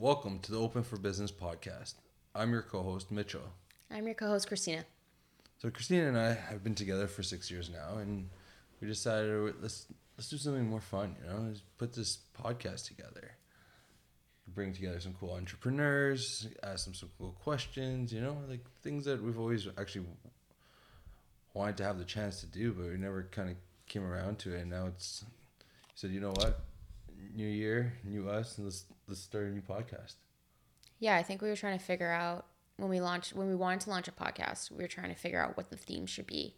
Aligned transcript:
Welcome 0.00 0.38
to 0.42 0.52
the 0.52 0.60
Open 0.60 0.84
for 0.84 0.96
Business 0.96 1.32
podcast. 1.32 1.94
I'm 2.32 2.52
your 2.52 2.62
co-host 2.62 3.10
Mitchell. 3.10 3.42
I'm 3.90 4.06
your 4.06 4.14
co-host 4.14 4.46
Christina. 4.46 4.84
So 5.60 5.70
Christina 5.70 6.06
and 6.06 6.16
I 6.16 6.34
have 6.34 6.62
been 6.62 6.76
together 6.76 7.08
for 7.08 7.24
six 7.24 7.50
years 7.50 7.68
now, 7.68 7.98
and 7.98 8.30
we 8.80 8.86
decided 8.86 9.54
let's 9.60 9.88
let's 10.16 10.30
do 10.30 10.36
something 10.36 10.70
more 10.70 10.80
fun. 10.80 11.16
You 11.20 11.28
know, 11.28 11.40
let's 11.48 11.62
put 11.78 11.94
this 11.94 12.18
podcast 12.40 12.86
together, 12.86 13.32
bring 14.46 14.72
together 14.72 15.00
some 15.00 15.16
cool 15.18 15.32
entrepreneurs, 15.32 16.46
ask 16.62 16.84
them 16.84 16.94
some 16.94 17.10
cool 17.18 17.32
questions. 17.32 18.12
You 18.12 18.20
know, 18.20 18.36
like 18.48 18.64
things 18.82 19.04
that 19.06 19.20
we've 19.20 19.40
always 19.40 19.66
actually 19.76 20.06
wanted 21.54 21.76
to 21.78 21.82
have 21.82 21.98
the 21.98 22.04
chance 22.04 22.38
to 22.38 22.46
do, 22.46 22.72
but 22.72 22.86
we 22.86 22.98
never 22.98 23.24
kind 23.32 23.50
of 23.50 23.56
came 23.88 24.04
around 24.04 24.38
to 24.38 24.54
it. 24.54 24.60
And 24.60 24.70
now 24.70 24.86
it's 24.86 25.24
said, 25.96 26.12
you 26.12 26.20
know 26.20 26.30
what, 26.30 26.60
new 27.34 27.46
year, 27.46 27.94
new 28.04 28.28
us, 28.28 28.58
and 28.58 28.66
let's 28.66 28.84
let's 29.06 29.20
start 29.20 29.46
a 29.46 29.50
new 29.50 29.62
podcast. 29.62 30.14
Yeah, 30.98 31.16
I 31.16 31.22
think 31.22 31.42
we 31.42 31.48
were 31.48 31.56
trying 31.56 31.78
to 31.78 31.84
figure 31.84 32.10
out 32.10 32.46
when 32.76 32.90
we 32.90 33.00
launched 33.00 33.34
when 33.34 33.48
we 33.48 33.54
wanted 33.54 33.80
to 33.80 33.90
launch 33.90 34.08
a 34.08 34.12
podcast, 34.12 34.70
we 34.70 34.82
were 34.82 34.88
trying 34.88 35.10
to 35.10 35.20
figure 35.20 35.42
out 35.42 35.56
what 35.56 35.70
the 35.70 35.76
theme 35.76 36.06
should 36.06 36.26
be. 36.26 36.54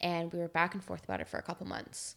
And 0.00 0.32
we 0.32 0.38
were 0.38 0.48
back 0.48 0.74
and 0.74 0.82
forth 0.82 1.04
about 1.04 1.20
it 1.20 1.28
for 1.28 1.38
a 1.38 1.42
couple 1.42 1.66
months. 1.66 2.16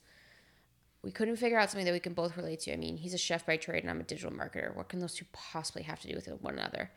We 1.03 1.11
couldn't 1.11 1.35
figure 1.35 1.59
out 1.59 1.69
something 1.69 1.85
that 1.85 1.91
we 1.91 1.99
can 1.99 2.13
both 2.13 2.35
relate 2.35 2.61
to. 2.61 2.73
I 2.73 2.77
mean, 2.77 2.97
he's 2.97 3.13
a 3.13 3.17
chef 3.17 3.45
by 3.45 3.57
trade 3.57 3.83
and 3.83 3.91
I'm 3.91 3.99
a 3.99 4.03
digital 4.03 4.31
marketer. 4.31 4.75
What 4.75 4.89
can 4.89 4.99
those 4.99 5.13
two 5.13 5.25
possibly 5.33 5.83
have 5.83 5.99
to 6.01 6.07
do 6.07 6.15
with 6.15 6.27
one 6.41 6.55
another? 6.57 6.89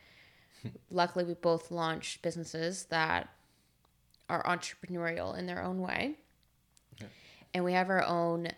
Luckily, 0.90 1.24
we 1.24 1.34
both 1.34 1.70
launched 1.70 2.22
businesses 2.22 2.84
that 2.84 3.28
are 4.30 4.42
entrepreneurial 4.44 5.36
in 5.36 5.46
their 5.46 5.62
own 5.62 5.80
way. 5.80 6.16
Okay. 6.94 7.10
And 7.52 7.64
we 7.64 7.74
have 7.74 7.90
our 7.90 8.02
own 8.02 8.48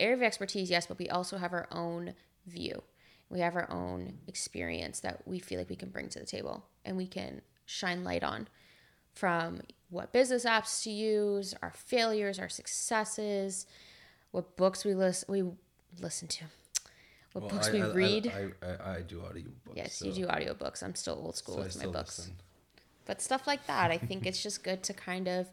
area 0.00 0.16
of 0.16 0.22
expertise, 0.22 0.70
yes, 0.70 0.86
but 0.86 0.98
we 0.98 1.08
also 1.08 1.38
have 1.38 1.52
our 1.52 1.68
own 1.70 2.14
view. 2.46 2.82
We 3.30 3.40
have 3.40 3.56
our 3.56 3.70
own 3.70 4.18
experience 4.26 5.00
that 5.00 5.22
we 5.26 5.38
feel 5.38 5.58
like 5.58 5.68
we 5.68 5.76
can 5.76 5.90
bring 5.90 6.08
to 6.10 6.18
the 6.18 6.26
table 6.26 6.64
and 6.84 6.96
we 6.96 7.06
can 7.06 7.42
shine 7.66 8.02
light 8.04 8.24
on 8.24 8.48
from 9.12 9.60
what 9.90 10.12
business 10.12 10.44
apps 10.44 10.82
to 10.84 10.90
use, 10.90 11.54
our 11.60 11.72
failures, 11.74 12.38
our 12.38 12.48
successes, 12.48 13.66
what 14.30 14.56
books 14.56 14.84
we 14.84 14.94
listen 14.94 15.32
we 15.32 15.42
listen 16.00 16.28
to, 16.28 16.44
what 17.32 17.42
well, 17.42 17.50
books 17.50 17.68
I, 17.68 17.72
we 17.72 17.82
I, 17.82 17.86
read. 17.88 18.32
I, 18.62 18.66
I, 18.66 18.96
I, 18.96 19.00
do 19.02 19.18
audiobooks. 19.18 19.74
Yes, 19.74 19.94
so. 19.94 20.06
you 20.06 20.12
do 20.12 20.26
audiobooks. 20.26 20.82
I'm 20.82 20.94
still 20.94 21.20
old 21.22 21.36
school 21.36 21.56
so 21.56 21.62
with 21.62 21.78
my 21.78 21.90
books. 21.90 22.18
Listen. 22.18 22.36
But 23.06 23.22
stuff 23.22 23.46
like 23.46 23.66
that, 23.66 23.90
I 23.90 23.98
think 23.98 24.26
it's 24.26 24.42
just 24.42 24.62
good 24.62 24.82
to 24.84 24.92
kind 24.92 25.28
of 25.28 25.48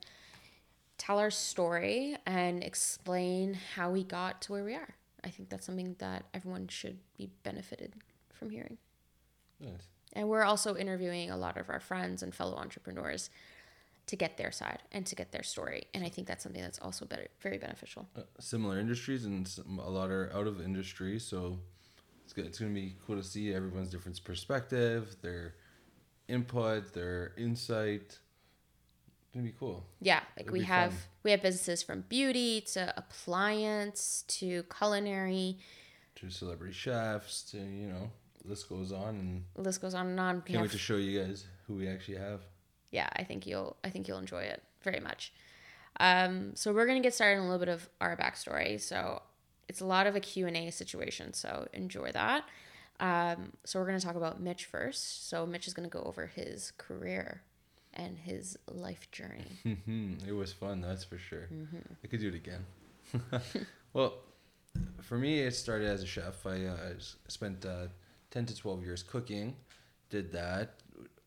tell 0.98 1.20
our 1.20 1.32
story 1.32 2.18
and 2.26 2.64
explain 2.64 3.58
how 3.76 3.92
we 3.92 4.04
got 4.04 4.42
to 4.44 4.52
where 4.52 4.64
we 4.64 4.76
are. 4.76 4.96
I 5.24 5.30
think 5.30 5.50
that's 5.50 5.66
something 5.66 5.96
that 6.00 6.26
everyone 6.34 6.68
should 6.68 7.00
be 7.18 7.30
benefited 7.44 7.94
from 8.34 8.50
hearing. 8.50 8.78
Nice. 9.60 9.88
And 10.14 10.30
we're 10.30 10.44
also 10.44 10.76
interviewing 10.76 11.32
a 11.32 11.38
lot 11.38 11.58
of 11.58 11.70
our 11.70 11.80
friends 11.80 12.24
and 12.24 12.34
fellow 12.34 12.56
entrepreneurs 12.56 13.30
to 14.08 14.16
get 14.16 14.38
their 14.38 14.52
side 14.52 14.84
and 14.92 15.06
to 15.08 15.16
get 15.16 15.32
their 15.32 15.44
story. 15.44 15.86
And 15.94 16.06
I 16.06 16.10
think 16.10 16.28
that's 16.28 16.44
something 16.44 16.62
that's 16.62 16.80
also 16.80 17.06
better, 17.06 17.28
very 17.42 17.58
beneficial. 17.58 18.08
Uh, 18.16 18.22
similar 18.40 18.80
industries 18.80 19.26
and 19.26 19.48
some, 19.48 19.80
a 19.80 19.90
lot 19.90 20.12
are 20.12 20.32
out 20.34 20.48
of 20.48 20.62
industry. 20.62 21.20
So 21.20 21.60
it's 22.24 22.34
good. 22.34 22.46
It's 22.46 22.60
going 22.60 22.74
to 22.74 22.80
be 22.80 22.96
cool 23.06 23.16
to 23.16 23.24
see 23.24 23.54
everyone's 23.54 23.90
different 23.90 24.24
perspective, 24.24 25.16
their 25.22 25.56
input, 26.28 26.94
their 26.94 27.34
insight. 27.38 28.20
To 29.36 29.42
be 29.42 29.54
cool. 29.60 29.86
Yeah. 30.00 30.22
Like 30.38 30.46
It'll 30.46 30.54
we 30.54 30.64
have, 30.64 30.92
fun. 30.92 31.02
we 31.24 31.32
have 31.32 31.42
businesses 31.42 31.84
from 31.84 32.06
beauty 32.08 32.62
to 32.74 32.94
appliance 32.98 34.24
to 34.30 34.64
culinary 34.78 35.58
to 36.16 36.30
celebrity 36.30 36.74
chefs 36.74 37.44
to, 37.52 37.58
you 37.58 37.88
know, 37.88 38.12
list 38.46 38.70
goes 38.70 38.94
on 38.94 39.16
and 39.16 39.44
list 39.58 39.82
goes 39.82 39.94
on 39.94 40.08
and 40.08 40.20
on. 40.20 40.42
Can't 40.42 40.62
wait 40.62 40.72
to 40.72 40.78
show 40.78 40.96
you 40.96 41.22
guys 41.22 41.46
who 41.68 41.76
we 41.76 41.88
actually 41.90 42.18
have. 42.18 42.42
Yeah, 42.92 43.10
I 43.14 43.26
think 43.26 43.46
you'll 43.46 43.76
I 43.84 43.90
think 43.90 44.08
you'll 44.08 44.20
enjoy 44.20 44.44
it 44.44 44.64
very 44.84 45.02
much. 45.02 45.34
Um, 46.00 46.56
so 46.56 46.74
we're 46.74 46.86
gonna 46.88 47.02
get 47.02 47.14
started 47.14 47.40
on 47.42 47.48
a 47.48 47.50
little 47.50 47.66
bit 47.66 47.74
of 47.74 47.90
our 48.00 48.16
backstory. 48.16 48.80
So 48.80 49.22
it's 49.68 49.82
a 49.82 49.86
lot 49.86 50.08
of 50.08 50.16
a 50.16 50.22
Q 50.22 50.48
and 50.48 50.56
A 50.56 50.72
situation. 50.72 51.34
So 51.34 51.68
enjoy 51.74 52.14
that. 52.14 52.46
Um, 53.02 53.52
so 53.66 53.80
we're 53.82 53.86
gonna 53.86 54.00
talk 54.00 54.16
about 54.16 54.40
Mitch 54.42 54.64
first. 54.64 55.30
So 55.30 55.46
Mitch 55.46 55.68
is 55.68 55.74
gonna 55.74 55.90
go 55.90 56.04
over 56.04 56.28
his 56.28 56.72
career 56.78 57.42
and 57.96 58.18
his 58.18 58.58
life 58.72 59.10
journey. 59.12 59.60
it 60.28 60.34
was 60.34 60.54
fun, 60.54 60.82
that's 60.82 61.04
for 61.04 61.18
sure. 61.18 61.48
Mm-hmm. 61.54 61.94
I 62.04 62.08
could 62.08 62.20
do 62.20 62.30
it 62.30 62.36
again. 62.36 62.66
well, 63.94 64.16
for 65.02 65.18
me, 65.18 65.40
it 65.40 65.56
started 65.56 65.88
as 65.88 66.04
a 66.04 66.06
chef. 66.06 66.46
I 66.46 66.66
uh, 66.66 66.94
spent 67.28 67.66
uh, 67.66 67.88
10 68.32 68.48
to 68.48 68.56
12 68.56 68.84
years 68.84 69.04
cooking. 69.04 69.56
Did 70.10 70.32
that. 70.34 70.82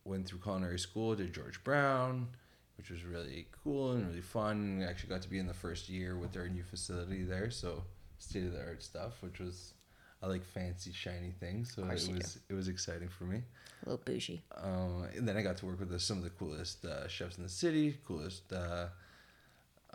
Went 0.05 0.27
through 0.27 0.41
culinary 0.41 0.79
school, 0.79 1.15
did 1.15 1.35
George 1.35 1.63
Brown, 1.65 2.29
which 2.77 2.91
was 2.91 3.05
really 3.05 3.47
cool 3.63 3.93
and 3.93 4.07
really 4.07 4.21
fun. 4.21 4.83
I 4.83 4.91
actually 4.91 5.11
got 5.11 5.23
to 5.23 5.29
be 5.29 5.39
in 5.39 5.47
the 5.47 5.55
first 5.55 5.89
year 5.89 6.17
with 6.17 6.33
their 6.33 6.49
new 6.49 6.63
facility 6.63 7.25
there. 7.25 7.51
So, 7.51 7.85
state 8.19 8.45
of 8.45 8.53
the 8.53 8.61
art 8.61 8.83
stuff, 8.83 9.23
which 9.23 9.39
was. 9.39 9.75
I 10.23 10.27
like 10.27 10.45
fancy, 10.45 10.93
shiny 10.93 11.31
things, 11.39 11.73
so 11.75 11.83
it 11.83 11.91
was 11.91 12.09
do. 12.09 12.41
it 12.49 12.55
was 12.55 12.69
exciting 12.69 13.09
for 13.09 13.25
me. 13.25 13.43
A 13.85 13.89
little 13.89 14.03
bougie. 14.05 14.43
Um, 14.57 15.07
and 15.17 15.29
then 15.29 15.37
I 15.37 15.43
got 15.43 15.57
to 15.59 15.67
work 15.67 15.79
with 15.79 15.91
the, 15.91 16.01
some 16.01 16.19
of 16.19 16.25
the 16.25 16.31
coolest 16.31 16.85
uh, 16.85 17.07
chefs 17.07 17.37
in 17.37 17.45
the 17.45 17.49
city, 17.49 17.97
coolest 18.05 18.53
uh, 18.53 18.87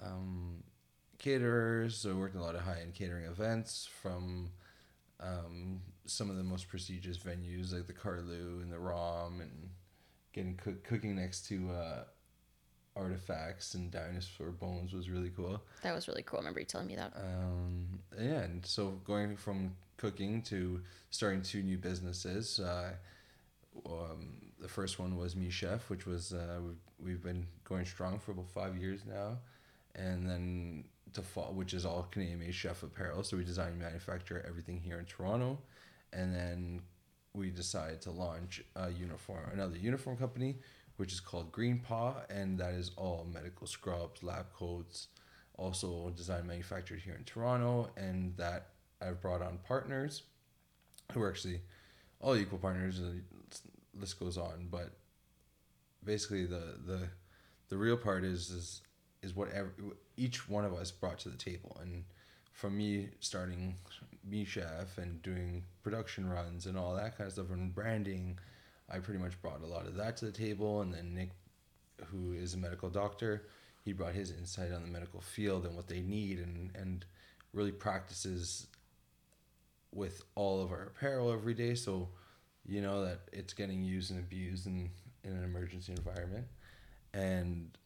um, 0.01 0.63
caterers. 1.19 1.97
So 1.97 2.11
I 2.11 2.13
worked 2.13 2.35
in 2.35 2.41
a 2.41 2.43
lot 2.43 2.55
of 2.55 2.61
high 2.61 2.79
end 2.81 2.93
catering 2.93 3.25
events 3.25 3.89
from 4.01 4.51
um, 5.19 5.81
some 6.05 6.29
of 6.29 6.37
the 6.37 6.43
most 6.43 6.69
prestigious 6.69 7.17
venues 7.17 7.73
like 7.73 7.87
the 7.87 7.93
Carlu 7.93 8.61
and 8.61 8.71
the 8.71 8.79
ROM 8.79 9.41
and 9.41 9.69
getting 10.31 10.55
cook, 10.55 10.83
cooking 10.85 11.17
next 11.17 11.47
to 11.47 11.69
uh, 11.69 12.03
artifacts 12.95 13.73
and 13.73 13.91
dinosaur 13.91 14.51
bones 14.51 14.93
was 14.93 15.09
really 15.09 15.31
cool. 15.35 15.61
That 15.81 15.93
was 15.93 16.07
really 16.07 16.23
cool. 16.23 16.37
I 16.37 16.41
remember 16.41 16.59
you 16.59 16.65
telling 16.65 16.87
me 16.87 16.95
that. 16.95 17.13
Um, 17.15 17.99
yeah, 18.19 18.41
and 18.41 18.65
so 18.65 19.01
going 19.05 19.35
from 19.35 19.75
cooking 19.97 20.41
to 20.43 20.81
starting 21.09 21.41
two 21.41 21.61
new 21.61 21.77
businesses. 21.77 22.59
Uh, 22.59 22.91
um, 23.85 24.37
the 24.59 24.67
first 24.67 24.99
one 24.99 25.17
was 25.17 25.35
Me 25.35 25.49
Chef, 25.49 25.89
which 25.89 26.05
was 26.05 26.33
uh, 26.33 26.59
we've, 26.65 26.77
we've 26.99 27.23
been 27.23 27.45
going 27.63 27.85
strong 27.85 28.19
for 28.19 28.31
about 28.31 28.49
five 28.49 28.77
years 28.77 29.01
now, 29.07 29.37
and 29.95 30.27
then 30.27 30.85
to 31.13 31.21
fall, 31.21 31.53
which 31.53 31.73
is 31.73 31.85
all 31.85 32.07
Canadian 32.11 32.39
made 32.39 32.55
chef 32.55 32.83
apparel. 32.83 33.23
So 33.23 33.37
we 33.37 33.43
design 33.43 33.69
and 33.69 33.79
manufacture 33.79 34.43
everything 34.47 34.79
here 34.79 34.99
in 34.99 35.05
Toronto, 35.05 35.59
and 36.11 36.33
then 36.33 36.81
we 37.33 37.49
decided 37.49 38.01
to 38.01 38.11
launch 38.11 38.63
a 38.75 38.89
uniform, 38.91 39.49
another 39.51 39.77
uniform 39.77 40.17
company, 40.17 40.57
which 40.97 41.11
is 41.11 41.19
called 41.19 41.51
Green 41.51 41.79
Paw, 41.79 42.15
and 42.29 42.57
that 42.59 42.73
is 42.73 42.91
all 42.95 43.27
medical 43.31 43.67
scrubs, 43.67 44.23
lab 44.23 44.51
coats, 44.53 45.07
also 45.57 46.11
designed 46.15 46.47
manufactured 46.47 46.99
here 46.99 47.15
in 47.15 47.23
Toronto, 47.23 47.89
and 47.97 48.35
that 48.37 48.69
I've 49.05 49.21
brought 49.21 49.41
on 49.41 49.59
partners 49.67 50.23
who 51.11 51.21
are 51.21 51.29
actually 51.29 51.61
all 52.19 52.35
equal 52.35 52.59
partners. 52.59 52.99
The 52.99 53.21
list 53.99 54.19
goes 54.19 54.37
on, 54.37 54.67
but 54.71 54.91
basically 56.03 56.45
the 56.45 56.77
the 56.85 57.09
the 57.69 57.77
real 57.77 57.97
part 57.97 58.23
is 58.23 58.49
is 58.49 58.81
is 59.21 59.35
whatever 59.35 59.73
each 60.17 60.49
one 60.49 60.65
of 60.65 60.73
us 60.73 60.91
brought 60.91 61.19
to 61.19 61.29
the 61.29 61.37
table. 61.37 61.77
And 61.81 62.03
from 62.51 62.77
me 62.77 63.09
starting 63.19 63.75
me 64.23 64.45
chef 64.45 64.97
and 64.97 65.21
doing 65.21 65.63
production 65.81 66.29
runs 66.29 66.65
and 66.65 66.77
all 66.77 66.95
that 66.95 67.17
kind 67.17 67.27
of 67.27 67.33
stuff 67.33 67.49
and 67.51 67.73
branding, 67.73 68.37
I 68.89 68.99
pretty 68.99 69.19
much 69.19 69.41
brought 69.41 69.61
a 69.61 69.67
lot 69.67 69.87
of 69.87 69.95
that 69.95 70.17
to 70.17 70.25
the 70.25 70.31
table. 70.31 70.81
And 70.81 70.93
then 70.93 71.13
Nick, 71.13 71.31
who 72.05 72.33
is 72.33 72.53
a 72.53 72.57
medical 72.57 72.89
doctor, 72.89 73.47
he 73.83 73.91
brought 73.91 74.13
his 74.13 74.31
insight 74.31 74.71
on 74.71 74.81
the 74.81 74.87
medical 74.87 75.21
field 75.21 75.65
and 75.65 75.75
what 75.75 75.87
they 75.87 76.01
need 76.01 76.39
and, 76.39 76.71
and 76.75 77.05
really 77.53 77.71
practices 77.71 78.67
with 79.93 80.23
all 80.35 80.63
of 80.63 80.71
our 80.71 80.83
apparel 80.83 81.31
every 81.31 81.53
day. 81.53 81.75
So, 81.75 82.09
you 82.65 82.81
know, 82.81 83.03
that 83.05 83.21
it's 83.31 83.53
getting 83.53 83.83
used 83.83 84.11
and 84.11 84.19
abused 84.19 84.67
in, 84.67 84.89
in 85.23 85.31
an 85.31 85.43
emergency 85.43 85.93
environment. 85.93 86.47
And 87.13 87.77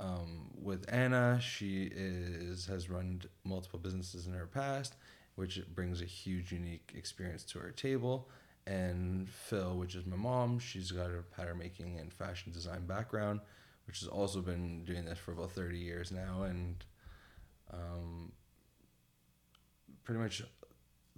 um, 0.00 0.50
with 0.60 0.84
Anna, 0.88 1.38
she 1.40 1.90
is 1.94 2.66
has 2.66 2.90
run 2.90 3.22
multiple 3.44 3.78
businesses 3.78 4.26
in 4.26 4.32
her 4.32 4.46
past, 4.46 4.96
which 5.36 5.60
brings 5.74 6.00
a 6.02 6.06
huge, 6.06 6.52
unique 6.52 6.92
experience 6.96 7.44
to 7.44 7.58
her 7.58 7.70
table. 7.70 8.28
And 8.66 9.28
Phil, 9.28 9.76
which 9.76 9.94
is 9.94 10.06
my 10.06 10.16
mom, 10.16 10.58
she's 10.58 10.90
got 10.90 11.10
a 11.10 11.22
pattern 11.36 11.58
making 11.58 11.98
and 11.98 12.12
fashion 12.12 12.52
design 12.52 12.86
background, 12.86 13.40
which 13.86 14.00
has 14.00 14.08
also 14.08 14.40
been 14.40 14.84
doing 14.84 15.04
this 15.04 15.18
for 15.18 15.32
about 15.32 15.50
thirty 15.52 15.78
years 15.78 16.12
now, 16.12 16.42
and 16.42 16.84
um, 17.72 18.32
pretty 20.04 20.20
much 20.20 20.42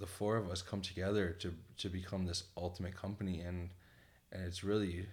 the 0.02 0.06
four 0.08 0.36
of 0.36 0.50
us 0.50 0.62
come 0.62 0.80
together 0.80 1.30
to 1.38 1.54
to 1.78 1.88
become 1.88 2.26
this 2.26 2.42
ultimate 2.56 2.96
company, 2.96 3.40
and 3.40 3.70
and 4.32 4.44
it's 4.44 4.64
really 4.64 5.06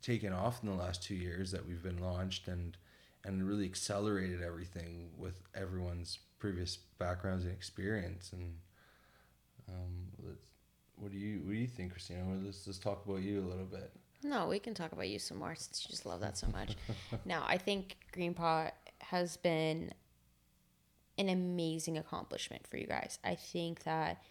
taken 0.00 0.32
off 0.32 0.62
in 0.62 0.70
the 0.70 0.74
last 0.74 1.02
two 1.02 1.14
years 1.14 1.52
that 1.52 1.66
we've 1.66 1.82
been 1.82 1.98
launched 1.98 2.48
and 2.48 2.78
and 3.24 3.46
really 3.46 3.66
accelerated 3.66 4.42
everything 4.42 5.10
with 5.18 5.42
everyone's 5.54 6.18
previous 6.38 6.78
backgrounds 6.98 7.44
and 7.44 7.52
experience 7.52 8.32
and 8.32 8.56
um, 9.68 10.08
what 10.96 11.12
do 11.12 11.18
you 11.18 11.40
what 11.40 11.50
do 11.50 11.58
you 11.58 11.66
think, 11.66 11.92
Christina? 11.92 12.24
Let's 12.42 12.66
let's 12.66 12.78
talk 12.78 13.04
about 13.04 13.20
you 13.20 13.40
a 13.40 13.48
little 13.48 13.66
bit. 13.66 13.90
No, 14.22 14.46
we 14.46 14.58
can 14.58 14.72
talk 14.72 14.92
about 14.92 15.08
you 15.08 15.18
some 15.18 15.38
more 15.38 15.54
since 15.56 15.84
you 15.84 15.90
just 15.90 16.06
love 16.06 16.20
that 16.20 16.38
so 16.38 16.46
much. 16.48 16.76
now, 17.24 17.44
I 17.46 17.58
think 17.58 17.96
Greenpaw 18.12 18.70
has 19.00 19.36
been 19.36 19.92
an 21.18 21.28
amazing 21.28 21.98
accomplishment 21.98 22.66
for 22.66 22.76
you 22.76 22.86
guys. 22.86 23.18
I 23.24 23.34
think 23.34 23.84
that 23.84 24.22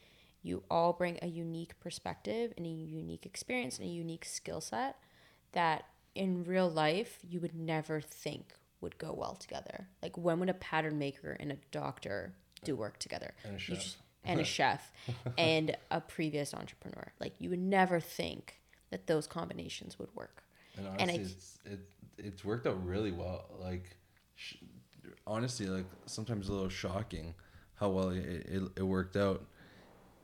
you 0.44 0.64
all 0.72 0.94
bring 0.94 1.20
a 1.22 1.28
unique 1.28 1.80
perspective 1.80 2.54
and 2.58 2.66
a 2.66 2.70
unique 2.70 3.26
experience 3.26 3.78
and 3.78 3.88
a 3.88 3.92
unique 3.92 4.26
skill 4.26 4.62
set 4.62 4.98
that 5.52 5.86
in 6.16 6.44
real 6.44 6.70
life 6.70 7.20
you 7.28 7.40
would 7.40 7.54
never 7.56 8.02
think 8.02 8.54
would 8.82 8.98
go 8.98 9.14
well 9.14 9.36
together. 9.36 9.88
Like 10.02 10.18
when 10.18 10.40
would 10.40 10.50
a 10.50 10.54
pattern 10.56 10.98
maker 10.98 11.38
and 11.40 11.52
a 11.52 11.58
doctor 11.72 12.34
do 12.64 12.76
work 12.76 12.98
together? 12.98 13.34
And 13.44 13.56
a 13.56 13.60
chef. 13.60 13.76
just- 13.78 13.98
and 14.24 14.40
a 14.40 14.44
chef 14.44 14.92
and 15.38 15.76
a 15.90 16.00
previous 16.02 16.54
entrepreneur. 16.54 17.12
Like 17.20 17.34
you 17.40 17.50
would 17.52 17.60
never 17.60 18.00
think 18.00 18.60
that 18.90 19.08
those 19.08 19.26
combinations 19.28 19.98
would 20.00 20.14
work. 20.16 20.44
And 20.78 20.88
And 21.00 21.12
I- 21.12 21.14
it's 21.16 21.60
it 21.66 21.80
it's 22.18 22.44
worked 22.46 22.66
out 22.68 22.84
really 22.86 23.12
well. 23.12 23.46
Like, 23.60 23.96
sh- 24.36 24.56
honestly, 25.26 25.68
like 25.68 25.86
sometimes 26.06 26.50
a 26.50 26.54
little 26.54 26.70
shocking 26.70 27.34
how 27.76 27.90
well 27.90 28.10
it, 28.10 28.24
it, 28.24 28.64
it 28.76 28.84
worked 28.84 29.16
out. 29.16 29.44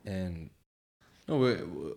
And 0.04 0.50
no, 1.26 1.38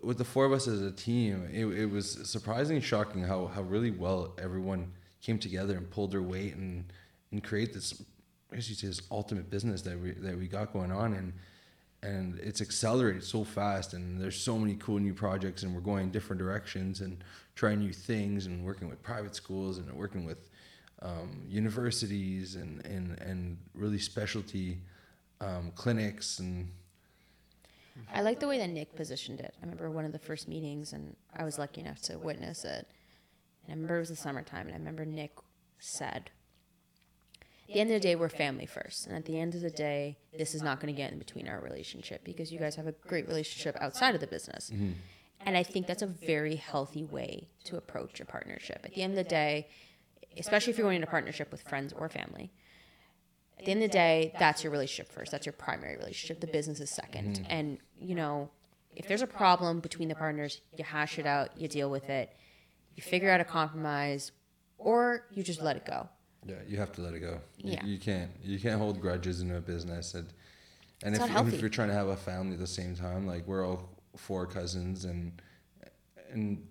with, 0.03 0.17
the 0.17 0.25
four 0.25 0.45
of 0.45 0.51
us 0.51 0.67
as 0.67 0.81
a 0.81 0.91
team, 0.91 1.47
it, 1.51 1.65
it 1.65 1.85
was 1.85 2.19
surprisingly 2.29 2.81
shocking 2.81 3.23
how, 3.23 3.47
how 3.47 3.61
really 3.61 3.91
well 3.91 4.33
everyone 4.41 4.91
came 5.21 5.37
together 5.37 5.77
and 5.77 5.89
pulled 5.89 6.11
their 6.11 6.21
weight 6.21 6.55
and 6.55 6.85
and 7.31 7.41
create 7.41 7.73
this, 7.73 8.03
as 8.51 8.69
you 8.69 8.75
say, 8.75 8.87
this 8.87 9.01
ultimate 9.09 9.49
business 9.49 9.81
that 9.83 9.97
we 9.97 10.11
that 10.11 10.37
we 10.37 10.47
got 10.47 10.73
going 10.73 10.91
on 10.91 11.13
and. 11.13 11.33
And 12.03 12.39
it's 12.39 12.61
accelerated 12.61 13.23
so 13.23 13.43
fast, 13.43 13.93
and 13.93 14.19
there's 14.19 14.35
so 14.35 14.57
many 14.57 14.73
cool 14.73 14.97
new 14.97 15.13
projects, 15.13 15.61
and 15.61 15.71
we're 15.71 15.81
going 15.81 16.09
different 16.09 16.39
directions 16.39 17.01
and 17.01 17.23
trying 17.53 17.77
new 17.77 17.93
things, 17.93 18.47
and 18.47 18.65
working 18.65 18.89
with 18.89 19.03
private 19.03 19.35
schools 19.35 19.77
and 19.77 19.87
working 19.93 20.25
with 20.25 20.49
um, 21.01 21.43
universities 21.47 22.55
and, 22.55 22.85
and 22.85 23.19
and 23.19 23.57
really 23.73 23.97
specialty 23.97 24.77
um, 25.39 25.71
clinics 25.75 26.39
and 26.39 26.69
I 28.13 28.21
like 28.21 28.39
the 28.39 28.47
way 28.47 28.57
that 28.57 28.69
Nick 28.69 28.95
positioned 28.95 29.39
it. 29.41 29.53
I 29.57 29.65
remember 29.65 29.91
one 29.91 30.05
of 30.05 30.11
the 30.11 30.19
first 30.19 30.47
meetings, 30.47 30.93
and 30.93 31.15
I 31.35 31.43
was 31.43 31.59
lucky 31.59 31.81
enough 31.81 32.01
to 32.03 32.17
witness 32.17 32.63
it. 32.63 32.87
And 33.63 33.69
I 33.69 33.73
remember 33.73 33.97
it 33.97 33.99
was 33.99 34.09
the 34.09 34.15
summertime, 34.15 34.67
and 34.67 34.75
I 34.75 34.77
remember 34.77 35.05
Nick 35.05 35.33
said, 35.79 36.31
"At 37.41 37.73
the 37.73 37.79
end 37.79 37.89
of 37.89 37.95
the 37.95 37.99
day, 37.99 38.15
we're 38.15 38.29
family 38.29 38.65
first, 38.65 39.07
and 39.07 39.15
at 39.15 39.25
the 39.25 39.37
end 39.39 39.55
of 39.55 39.61
the 39.61 39.69
day, 39.69 40.17
this 40.37 40.55
is 40.55 40.61
not 40.61 40.79
going 40.79 40.93
to 40.93 40.97
get 40.97 41.11
in 41.11 41.19
between 41.19 41.47
our 41.47 41.59
relationship 41.59 42.23
because 42.23 42.51
you 42.51 42.59
guys 42.59 42.75
have 42.75 42.87
a 42.87 42.93
great 42.93 43.27
relationship 43.27 43.75
outside 43.81 44.15
of 44.15 44.21
the 44.21 44.27
business." 44.27 44.71
And 45.45 45.57
I 45.57 45.63
think 45.63 45.87
that's 45.87 46.03
a 46.03 46.07
very 46.07 46.55
healthy 46.55 47.03
way 47.03 47.49
to 47.65 47.75
approach 47.75 48.19
a 48.21 48.25
partnership. 48.25 48.81
At 48.83 48.93
the 48.93 49.01
end 49.01 49.17
of 49.17 49.17
the 49.17 49.29
day, 49.29 49.67
especially 50.37 50.71
if 50.71 50.77
you're 50.77 50.85
going 50.85 50.97
into 50.97 51.07
a 51.07 51.11
partnership 51.11 51.51
with 51.51 51.61
friends 51.63 51.93
or 51.93 52.09
family, 52.09 52.51
at 53.59 53.65
the 53.65 53.71
end 53.71 53.83
of 53.83 53.91
the 53.91 53.93
day, 53.93 54.33
that's 54.39 54.63
your 54.63 54.71
relationship 54.71 55.11
first. 55.13 55.31
That's 55.31 55.45
your 55.45 55.53
primary 55.53 55.95
relationship. 55.97 56.41
The 56.41 56.47
business 56.47 56.79
is 56.79 56.89
2nd 56.89 57.35
mm-hmm. 57.35 57.43
And, 57.47 57.77
you 57.99 58.15
know, 58.15 58.49
if 58.95 59.07
there's 59.07 59.21
a 59.21 59.27
problem 59.27 59.79
between 59.79 60.09
the 60.09 60.15
partners, 60.15 60.61
you 60.75 60.83
hash 60.83 61.19
it 61.19 61.25
out, 61.25 61.55
you 61.57 61.67
deal 61.67 61.89
with 61.89 62.09
it, 62.09 62.35
you 62.95 63.03
figure 63.03 63.29
out 63.29 63.39
a 63.39 63.45
compromise, 63.45 64.31
or 64.77 65.27
you 65.31 65.43
just 65.43 65.61
let 65.61 65.75
it 65.75 65.85
go. 65.85 66.09
yeah, 66.45 66.55
you 66.67 66.77
have 66.77 66.91
to 66.93 67.01
let 67.01 67.13
it 67.13 67.19
go. 67.19 67.39
You, 67.57 67.73
Yeah. 67.73 67.85
you 67.85 67.99
can't 67.99 68.31
you 68.41 68.59
can't 68.59 68.79
hold 68.79 68.99
grudges 68.99 69.41
in 69.41 69.51
a 69.51 69.61
business 69.61 70.15
and 70.15 70.33
and 71.03 71.15
It's 71.15 71.23
if, 71.23 71.31
not 71.31 71.47
if 71.47 71.61
you're 71.61 71.69
trying 71.69 71.89
to 71.89 71.93
have 71.93 72.07
a 72.07 72.15
family 72.15 72.53
at 72.53 72.59
the 72.59 72.67
same 72.67 72.95
time, 72.95 73.27
like 73.27 73.47
we're 73.47 73.65
all 73.65 73.89
four 74.15 74.47
cousins 74.47 75.05
and 75.05 75.39
and 76.31 76.67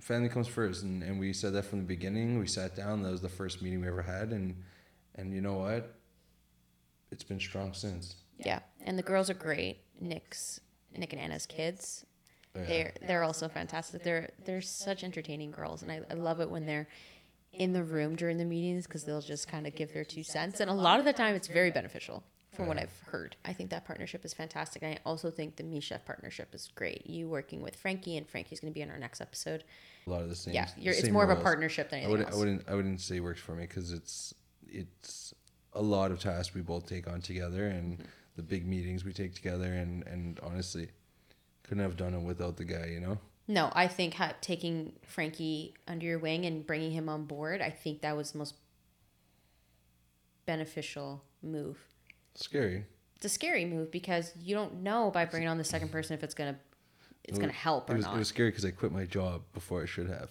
family 0.00 0.28
comes 0.28 0.48
first 0.48 0.82
and, 0.82 1.02
and 1.02 1.18
we 1.18 1.32
said 1.32 1.52
that 1.54 1.64
from 1.64 1.80
the 1.80 1.84
beginning. 1.86 2.38
We 2.38 2.46
sat 2.46 2.74
down, 2.74 3.02
that 3.02 3.10
was 3.10 3.20
the 3.20 3.28
first 3.28 3.62
meeting 3.62 3.80
we 3.80 3.88
ever 3.88 4.02
had 4.02 4.30
and 4.30 4.62
and 5.14 5.34
you 5.34 5.40
know 5.40 5.54
what? 5.54 5.94
It's 7.10 7.24
been 7.24 7.40
strong 7.40 7.72
since. 7.72 8.16
Yeah. 8.38 8.60
And 8.84 8.98
the 8.98 9.02
girls 9.02 9.28
are 9.28 9.34
great. 9.34 9.78
Nick's 10.00 10.60
Nick 10.96 11.12
and 11.12 11.20
Anna's 11.20 11.46
kids. 11.46 12.04
Yeah. 12.54 12.64
They're 12.64 12.92
they're 13.06 13.22
also 13.22 13.48
fantastic. 13.48 14.02
They're 14.02 14.30
they're 14.44 14.62
such 14.62 15.04
entertaining 15.04 15.52
girls, 15.52 15.82
and 15.82 15.92
I, 15.92 16.00
I 16.10 16.14
love 16.14 16.40
it 16.40 16.50
when 16.50 16.66
they're 16.66 16.88
in 17.52 17.72
the 17.72 17.84
room 17.84 18.16
during 18.16 18.38
the 18.38 18.44
meetings 18.44 18.86
because 18.86 19.04
they'll 19.04 19.20
just 19.20 19.48
kind 19.48 19.66
of 19.66 19.74
give 19.74 19.92
their 19.92 20.04
two 20.04 20.24
cents. 20.24 20.60
And 20.60 20.70
a 20.70 20.74
lot 20.74 20.98
of 20.98 21.04
the 21.04 21.12
time, 21.12 21.34
it's 21.34 21.46
very 21.48 21.70
beneficial 21.70 22.24
from 22.52 22.66
what 22.66 22.78
I've 22.78 22.98
heard. 23.06 23.36
I 23.44 23.52
think 23.52 23.70
that 23.70 23.84
partnership 23.84 24.24
is 24.24 24.34
fantastic. 24.34 24.82
And 24.82 24.94
I 24.94 24.98
also 25.06 25.30
think 25.30 25.56
the 25.56 25.62
Me 25.62 25.80
Chef 25.80 26.04
partnership 26.04 26.54
is 26.54 26.68
great. 26.74 27.06
You 27.06 27.28
working 27.28 27.62
with 27.62 27.76
Frankie, 27.76 28.16
and 28.16 28.28
Frankie's 28.28 28.60
going 28.60 28.72
to 28.72 28.74
be 28.74 28.82
in 28.82 28.90
our 28.90 28.98
next 28.98 29.20
episode. 29.20 29.64
a 30.06 30.10
lot 30.10 30.22
of 30.22 30.28
the 30.28 30.34
same. 30.36 30.54
Yeah, 30.54 30.68
the 30.76 30.88
it's 30.88 31.02
same 31.02 31.12
more 31.12 31.24
of 31.24 31.30
a 31.30 31.40
partnership 31.40 31.90
than 31.90 32.00
I 32.00 32.02
anything 32.02 32.10
wouldn't, 32.10 32.28
else. 32.30 32.36
I 32.36 32.38
wouldn't, 32.38 32.68
I 32.68 32.74
wouldn't 32.74 33.00
say 33.00 33.20
works 33.20 33.40
for 33.40 33.54
me 33.54 33.66
because 33.66 33.92
it's, 33.92 34.34
it's 34.66 35.32
a 35.72 35.82
lot 35.82 36.10
of 36.10 36.18
tasks 36.18 36.54
we 36.54 36.60
both 36.62 36.86
take 36.86 37.08
on 37.08 37.20
together, 37.20 37.66
and 37.68 37.98
Mm-hmm. 37.98 38.04
the 38.36 38.42
big 38.42 38.66
meetings 38.66 39.04
we 39.04 39.12
take 39.12 39.34
together, 39.34 39.72
and 39.72 40.06
and 40.06 40.40
honestly, 40.42 40.88
couldn't 41.64 41.82
have 41.82 41.96
done 41.96 42.14
it 42.14 42.20
without 42.22 42.56
the 42.56 42.64
guy, 42.64 42.86
you 42.86 42.98
know. 43.00 43.18
No, 43.46 43.70
I 43.74 43.86
think 43.88 44.14
ha- 44.14 44.34
taking 44.40 44.92
Frankie 45.04 45.74
under 45.88 46.06
your 46.06 46.18
wing 46.18 46.46
and 46.46 46.64
bringing 46.66 46.92
him 46.92 47.08
on 47.08 47.24
board, 47.26 47.60
I 47.60 47.70
think 47.70 48.00
that 48.02 48.16
was 48.16 48.32
the 48.32 48.38
most 48.38 48.54
beneficial 50.46 51.22
move. 51.42 51.78
Scary. 52.34 52.84
It's 53.16 53.26
a 53.26 53.28
scary 53.28 53.64
move 53.64 53.90
because 53.90 54.32
you 54.40 54.54
don't 54.54 54.82
know 54.82 55.10
by 55.10 55.24
bringing 55.26 55.48
on 55.48 55.58
the 55.58 55.64
second 55.64 55.90
person 55.92 56.14
if 56.14 56.22
it's 56.24 56.34
gonna 56.34 56.56
it's 57.24 57.36
It 57.38 57.40
gonna 57.40 57.52
help 57.52 57.90
or 57.90 57.96
was, 57.96 58.06
not. 58.06 58.14
it 58.16 58.18
was 58.18 58.28
scary 58.28 58.48
because 58.50 58.64
I 58.64 58.70
quit 58.70 58.92
my 58.92 59.04
job 59.04 59.42
before 59.52 59.82
I 59.82 59.86
should 59.86 60.08
have. 60.08 60.30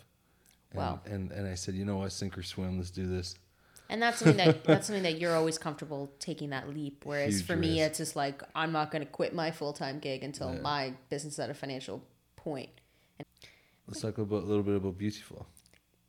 And, 0.72 0.78
Wow. 0.80 1.02
And 1.06 1.32
and 1.32 1.48
I 1.48 1.54
said, 1.56 1.76
you 1.76 1.86
know 1.86 1.98
what, 1.98 2.12
sink 2.12 2.38
or 2.38 2.44
swim, 2.44 2.78
let's 2.78 2.90
do 2.90 3.06
this. 3.08 3.36
and 3.90 4.02
that's 4.02 4.18
something 4.20 4.38
that 4.38 4.64
that's 4.64 4.88
something 4.88 5.04
that 5.04 5.20
you're 5.20 5.36
always 5.36 5.58
comfortable 5.58 6.12
taking 6.20 6.50
that 6.50 6.70
leap. 6.70 7.04
Whereas 7.06 7.36
Huge 7.38 7.46
for 7.46 7.56
me, 7.56 7.82
it's 7.82 7.98
just 8.00 8.16
like 8.16 8.42
I'm 8.56 8.72
not 8.72 8.90
gonna 8.92 9.06
quit 9.06 9.34
my 9.36 9.52
full 9.52 9.74
time 9.74 10.00
gig 10.00 10.24
until 10.24 10.54
Yeah. 10.54 10.62
my 10.62 10.94
business 11.10 11.34
is 11.34 11.40
at 11.40 11.50
a 11.52 11.54
financial 11.54 12.04
point. 12.36 12.70
Let's 13.88 14.02
talk 14.02 14.18
about 14.20 14.44
a 14.44 14.46
little 14.46 14.64
bit 14.64 14.76
about 14.76 14.98
Beautiful. 14.98 15.48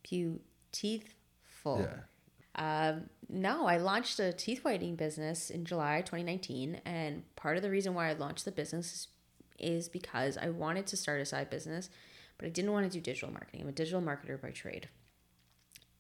Beautiful. 0.02 1.80
Yeah. 1.80 2.00
Um, 2.60 3.08
no, 3.30 3.66
I 3.66 3.78
launched 3.78 4.20
a 4.20 4.34
teeth 4.34 4.64
whitening 4.64 4.94
business 4.94 5.48
in 5.48 5.64
July 5.64 6.02
2019, 6.02 6.82
and 6.84 7.22
part 7.34 7.56
of 7.56 7.62
the 7.62 7.70
reason 7.70 7.94
why 7.94 8.10
I 8.10 8.12
launched 8.12 8.44
the 8.44 8.52
business 8.52 9.08
is 9.58 9.88
because 9.88 10.36
I 10.36 10.50
wanted 10.50 10.86
to 10.88 10.96
start 10.98 11.22
a 11.22 11.24
side 11.24 11.48
business, 11.48 11.88
but 12.36 12.44
I 12.44 12.50
didn't 12.50 12.72
want 12.72 12.84
to 12.84 12.92
do 12.92 13.00
digital 13.00 13.32
marketing. 13.32 13.62
I'm 13.62 13.68
a 13.68 13.72
digital 13.72 14.02
marketer 14.02 14.38
by 14.38 14.50
trade, 14.50 14.90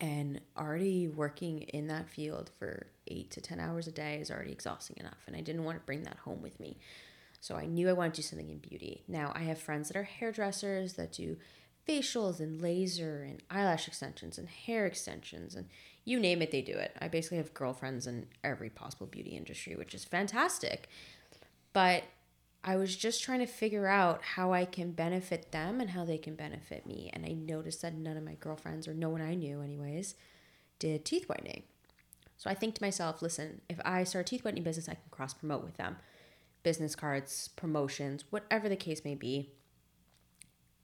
and 0.02 0.42
already 0.54 1.08
working 1.08 1.62
in 1.62 1.86
that 1.86 2.10
field 2.10 2.50
for 2.58 2.88
eight 3.06 3.30
to 3.30 3.40
ten 3.40 3.58
hours 3.58 3.86
a 3.86 3.92
day 3.92 4.16
is 4.16 4.30
already 4.30 4.52
exhausting 4.52 4.98
enough, 5.00 5.22
and 5.26 5.34
I 5.34 5.40
didn't 5.40 5.64
want 5.64 5.78
to 5.78 5.86
bring 5.86 6.02
that 6.02 6.18
home 6.18 6.42
with 6.42 6.60
me. 6.60 6.76
So 7.40 7.56
I 7.56 7.64
knew 7.64 7.88
I 7.88 7.94
wanted 7.94 8.12
to 8.14 8.20
do 8.20 8.28
something 8.28 8.50
in 8.50 8.58
beauty. 8.58 9.02
Now 9.08 9.32
I 9.34 9.44
have 9.44 9.58
friends 9.58 9.88
that 9.88 9.96
are 9.96 10.02
hairdressers 10.02 10.92
that 10.94 11.12
do 11.12 11.38
facials 11.88 12.38
and 12.38 12.60
laser 12.60 13.22
and 13.22 13.42
eyelash 13.50 13.88
extensions 13.88 14.36
and 14.36 14.48
hair 14.48 14.84
extensions 14.84 15.54
and 15.54 15.66
you 16.10 16.18
name 16.20 16.42
it, 16.42 16.50
they 16.50 16.62
do 16.62 16.72
it. 16.72 16.96
I 17.00 17.08
basically 17.08 17.38
have 17.38 17.54
girlfriends 17.54 18.06
in 18.06 18.26
every 18.42 18.68
possible 18.68 19.06
beauty 19.06 19.30
industry, 19.30 19.76
which 19.76 19.94
is 19.94 20.04
fantastic. 20.04 20.88
But 21.72 22.04
I 22.62 22.76
was 22.76 22.96
just 22.96 23.22
trying 23.22 23.38
to 23.38 23.46
figure 23.46 23.86
out 23.86 24.22
how 24.22 24.52
I 24.52 24.64
can 24.64 24.90
benefit 24.90 25.52
them 25.52 25.80
and 25.80 25.90
how 25.90 26.04
they 26.04 26.18
can 26.18 26.34
benefit 26.34 26.84
me. 26.84 27.10
And 27.12 27.24
I 27.24 27.32
noticed 27.32 27.80
that 27.82 27.94
none 27.94 28.16
of 28.16 28.24
my 28.24 28.34
girlfriends, 28.34 28.86
or 28.86 28.92
no 28.92 29.08
one 29.08 29.22
I 29.22 29.34
knew, 29.34 29.62
anyways, 29.62 30.14
did 30.78 31.04
teeth 31.04 31.28
whitening. 31.28 31.62
So 32.36 32.50
I 32.50 32.54
think 32.54 32.74
to 32.74 32.82
myself, 32.82 33.22
listen, 33.22 33.60
if 33.68 33.78
I 33.84 34.04
start 34.04 34.26
a 34.26 34.28
teeth 34.30 34.44
whitening 34.44 34.64
business, 34.64 34.88
I 34.88 34.94
can 34.94 35.02
cross 35.10 35.32
promote 35.32 35.62
with 35.62 35.76
them. 35.76 35.96
Business 36.62 36.94
cards, 36.94 37.48
promotions, 37.48 38.24
whatever 38.30 38.68
the 38.68 38.76
case 38.76 39.04
may 39.04 39.14
be. 39.14 39.52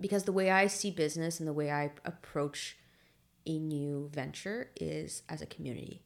Because 0.01 0.25
the 0.25 0.33
way 0.33 0.51
I 0.51 0.67
see 0.67 0.91
business 0.91 1.41
and 1.41 1.49
the 1.49 1.53
way 1.53 1.71
I 1.71 1.93
approach 2.05 2.77
a 3.47 3.59
new 3.59 4.11
venture 4.13 4.71
is 4.77 5.23
as 5.29 5.41
a 5.41 5.47
community. 5.47 6.03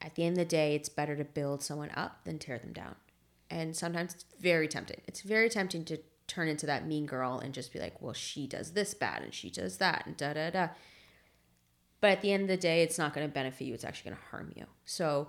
At 0.00 0.14
the 0.14 0.24
end 0.24 0.38
of 0.38 0.38
the 0.38 0.44
day, 0.44 0.74
it's 0.74 0.88
better 0.88 1.16
to 1.16 1.24
build 1.24 1.62
someone 1.62 1.90
up 1.94 2.24
than 2.24 2.38
tear 2.38 2.58
them 2.58 2.72
down. 2.72 2.96
And 3.50 3.76
sometimes 3.76 4.14
it's 4.14 4.24
very 4.40 4.68
tempting. 4.68 5.00
It's 5.06 5.22
very 5.22 5.48
tempting 5.48 5.84
to 5.86 5.98
turn 6.26 6.48
into 6.48 6.66
that 6.66 6.86
mean 6.86 7.06
girl 7.06 7.38
and 7.38 7.54
just 7.54 7.72
be 7.72 7.78
like, 7.78 8.00
well, 8.00 8.12
she 8.12 8.46
does 8.46 8.72
this 8.72 8.94
bad 8.94 9.22
and 9.22 9.34
she 9.34 9.50
does 9.50 9.78
that 9.78 10.06
and 10.06 10.16
da 10.16 10.32
da 10.32 10.50
da. 10.50 10.68
But 12.00 12.10
at 12.10 12.22
the 12.22 12.32
end 12.32 12.42
of 12.42 12.48
the 12.48 12.56
day, 12.56 12.82
it's 12.82 12.98
not 12.98 13.14
going 13.14 13.26
to 13.26 13.32
benefit 13.32 13.64
you. 13.64 13.74
It's 13.74 13.84
actually 13.84 14.10
going 14.10 14.20
to 14.22 14.28
harm 14.30 14.52
you. 14.54 14.66
So 14.84 15.28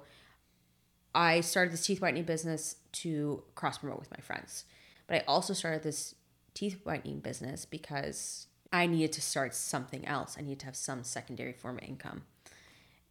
I 1.13 1.41
started 1.41 1.72
this 1.72 1.86
teeth 1.86 2.01
whitening 2.01 2.24
business 2.24 2.75
to 2.94 3.44
cross 3.55 3.77
promote 3.77 4.00
with 4.00 4.12
my 4.12 4.22
friends. 4.22 4.65
But 5.08 5.17
I 5.17 5.24
also 5.27 5.53
started 5.53 5.84
this 5.84 6.15
teeth 6.53 6.79
whitening 6.84 7.20
business 7.20 7.65
because 7.65 8.48
I 8.72 8.88
needed 8.88 9.13
to 9.13 9.22
start 9.22 9.55
something 9.55 10.05
else. 10.05 10.36
I 10.38 10.41
needed 10.41 10.60
to 10.60 10.65
have 10.65 10.75
some 10.75 11.03
secondary 11.03 11.53
form 11.53 11.77
of 11.77 11.84
income. 11.84 12.24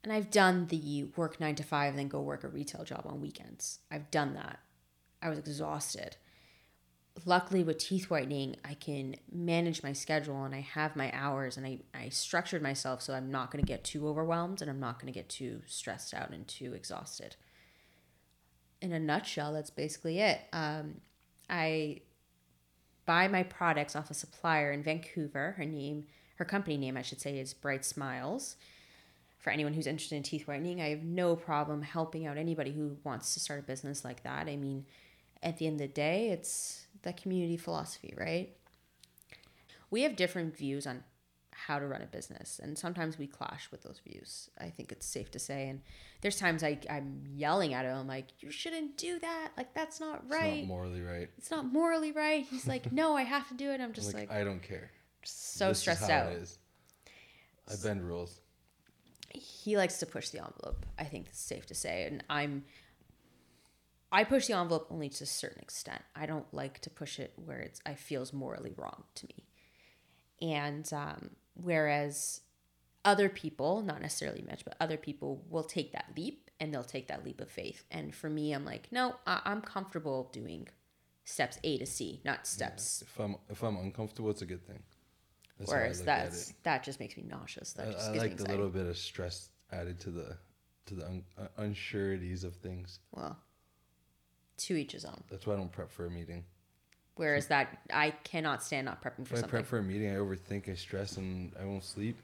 And 0.03 0.13
I've 0.13 0.31
done 0.31 0.67
the 0.67 1.05
work 1.17 1.41
nine 1.41 1.55
to 1.55 1.63
five 1.63 1.91
and 1.91 1.99
then 1.99 2.09
go 2.09 2.21
work 2.21 2.45
a 2.45 2.49
retail 2.49 2.85
job 2.85 3.03
on 3.07 3.23
weekends. 3.23 3.79
I've 3.91 4.11
done 4.11 4.35
that. 4.35 4.61
I 5.23 5.31
was 5.31 5.39
exhausted. 5.39 6.17
luckily 7.25 7.63
with 7.63 7.79
teeth 7.79 8.11
whitening, 8.11 8.57
I 8.65 8.75
can 8.75 9.15
manage 9.33 9.83
my 9.83 9.93
schedule 9.93 10.45
and 10.45 10.55
I 10.55 10.61
have 10.61 10.97
my 10.97 11.11
hours 11.15 11.57
and 11.57 11.65
I, 11.65 11.79
I 11.95 12.09
structured 12.09 12.61
myself 12.61 13.01
so 13.01 13.15
I'm 13.15 13.31
not 13.31 13.51
going 13.51 13.65
to 13.65 13.69
get 13.69 13.85
too 13.85 14.09
overwhelmed 14.09 14.61
and 14.61 14.71
I'm 14.71 14.81
not 14.81 15.01
going 15.01 15.13
to 15.13 15.19
get 15.19 15.29
too 15.29 15.63
stressed 15.67 16.13
out 16.13 16.31
and 16.31 16.47
too 16.47 16.75
exhausted. 16.75 17.37
In 18.83 18.93
a 18.93 18.99
nutshell, 18.99 19.53
that's 19.53 19.71
basically 19.71 20.19
it. 20.19 20.41
Um, 20.53 21.01
I 21.49 22.01
buy 23.07 23.29
my 23.29 23.43
products 23.43 23.97
off 23.97 24.11
a 24.11 24.15
supplier 24.15 24.73
in 24.73 24.83
Vancouver. 24.83 25.55
Her 25.57 25.65
name, 25.65 26.07
her 26.37 26.45
company 26.45 26.77
name, 26.77 26.97
I 26.97 27.03
should 27.03 27.21
say, 27.21 27.39
is 27.39 27.55
Bright 27.55 27.85
Smiles. 27.85 28.57
For 29.39 29.51
anyone 29.51 29.75
who's 29.75 29.87
interested 29.87 30.17
in 30.17 30.23
teeth 30.23 30.49
whitening, 30.49 30.81
I 30.81 30.89
have 30.89 31.03
no 31.03 31.37
problem 31.37 31.83
helping 31.83 32.27
out 32.27 32.39
anybody 32.39 32.73
who 32.73 32.97
wants 33.05 33.35
to 33.35 33.41
start 33.41 33.61
a 33.61 33.63
business 33.63 34.05
like 34.05 34.23
that. 34.23 34.49
I 34.49 34.57
mean, 34.57 34.87
at 35.43 35.59
the 35.59 35.67
end 35.67 35.81
of 35.81 35.89
the 35.89 35.93
day, 35.93 36.31
it's 36.31 36.87
the 37.03 37.13
community 37.13 37.59
philosophy, 37.59 38.15
right? 38.17 38.57
We 39.91 40.03
have 40.03 40.17
different 40.17 40.57
views 40.57 40.87
on 40.87 41.05
how 41.67 41.79
to 41.79 41.87
run 41.87 42.03
a 42.03 42.07
business, 42.07 42.61
and 42.63 42.79
sometimes 42.79 43.19
we 43.19 43.27
clash 43.27 43.71
with 43.71 43.83
those 43.83 44.01
views. 44.07 44.51
I 44.61 44.69
think 44.71 44.93
it's 44.93 45.07
safe 45.07 45.31
to 45.33 45.39
say. 45.39 45.69
And 45.69 45.81
there's 46.21 46.39
times 46.39 46.63
I, 46.63 46.79
I'm 46.91 47.23
yelling 47.35 47.73
at 47.75 47.85
him, 47.85 47.97
I'm 47.97 48.07
like, 48.07 48.27
you 48.41 48.51
shouldn't 48.51 48.97
do 48.97 49.19
that. 49.19 49.51
Like, 49.57 49.75
that's 49.75 50.01
not 50.01 50.29
right. 50.31 50.45
It's 50.59 50.69
not 50.69 50.69
morally 50.69 51.01
right. 51.03 51.29
It's 51.39 51.51
not 51.51 51.67
morally 51.73 52.13
right. 52.13 52.45
He's 52.51 52.67
like, 52.67 52.93
no, 52.93 53.17
I 53.17 53.23
have 53.23 53.49
to 53.49 53.55
do 53.55 53.71
it. 53.71 53.81
I'm 53.81 53.93
just 53.93 54.13
like, 54.15 54.29
like, 54.29 54.39
I 54.39 54.45
don't 54.45 54.63
care. 54.63 54.91
so 55.25 55.69
This 55.69 55.79
is 55.79 55.81
stressed 55.83 56.03
how 56.11 56.13
out. 56.13 56.33
it 56.33 56.43
is. 56.43 56.59
I 57.71 57.75
bend 57.83 58.03
rules. 58.07 58.41
he 59.31 59.77
likes 59.77 59.99
to 59.99 60.07
push 60.07 60.29
the 60.31 60.39
envelope. 60.45 60.85
I 60.99 61.05
think 61.05 61.29
it's 61.29 61.41
safe 61.41 61.67
to 61.67 61.75
say, 61.75 62.05
and 62.07 62.23
I'm. 62.29 62.65
I 64.13 64.23
push 64.23 64.47
the 64.47 64.53
envelope 64.53 64.87
only 64.91 65.09
to 65.09 65.25
a 65.25 65.27
certain 65.27 65.61
extent. 65.63 66.01
I 66.15 66.27
don't 66.27 66.47
like 66.55 66.79
to 66.83 66.91
push 66.91 67.19
it 67.19 67.33
where 67.37 67.59
it's 67.59 67.81
I 67.85 67.95
feels 67.95 68.33
morally 68.33 68.73
wrong 68.77 69.03
to 69.17 69.27
me, 69.27 69.47
and 70.53 70.89
um, 70.93 71.31
whereas 71.55 72.41
other 73.05 73.29
people, 73.29 73.83
not 73.83 74.01
necessarily 74.01 74.43
Mitch, 74.43 74.65
but 74.65 74.77
other 74.81 74.97
people 74.97 75.45
will 75.49 75.65
take 75.65 75.93
that 75.93 76.07
leap 76.17 76.51
and 76.61 76.73
they'll 76.73 76.83
take 76.85 77.09
that 77.09 77.25
leap 77.25 77.41
of 77.41 77.51
faith. 77.51 77.85
And 77.91 78.15
for 78.15 78.31
me, 78.31 78.53
I'm 78.53 78.65
like, 78.65 78.91
no, 78.91 79.17
I- 79.27 79.43
I'm 79.45 79.61
comfortable 79.61 80.31
doing 80.33 80.69
steps 81.25 81.59
A 81.65 81.79
to 81.79 81.87
C, 81.87 82.21
not 82.25 82.47
steps. 82.47 83.03
If 83.03 83.19
I'm 83.19 83.37
if 83.49 83.63
I'm 83.63 83.77
uncomfortable, 83.77 84.31
it's 84.31 84.43
a 84.43 84.47
good 84.47 84.67
thing. 84.67 84.83
That's 85.59 85.71
Whereas 85.71 86.03
that's 86.03 86.53
that 86.65 86.83
just 86.83 86.99
makes 87.01 87.17
me 87.17 87.25
nauseous. 87.25 87.73
That 87.75 87.89
I, 87.89 87.93
just 87.93 88.11
I 88.11 88.13
gives 88.13 88.23
like 88.25 88.37
the 88.37 88.45
little 88.45 88.69
bit 88.69 88.87
of 88.87 88.97
stress 88.97 89.51
added 89.71 90.01
to 90.01 90.11
the 90.11 90.37
to 90.87 90.95
the 90.95 91.07
un, 91.07 91.25
uh, 91.39 91.47
unsureties 91.59 92.45
of 92.45 92.57
things. 92.57 92.99
Well, 93.13 93.39
to 94.59 94.77
each 94.77 94.93
his 94.93 95.05
own. 95.05 95.23
That's 95.31 95.47
why 95.47 95.55
I 95.55 95.57
don't 95.57 95.73
prep 95.73 95.91
for 95.91 96.07
a 96.07 96.11
meeting. 96.11 96.45
Whereas 97.17 97.47
that 97.49 97.79
I 97.93 98.11
cannot 98.11 98.63
stand 98.63 98.87
not 98.87 99.01
prepping 99.03 99.27
for 99.27 99.37
something. 99.37 99.39
If 99.39 99.45
I 99.45 99.49
prep 99.49 99.67
for 99.67 99.79
a 99.79 99.83
meeting, 99.83 100.11
I 100.11 100.17
overthink, 100.19 100.69
I 100.69 100.75
stress, 100.75 101.17
and 101.17 101.53
I 101.61 101.65
won't 101.65 101.85
sleep. 101.85 102.17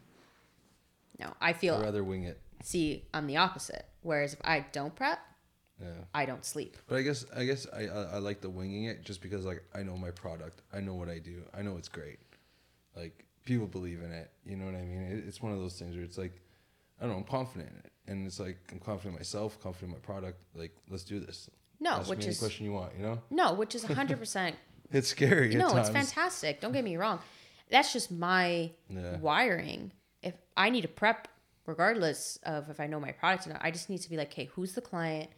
no, 1.19 1.33
I 1.41 1.53
feel. 1.53 1.77
I'd 1.77 1.83
rather 1.85 2.03
wing 2.05 2.25
it. 2.25 2.41
see 2.63 3.05
I'm 3.15 3.27
the 3.27 3.37
opposite. 3.37 3.87
Whereas 4.03 4.33
if 4.35 4.41
I 4.45 4.67
don't 4.73 4.95
prep, 4.97 5.21
Yeah. 5.81 5.89
I 6.15 6.25
don't 6.27 6.45
sleep. 6.45 6.77
But 6.89 6.97
I 6.97 7.03
guess 7.03 7.25
I 7.37 7.45
guess 7.45 7.67
I, 7.73 7.83
I 7.87 8.03
I 8.15 8.19
like 8.19 8.41
the 8.41 8.51
winging 8.51 8.85
it 8.85 9.05
just 9.05 9.21
because 9.23 9.45
like 9.45 9.63
I 9.75 9.83
know 9.83 9.97
my 9.97 10.11
product, 10.11 10.63
I 10.73 10.81
know 10.81 10.95
what 10.95 11.09
I 11.09 11.19
do, 11.19 11.43
I 11.57 11.63
know 11.63 11.77
it's 11.77 11.89
great. 11.89 12.19
Like 12.97 13.25
people 13.45 13.67
believe 13.67 14.03
in 14.03 14.11
it, 14.13 14.31
you 14.45 14.57
know 14.57 14.65
what 14.67 14.75
I 14.75 14.83
mean? 14.83 15.03
It, 15.03 15.25
it's 15.27 15.41
one 15.43 15.53
of 15.53 15.59
those 15.59 15.79
things 15.79 15.95
where 15.95 16.05
it's 16.05 16.19
like 16.19 16.33
I 16.99 17.05
don't 17.05 17.13
know, 17.13 17.19
I'm 17.19 17.25
confident 17.25 17.71
in 17.71 17.77
it, 17.79 17.93
and 18.09 18.27
it's 18.27 18.41
like 18.41 18.59
I'm 18.73 18.79
confident 18.81 19.15
in 19.15 19.21
myself, 19.21 19.61
confident 19.63 19.93
in 19.93 19.99
my 19.99 20.05
product. 20.05 20.41
Like 20.55 20.73
let's 20.91 21.05
do 21.05 21.21
this. 21.21 21.49
No, 21.83 21.93
Ask 21.93 22.11
which 22.11 22.21
any 22.21 22.29
is 22.29 22.39
question 22.39 22.67
you 22.67 22.73
want, 22.73 22.93
you 22.95 23.03
know? 23.03 23.23
no, 23.31 23.55
which 23.55 23.75
is 23.75 23.85
hundred 23.85 24.19
percent. 24.19 24.55
It's 24.93 25.09
scary. 25.09 25.55
No, 25.55 25.77
it's 25.77 25.89
fantastic. 25.91 26.61
Don't 26.61 26.73
get 26.73 26.85
me 26.85 26.97
wrong. 26.97 27.21
That's 27.71 27.93
just 27.93 28.11
my 28.11 28.73
Yeah. 28.89 29.19
wiring. 29.19 29.93
If 30.23 30.35
I 30.57 30.71
need 30.71 30.83
to 30.83 30.89
prep, 30.89 31.29
regardless 31.67 32.39
of 32.43 32.69
if 32.69 32.81
I 32.81 32.87
know 32.87 32.99
my 33.01 33.13
product 33.13 33.47
or 33.47 33.51
not, 33.51 33.61
I 33.65 33.71
just 33.71 33.89
need 33.89 33.99
to 34.03 34.11
be 34.11 34.17
like, 34.17 34.33
hey, 34.35 34.47
who's 34.47 34.73
the 34.75 34.81
client? 34.81 35.31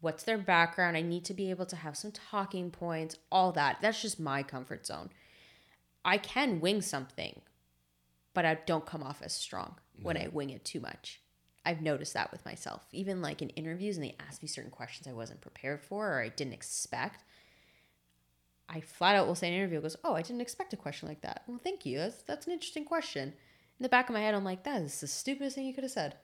What's 0.00 0.22
their 0.22 0.38
background? 0.38 0.96
I 0.96 1.02
need 1.02 1.24
to 1.24 1.34
be 1.34 1.50
able 1.50 1.66
to 1.66 1.76
have 1.76 1.96
some 1.96 2.12
talking 2.12 2.70
points, 2.70 3.16
all 3.32 3.50
that. 3.52 3.78
That's 3.80 4.00
just 4.00 4.20
my 4.20 4.44
comfort 4.44 4.86
zone. 4.86 5.10
I 6.04 6.18
can 6.18 6.60
wing 6.60 6.80
something, 6.80 7.40
but 8.32 8.44
I 8.44 8.54
don't 8.54 8.86
come 8.86 9.02
off 9.02 9.20
as 9.22 9.32
strong 9.32 9.74
when 10.00 10.16
I 10.16 10.28
wing 10.28 10.50
it 10.50 10.64
too 10.64 10.78
much. 10.80 11.20
I've 11.66 11.82
noticed 11.82 12.14
that 12.14 12.30
with 12.30 12.44
myself. 12.44 12.86
Even 12.92 13.20
like 13.20 13.42
in 13.42 13.48
interviews 13.50 13.96
and 13.96 14.04
they 14.06 14.14
ask 14.26 14.40
me 14.40 14.46
certain 14.48 14.70
questions 14.70 15.08
I 15.08 15.12
wasn't 15.12 15.40
prepared 15.40 15.82
for 15.82 16.12
or 16.14 16.22
I 16.22 16.28
didn't 16.28 16.54
expect. 16.54 17.24
I 18.68 18.80
flat 18.80 19.16
out 19.16 19.26
will 19.26 19.34
say 19.34 19.48
in 19.48 19.54
an 19.54 19.60
interview, 19.60 19.80
goes, 19.80 19.96
Oh, 20.04 20.14
I 20.14 20.22
didn't 20.22 20.42
expect 20.42 20.72
a 20.72 20.76
question 20.76 21.08
like 21.08 21.22
that. 21.22 21.42
Well, 21.46 21.60
thank 21.62 21.86
you. 21.86 21.98
That's 21.98 22.22
that's 22.22 22.46
an 22.46 22.52
interesting 22.52 22.84
question. 22.84 23.28
In 23.28 23.82
the 23.82 23.88
back 23.88 24.08
of 24.08 24.12
my 24.14 24.20
head, 24.20 24.34
I'm 24.34 24.44
like, 24.44 24.64
that 24.64 24.82
is 24.82 25.00
the 25.00 25.06
stupidest 25.06 25.54
thing 25.56 25.66
you 25.66 25.72
could 25.74 25.84
have 25.84 25.90
said. 25.92 26.16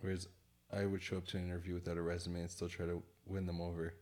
Whereas 0.00 0.28
I 0.72 0.84
would 0.84 1.02
show 1.02 1.16
up 1.16 1.26
to 1.28 1.38
an 1.38 1.46
interview 1.46 1.74
without 1.74 1.96
a 1.96 2.02
resume 2.02 2.40
and 2.40 2.50
still 2.50 2.68
try 2.68 2.86
to 2.86 3.02
win 3.26 3.46
them 3.46 3.60
over, 3.60 3.94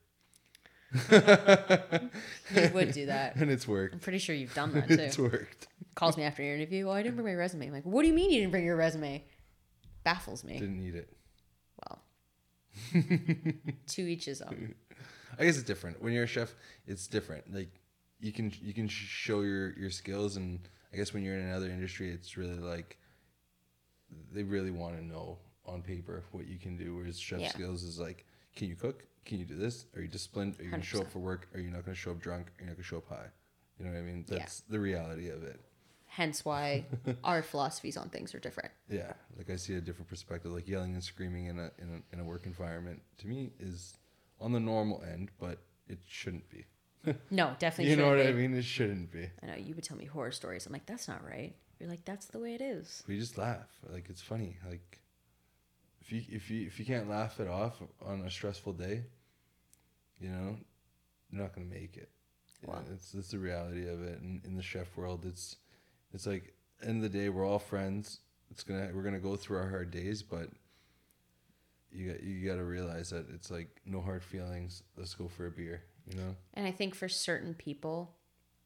You 1.11 2.71
would 2.75 2.93
do 2.93 3.07
that. 3.07 3.37
and 3.37 3.51
it's 3.51 3.67
worked. 3.67 3.95
I'm 3.95 4.01
pretty 4.01 4.19
sure 4.19 4.35
you've 4.35 4.55
done 4.55 4.73
that 4.73 4.89
too. 4.89 4.95
it's 4.95 5.19
worked. 5.19 5.69
Calls 5.95 6.17
me 6.17 6.25
after 6.25 6.43
your 6.43 6.55
interview. 6.57 6.87
Well, 6.87 6.95
I 6.95 7.03
didn't 7.03 7.17
bring 7.17 7.27
my 7.27 7.35
resume. 7.35 7.67
I'm 7.69 7.73
like, 7.73 7.85
what 7.85 8.03
do 8.03 8.09
you 8.09 8.15
mean 8.15 8.31
you 8.31 8.41
didn't 8.41 8.51
bring 8.53 8.65
your 8.65 8.77
resume? 8.77 9.25
Baffles 10.05 10.45
me. 10.45 10.59
Didn't 10.59 10.79
need 10.79 10.95
it. 10.95 11.13
Well, 11.89 12.03
to 13.89 14.03
each 14.03 14.27
his 14.27 14.43
own. 14.43 14.75
I 15.39 15.45
guess 15.45 15.57
it's 15.57 15.67
different. 15.67 16.03
When 16.03 16.13
you're 16.13 16.25
a 16.25 16.29
chef, 16.29 16.55
it's 16.87 17.07
different. 17.07 17.53
Like 17.53 17.71
you 18.21 18.33
can 18.33 18.53
you 18.63 18.73
can 18.73 18.89
show 18.89 19.43
your 19.43 19.73
your 19.79 19.91
skills, 19.91 20.37
and 20.37 20.61
I 20.93 20.97
guess 20.97 21.13
when 21.13 21.23
you're 21.23 21.37
in 21.37 21.47
another 21.47 21.69
industry, 21.69 22.11
it's 22.11 22.37
really 22.37 22.59
like 22.59 22.99
they 24.33 24.43
really 24.43 24.71
want 24.71 24.97
to 24.97 25.05
know 25.05 25.39
on 25.67 25.83
paper 25.83 26.25
what 26.33 26.47
you 26.47 26.59
can 26.59 26.77
do. 26.77 26.97
Whereas 26.97 27.19
chef 27.19 27.41
Yeah. 27.41 27.49
skills 27.49 27.83
is 27.83 27.99
like, 27.99 28.25
can 28.55 28.69
you 28.69 28.77
cook? 28.77 29.05
Can 29.25 29.39
you 29.39 29.45
do 29.45 29.57
this? 29.57 29.87
Are 29.97 30.01
you 30.01 30.09
disciplined? 30.09 30.59
Are 30.61 30.63
you 30.63 30.71
gonna 30.71 30.83
show 30.83 31.01
up 31.01 31.11
for 31.11 31.19
work? 31.19 31.49
Are 31.55 31.61
you 31.61 31.71
not 31.71 31.85
gonna 31.85 31.97
show 31.97 32.13
up 32.13 32.21
drunk? 32.21 32.47
Are 32.59 32.63
you 32.63 32.67
not 32.69 32.77
gonna 32.77 32.85
show 32.85 32.99
up 32.99 33.09
high? 33.09 33.27
You 33.79 33.85
know 33.87 33.93
what 33.93 33.99
I 33.99 34.03
mean? 34.03 34.25
That's 34.29 34.61
the 34.61 34.79
reality 34.79 35.29
of 35.29 35.43
it. 35.43 35.61
Hence 36.07 36.45
why 36.45 36.87
our 37.25 37.43
philosophies 37.43 37.97
on 37.97 38.09
things 38.09 38.35
are 38.35 38.39
different. 38.39 38.71
Yeah, 38.89 39.13
like 39.37 39.51
I 39.51 39.57
see 39.57 39.75
a 39.75 39.81
different 39.81 40.09
perspective. 40.09 40.53
Like 40.53 40.69
yelling 40.69 40.95
and 40.95 41.03
screaming 41.03 41.47
in 41.47 41.59
a 41.59 41.71
in 41.79 42.03
a, 42.11 42.15
in 42.15 42.21
a 42.21 42.25
work 42.25 42.47
environment 42.47 43.03
to 43.19 43.27
me 43.27 43.51
is 43.59 43.95
on 44.41 44.53
the 44.53 44.61
normal 44.61 45.03
end, 45.11 45.31
but 45.39 45.59
it 45.89 45.99
shouldn't 46.07 46.49
be. 46.51 46.67
No, 47.31 47.55
definitely. 47.59 47.91
you 47.91 47.97
know 47.97 48.09
what 48.09 48.19
shouldn't 48.19 48.37
I 48.37 48.39
mean? 48.39 48.55
It 48.55 48.65
shouldn't 48.65 49.13
be. 49.13 49.31
I 49.43 49.47
know 49.47 49.55
you 49.57 49.75
would 49.75 49.85
tell 49.85 49.97
me 49.97 50.07
horror 50.07 50.33
stories. 50.33 50.67
I'm 50.67 50.73
like, 50.73 50.87
that's 50.87 51.09
not 51.09 51.25
right. 51.25 51.55
You're 51.79 51.89
like, 51.89 52.05
that's 52.05 52.27
the 52.27 52.39
way 52.39 52.55
it 52.55 52.61
is. 52.61 53.03
We 53.07 53.19
just 53.19 53.39
laugh. 53.39 53.69
Like 53.91 54.09
it's 54.09 54.23
funny. 54.23 54.57
Like 54.69 55.01
if 56.01 56.13
you 56.13 56.23
if 56.29 56.51
you 56.51 56.67
if 56.67 56.79
you 56.79 56.85
can't 56.85 57.09
laugh 57.09 57.41
it 57.41 57.49
off 57.49 57.81
on 58.05 58.23
a 58.23 58.31
stressful 58.31 58.73
day, 58.75 59.05
you 60.19 60.31
know, 60.31 60.57
you're 61.31 61.43
not 61.43 61.55
gonna 61.55 61.67
make 61.67 61.97
it. 61.97 62.11
Wow. 62.65 62.83
it's 62.93 63.15
it's 63.15 63.31
the 63.31 63.39
reality 63.39 63.89
of 63.89 64.03
it. 64.03 64.21
And 64.21 64.45
in 64.45 64.57
the 64.57 64.63
chef 64.63 64.97
world, 64.97 65.25
it's 65.27 65.57
it's 66.13 66.27
like 66.27 66.55
end 66.83 67.05
of 67.05 67.13
the 67.13 67.19
day, 67.19 67.29
we're 67.29 67.47
all 67.47 67.59
friends. 67.59 68.21
It's 68.51 68.63
gonna 68.63 68.91
we're 68.95 69.03
gonna 69.03 69.19
go 69.19 69.37
through 69.37 69.59
our 69.59 69.69
hard 69.69 69.91
days, 69.91 70.23
but 70.23 70.49
you 71.97 72.13
got 72.13 72.23
you 72.23 72.47
got 72.47 72.57
to 72.57 72.65
realize 72.65 73.11
that 73.11 73.27
it's 73.33 73.51
like 73.51 73.81
no 73.87 74.01
hard 74.01 74.23
feelings. 74.23 74.83
Let's 74.97 75.15
go 75.15 75.29
for 75.29 75.47
a 75.47 75.51
beer. 75.51 75.83
You 76.11 76.19
know. 76.19 76.37
And 76.55 76.67
I 76.67 76.71
think 76.71 76.95
for 76.95 77.09
certain 77.09 77.55
people, 77.55 78.15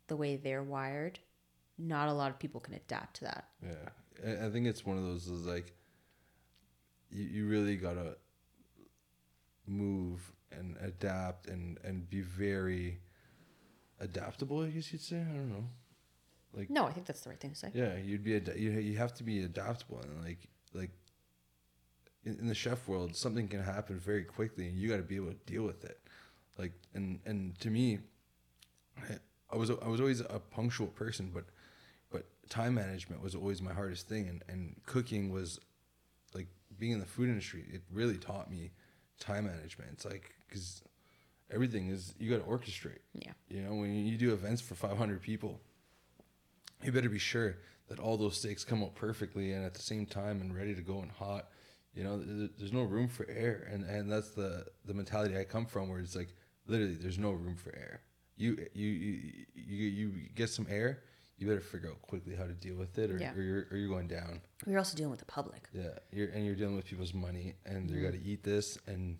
the 0.09 0.17
way 0.17 0.37
they're 0.37 0.63
wired, 0.63 1.19
not 1.79 2.09
a 2.09 2.13
lot 2.13 2.31
of 2.31 2.39
people 2.39 2.61
can 2.61 2.75
adapt 2.75 3.17
to 3.17 3.25
that. 3.25 3.49
Yeah, 3.63 4.43
I, 4.43 4.47
I 4.47 4.51
think 4.51 4.67
it's 4.67 4.85
one 4.85 4.99
of 4.99 5.05
those 5.05 5.27
is 5.29 5.47
like 5.47 5.73
you, 7.11 7.25
you 7.25 7.47
really 7.47 7.77
gotta 7.77 8.17
move 9.67 10.33
and 10.53 10.77
adapt 10.83 11.47
and 11.47 11.79
and 11.85 12.09
be 12.11 12.21
very 12.21 12.99
adaptable. 14.01 14.63
I 14.63 14.71
guess 14.71 14.93
you'd 14.93 15.03
say. 15.03 15.21
I 15.21 15.33
don't 15.33 15.51
know. 15.51 15.65
Like 16.53 16.69
no, 16.69 16.87
I 16.87 16.93
think 16.93 17.07
that's 17.07 17.21
the 17.21 17.31
right 17.31 17.41
thing 17.41 17.51
to 17.51 17.57
say. 17.57 17.71
Yeah, 17.73 17.97
you'd 17.97 18.25
be 18.25 18.37
ad- 18.37 18.55
you 18.57 18.71
you 18.73 18.99
have 18.99 19.15
to 19.15 19.23
be 19.23 19.45
adaptable 19.45 20.01
and 20.01 20.25
like 20.25 20.49
like 20.75 20.91
in, 22.25 22.39
in 22.39 22.47
the 22.47 22.55
chef 22.55 22.87
world, 22.87 23.17
something 23.17 23.49
can 23.49 23.63
happen 23.63 23.99
very 23.99 24.25
quickly, 24.25 24.69
and 24.69 24.79
you 24.79 24.89
got 24.89 24.97
to 24.97 25.03
be 25.03 25.17
able 25.17 25.29
to 25.29 25.39
deal 25.47 25.63
with 25.63 25.85
it. 25.85 26.01
Like 26.59 26.73
and 26.95 27.21
and 27.25 27.59
to 27.61 27.71
me, 27.71 28.01
I, 29.51 29.57
was 29.57 29.71
I 29.71 29.89
was 29.89 30.01
always 30.01 30.21
a 30.21 30.41
punctual 30.51 30.89
person, 30.89 31.31
but 31.33 31.45
but 32.11 32.27
time 32.51 32.75
management 32.75 33.23
was 33.23 33.35
always 33.35 33.63
my 33.63 33.73
hardest 33.73 34.09
thing, 34.09 34.29
and 34.29 34.43
and 34.49 34.77
cooking 34.87 35.31
was 35.33 35.59
like 36.35 36.49
being 36.79 36.93
in 36.93 37.01
the 37.01 37.07
food 37.07 37.29
industry. 37.29 37.65
It 37.73 37.83
really 37.93 38.19
taught 38.19 38.51
me 38.51 38.73
time 39.19 39.47
management. 39.47 39.91
It's 39.93 40.05
like 40.05 40.35
because 40.49 40.83
everything 41.51 41.89
is 41.89 42.15
you 42.19 42.31
got 42.31 42.45
to 42.45 42.51
orchestrate. 42.51 42.99
Yeah. 43.15 43.33
You 43.49 43.63
know, 43.63 43.75
when 43.75 44.07
you 44.07 44.17
do 44.17 44.33
events 44.33 44.61
for 44.61 44.75
500 44.75 45.23
people, 45.23 45.61
you 46.83 46.93
better 46.93 47.09
be 47.09 47.19
sure 47.19 47.57
that 47.89 47.99
all 47.99 48.17
those 48.17 48.37
steaks 48.37 48.65
come 48.65 48.83
out 48.83 48.95
perfectly 48.95 49.53
and 49.53 49.65
at 49.65 49.75
the 49.75 49.83
same 49.83 50.07
time 50.07 50.41
and 50.41 50.55
ready 50.55 50.75
to 50.75 50.83
go 50.83 51.01
and 51.01 51.11
hot. 51.11 51.49
You 51.95 52.05
know, 52.05 52.23
there's 52.59 52.73
no 52.73 52.83
room 52.85 53.09
for 53.09 53.27
air, 53.29 53.69
and 53.73 53.85
and 53.85 54.11
that's 54.11 54.31
the 54.31 54.67
the 54.85 54.95
mentality 54.95 55.37
I 55.37 55.45
come 55.45 55.67
from, 55.67 55.89
where 55.89 55.99
it's 55.99 56.15
like 56.17 56.35
literally 56.67 56.95
there's 56.95 57.19
no 57.19 57.33
room 57.33 57.57
for 57.57 57.75
air. 57.75 58.03
you 58.37 58.57
you 58.75 58.89
you 58.89 59.45
you, 59.55 59.87
you 59.87 60.29
get 60.35 60.49
some 60.51 60.67
air, 60.71 61.03
you 61.37 61.47
better 61.49 61.61
figure 61.61 61.91
out 61.91 62.01
quickly 62.03 62.37
how 62.37 62.45
to 62.45 62.53
deal 62.55 62.77
with 62.77 62.97
it, 62.99 63.11
or, 63.11 63.19
Yeah. 63.19 63.35
or 63.35 63.43
you're 63.43 63.67
or 63.71 63.77
you're 63.77 63.89
going 63.89 64.07
down. 64.09 64.41
You're 64.67 64.79
also 64.79 64.97
dealing 64.97 65.11
with 65.11 65.19
the 65.21 65.27
public. 65.27 65.69
Yeah, 65.73 65.99
you're 66.13 66.29
and 66.29 66.47
you're 66.47 66.55
dealing 66.55 66.77
with 66.77 66.85
people's 66.87 67.13
money, 67.13 67.55
and 67.67 67.89
Mm-hmm. 67.89 67.95
they 67.97 68.03
got 68.03 68.13
to 68.13 68.23
eat 68.23 68.45
this, 68.45 68.79
and 68.87 69.19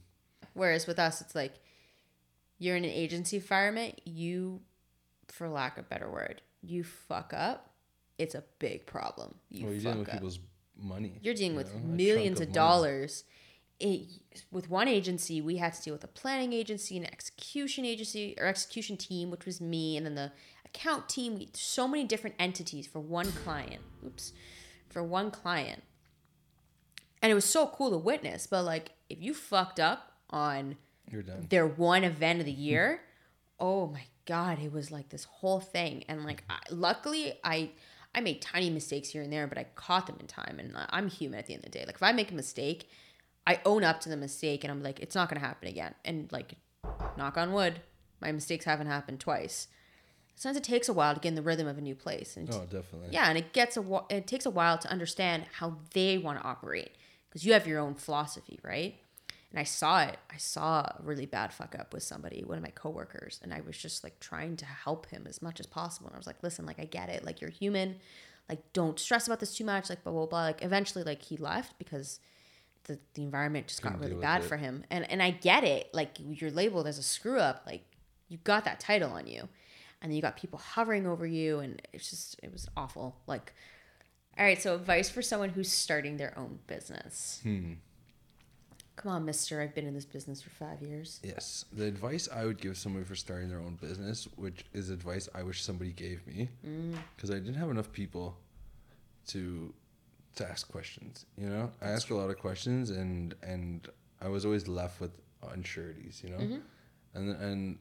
Whereas 0.55 0.87
with 0.87 0.99
us, 0.99 1.21
it's 1.21 1.35
like 1.35 1.55
you're 2.59 2.77
in 2.77 2.85
an 2.85 2.91
agency 2.91 3.37
environment, 3.37 4.01
you, 4.05 4.61
for 5.29 5.49
lack 5.49 5.77
of 5.79 5.87
a 5.87 5.89
better 5.89 6.11
word, 6.11 6.41
you 6.63 6.85
fuck 6.85 7.33
up, 7.35 7.71
it's 8.19 8.35
a 8.35 8.45
big 8.59 8.85
problem. 8.87 9.35
You 9.49 9.65
well, 9.65 9.73
you're 9.73 9.81
fuck 9.83 9.93
dealing 9.93 9.99
with 10.01 10.09
up. 10.09 10.15
people's 10.15 10.39
money. 10.83 11.19
You're 11.23 11.35
dealing 11.35 11.53
you 11.53 11.59
with 11.59 11.75
know, 11.75 11.81
millions 11.81 12.41
of 12.41 12.49
of 12.49 12.55
dollars. 12.55 13.25
It, 13.79 14.09
with 14.51 14.69
one 14.69 14.89
agency, 14.89 15.41
we 15.41 15.57
had 15.57 15.73
to 15.75 15.83
deal 15.83 15.95
with 15.95 16.05
a 16.05 16.09
planning 16.09 16.53
agency, 16.53 16.97
an 16.99 17.05
execution 17.05 17.85
agency, 17.85 18.35
or 18.39 18.47
execution 18.47 18.97
team, 18.97 19.31
which 19.31 19.47
was 19.47 19.61
me, 19.61 19.97
and 19.97 20.05
then 20.05 20.15
the 20.15 20.33
account 20.65 21.09
team. 21.09 21.35
We, 21.35 21.49
so 21.55 21.89
many 21.89 22.05
different 22.05 22.37
entities 22.39 22.87
for 22.87 23.01
one 23.01 23.33
client. 23.33 23.83
Oops, 24.05 24.33
for 24.89 25.03
one 25.03 25.31
client. 25.31 25.83
And 27.23 27.31
it 27.31 27.35
was 27.35 27.45
so 27.45 27.67
cool 27.67 27.91
to 27.91 27.99
witness. 27.99 28.47
But 28.47 28.65
like, 28.65 28.93
if 29.09 29.23
you 29.23 29.35
fucked 29.35 29.81
up 29.81 30.13
on 30.31 30.77
You're 31.11 31.23
done. 31.23 31.47
their 31.49 31.67
one 31.67 32.05
event 32.05 32.41
of 32.41 32.47
the 32.47 32.53
hmm. 32.53 32.61
year, 32.61 33.01
oh 33.59 33.89
my 33.89 34.05
god, 34.27 34.59
it 34.59 34.73
was 34.73 34.91
like 34.91 35.09
this 35.09 35.25
whole 35.25 35.61
thing. 35.61 36.05
And 36.09 36.25
like, 36.25 36.45
I, 36.49 36.59
luckily, 36.71 37.39
I 37.45 37.71
I 38.15 38.21
made 38.21 38.43
tiny 38.43 38.71
mistakes 38.71 39.11
here 39.11 39.23
and 39.23 39.33
there, 39.33 39.47
but 39.47 39.59
I 39.59 39.65
caught 39.75 40.07
them 40.07 40.17
in 40.21 40.27
time. 40.27 40.57
And 40.59 40.73
I'm 40.91 41.09
human 41.09 41.39
at 41.39 41.47
the 41.47 41.55
end 41.55 41.65
of 41.65 41.71
the 41.71 41.79
day. 41.79 41.85
Like, 41.87 41.95
if 41.97 42.03
I 42.03 42.13
make 42.13 42.31
a 42.33 42.35
mistake, 42.35 42.89
I 43.47 43.61
own 43.65 43.85
up 43.85 44.01
to 44.01 44.09
the 44.09 44.17
mistake, 44.17 44.65
and 44.65 44.71
I'm 44.71 44.83
like, 44.83 45.01
it's 45.01 45.15
not 45.15 45.29
gonna 45.29 45.41
happen 45.41 45.69
again. 45.69 45.95
And 46.05 46.31
like, 46.33 46.55
knock 47.17 47.37
on 47.39 47.53
wood, 47.53 47.81
my 48.21 48.33
mistakes 48.33 48.65
haven't 48.65 48.89
happened 48.89 49.21
twice. 49.21 49.69
Sometimes 50.35 50.57
it 50.59 50.65
takes 50.65 50.89
a 50.89 50.93
while 50.93 51.15
to 51.15 51.21
get 51.21 51.29
in 51.29 51.35
the 51.35 51.43
rhythm 51.43 51.67
of 51.67 51.79
a 51.79 51.81
new 51.83 51.95
place, 51.95 52.37
and 52.37 52.49
Oh, 52.51 52.65
definitely. 52.65 53.09
yeah, 53.11 53.29
and 53.29 53.37
it 53.39 53.53
gets 53.53 53.77
a 53.77 53.83
wh- 53.83 54.11
it 54.11 54.27
takes 54.27 54.47
a 54.47 54.51
while 54.51 54.79
to 54.79 54.91
understand 54.91 55.45
how 55.59 55.77
they 55.95 56.19
want 56.19 56.39
to 56.41 56.45
operate 56.45 56.93
because 57.29 57.45
you 57.45 57.53
have 57.53 57.67
your 57.67 57.79
own 57.79 57.95
philosophy, 57.95 58.59
right? 58.63 58.97
And 59.51 59.59
I 59.59 59.65
saw 59.65 60.03
it. 60.05 60.17
I 60.33 60.37
saw 60.37 60.81
a 60.83 61.01
really 61.03 61.27
bad 61.27 61.53
fuck 61.53 61.75
up 61.79 61.93
with 61.93 62.05
somebody, 62.05 62.45
one 62.45 62.57
of 62.57 62.63
my 62.63 62.71
coworkers, 62.71 63.41
and 63.43 63.53
I 63.53 63.61
was 63.63 63.77
just 63.77 64.05
like 64.05 64.21
trying 64.21 64.57
to 64.59 64.65
help 64.65 65.07
him 65.07 65.27
as 65.29 65.43
much 65.43 65.59
as 65.59 65.67
possible. 65.67 66.07
And 66.07 66.15
I 66.15 66.19
was 66.19 66.27
like, 66.29 66.43
"Listen, 66.43 66.67
like 66.67 66.79
I 66.79 66.85
get 66.85 67.09
it. 67.09 67.25
Like 67.25 67.41
you're 67.41 67.51
human. 67.51 67.97
Like 68.49 68.73
don't 68.73 68.99
stress 68.99 69.27
about 69.27 69.41
this 69.41 69.57
too 69.57 69.65
much. 69.65 69.91
Like 69.91 70.05
blah 70.05 70.13
blah 70.13 70.27
blah." 70.27 70.43
Like 70.45 70.63
eventually, 70.63 71.03
like 71.03 71.23
he 71.23 71.37
left 71.37 71.79
because 71.79 72.21
the 72.85 72.99
the 73.15 73.23
environment 73.23 73.67
just 73.67 73.83
got 73.83 73.95
Couldn't 73.95 74.09
really 74.09 74.21
bad 74.23 74.43
it. 74.43 74.45
for 74.47 74.57
him. 74.57 74.85
And 74.89 75.11
and 75.11 75.21
I 75.21 75.33
get 75.33 75.65
it. 75.65 75.93
Like 75.93 76.17
you're 76.21 76.53
labeled 76.53 76.87
as 76.87 76.99
a 76.99 77.03
screw 77.03 77.41
up. 77.41 77.65
Like 77.67 77.83
you 78.29 78.39
got 78.45 78.65
that 78.67 78.79
title 78.79 79.11
on 79.11 79.27
you, 79.27 79.49
and 80.01 80.11
then 80.11 80.17
you 80.17 80.23
got 80.23 80.37
people 80.37 80.61
hovering 80.61 81.09
over 81.09 81.27
you, 81.27 81.59
and 81.59 81.83
it's 81.93 82.09
just 82.09 82.39
it 82.41 82.53
was 82.53 82.69
awful. 82.77 83.17
Like, 83.27 83.53
all 84.39 84.45
right, 84.45 84.63
so 84.63 84.77
advice 84.77 85.11
for 85.11 85.23
someone 85.23 85.49
who's 85.51 85.73
starting 85.73 86.19
their 86.19 86.39
own 86.39 86.61
business. 86.69 87.41
Hmm. 87.43 87.73
Come 89.01 89.13
on, 89.13 89.25
Mister. 89.25 89.63
I've 89.63 89.75
been 89.75 89.87
in 89.87 89.95
this 89.95 90.05
business 90.05 90.43
for 90.43 90.51
five 90.51 90.83
years. 90.83 91.21
Yes. 91.23 91.65
The 91.73 91.87
advice 91.87 92.29
I 92.31 92.45
would 92.45 92.61
give 92.61 92.77
someone 92.77 93.05
for 93.07 93.15
starting 93.17 93.49
their 93.49 93.59
own 93.61 93.77
business, 93.81 94.29
which 94.37 94.65
is 94.75 94.91
advice 94.91 95.27
I 95.35 95.43
wish 95.43 95.63
somebody 95.63 95.93
gave 95.93 96.27
me, 96.27 96.51
Mm. 96.67 96.95
because 97.17 97.31
I 97.31 97.35
didn't 97.35 97.55
have 97.55 97.71
enough 97.71 97.91
people 97.93 98.37
to 99.29 99.73
to 100.37 100.49
ask 100.49 100.71
questions. 100.71 101.25
You 101.39 101.49
know, 101.49 101.73
I 101.81 101.89
asked 101.89 102.11
a 102.11 102.15
lot 102.15 102.29
of 102.29 102.39
questions, 102.39 102.91
and 102.91 103.35
and 103.43 103.89
I 104.21 104.29
was 104.29 104.45
always 104.45 104.69
left 104.69 105.01
with 105.01 105.13
unsureties. 105.43 106.23
You 106.23 106.31
know, 106.31 106.39
Mm-hmm. 106.39 106.59
and 107.15 107.29
and 107.43 107.79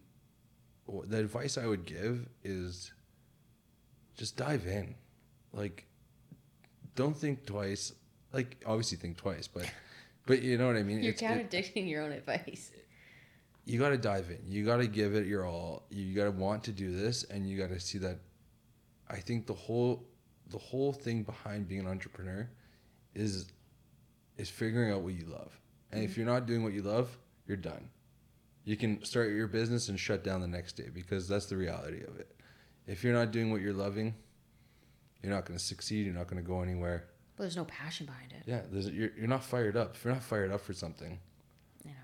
the 1.09 1.17
advice 1.19 1.57
I 1.57 1.67
would 1.67 1.85
give 1.85 2.29
is 2.45 2.91
just 4.15 4.37
dive 4.37 4.65
in, 4.67 4.95
like 5.51 5.85
don't 6.95 7.15
think 7.17 7.45
twice. 7.45 7.91
Like 8.31 8.61
obviously 8.65 8.97
think 8.97 9.17
twice, 9.17 9.47
but 9.49 9.69
but 10.29 10.43
you 10.43 10.59
know 10.59 10.67
what 10.67 10.75
I 10.75 10.83
mean. 10.83 11.01
You're 11.01 11.13
It's- 11.13 11.23
it- 11.23 11.27
contradicting 11.27 11.87
your 11.87 12.03
own 12.03 12.11
advice. 12.11 12.71
you 13.65 13.79
got 13.79 13.89
to 13.89 13.97
dive 13.97 14.29
in. 14.29 14.39
You 14.47 14.63
got 14.63 14.77
to 14.77 14.87
give 14.87 15.15
it 15.15 15.25
your 15.25 15.43
all. 15.43 15.87
You 15.89 16.13
got 16.13 16.25
to 16.25 16.31
want 16.31 16.63
to 16.65 16.71
do 16.71 16.95
this, 16.95 17.23
and 17.23 17.49
you 17.49 17.57
got 17.57 17.69
to 17.69 17.79
see 17.79 17.97
that. 17.97 18.19
I 19.07 19.19
think 19.19 19.47
the 19.47 19.55
whole, 19.55 20.07
the 20.51 20.59
whole 20.59 20.93
thing 20.93 21.23
behind 21.23 21.67
being 21.67 21.81
an 21.81 21.87
entrepreneur, 21.87 22.47
is, 23.15 23.51
is 24.37 24.51
figuring 24.51 24.91
out 24.91 25.01
what 25.01 25.15
you 25.15 25.25
love. 25.25 25.59
And 25.91 26.03
if 26.03 26.11
mm-hmm. 26.11 26.21
you're 26.21 26.29
not 26.29 26.45
doing 26.45 26.63
what 26.63 26.73
you 26.73 26.83
love, 26.83 27.17
you're 27.47 27.57
done. 27.57 27.89
You 28.65 28.77
can 28.77 29.03
start 29.03 29.31
your 29.31 29.47
business 29.47 29.89
and 29.89 29.99
shut 29.99 30.23
down 30.23 30.41
the 30.41 30.47
next 30.47 30.73
day 30.73 30.89
because 30.93 31.27
that's 31.27 31.47
the 31.47 31.57
reality 31.57 32.03
of 32.03 32.19
it. 32.19 32.35
If 32.85 33.03
you're 33.03 33.13
not 33.13 33.31
doing 33.31 33.51
what 33.51 33.61
you're 33.61 33.73
loving, 33.73 34.13
you're 35.23 35.33
not 35.33 35.45
going 35.45 35.57
to 35.57 35.65
succeed. 35.65 36.05
You're 36.05 36.13
not 36.13 36.27
going 36.27 36.41
to 36.41 36.47
go 36.47 36.61
anywhere. 36.61 37.07
But 37.39 37.45
there's 37.45 37.55
no 37.55 37.63
passion 37.63 38.05
behind 38.05 38.33
it. 38.33 38.43
Yeah, 38.45 38.61
there's, 38.69 38.89
you're, 38.89 39.11
you're 39.17 39.27
not 39.27 39.45
fired 39.45 39.77
up. 39.77 39.95
If 39.95 40.03
you're 40.03 40.13
not 40.13 40.21
fired 40.23 40.51
up 40.51 40.59
for 40.59 40.73
something, 40.73 41.17
You 41.85 41.91
know. 41.91 41.97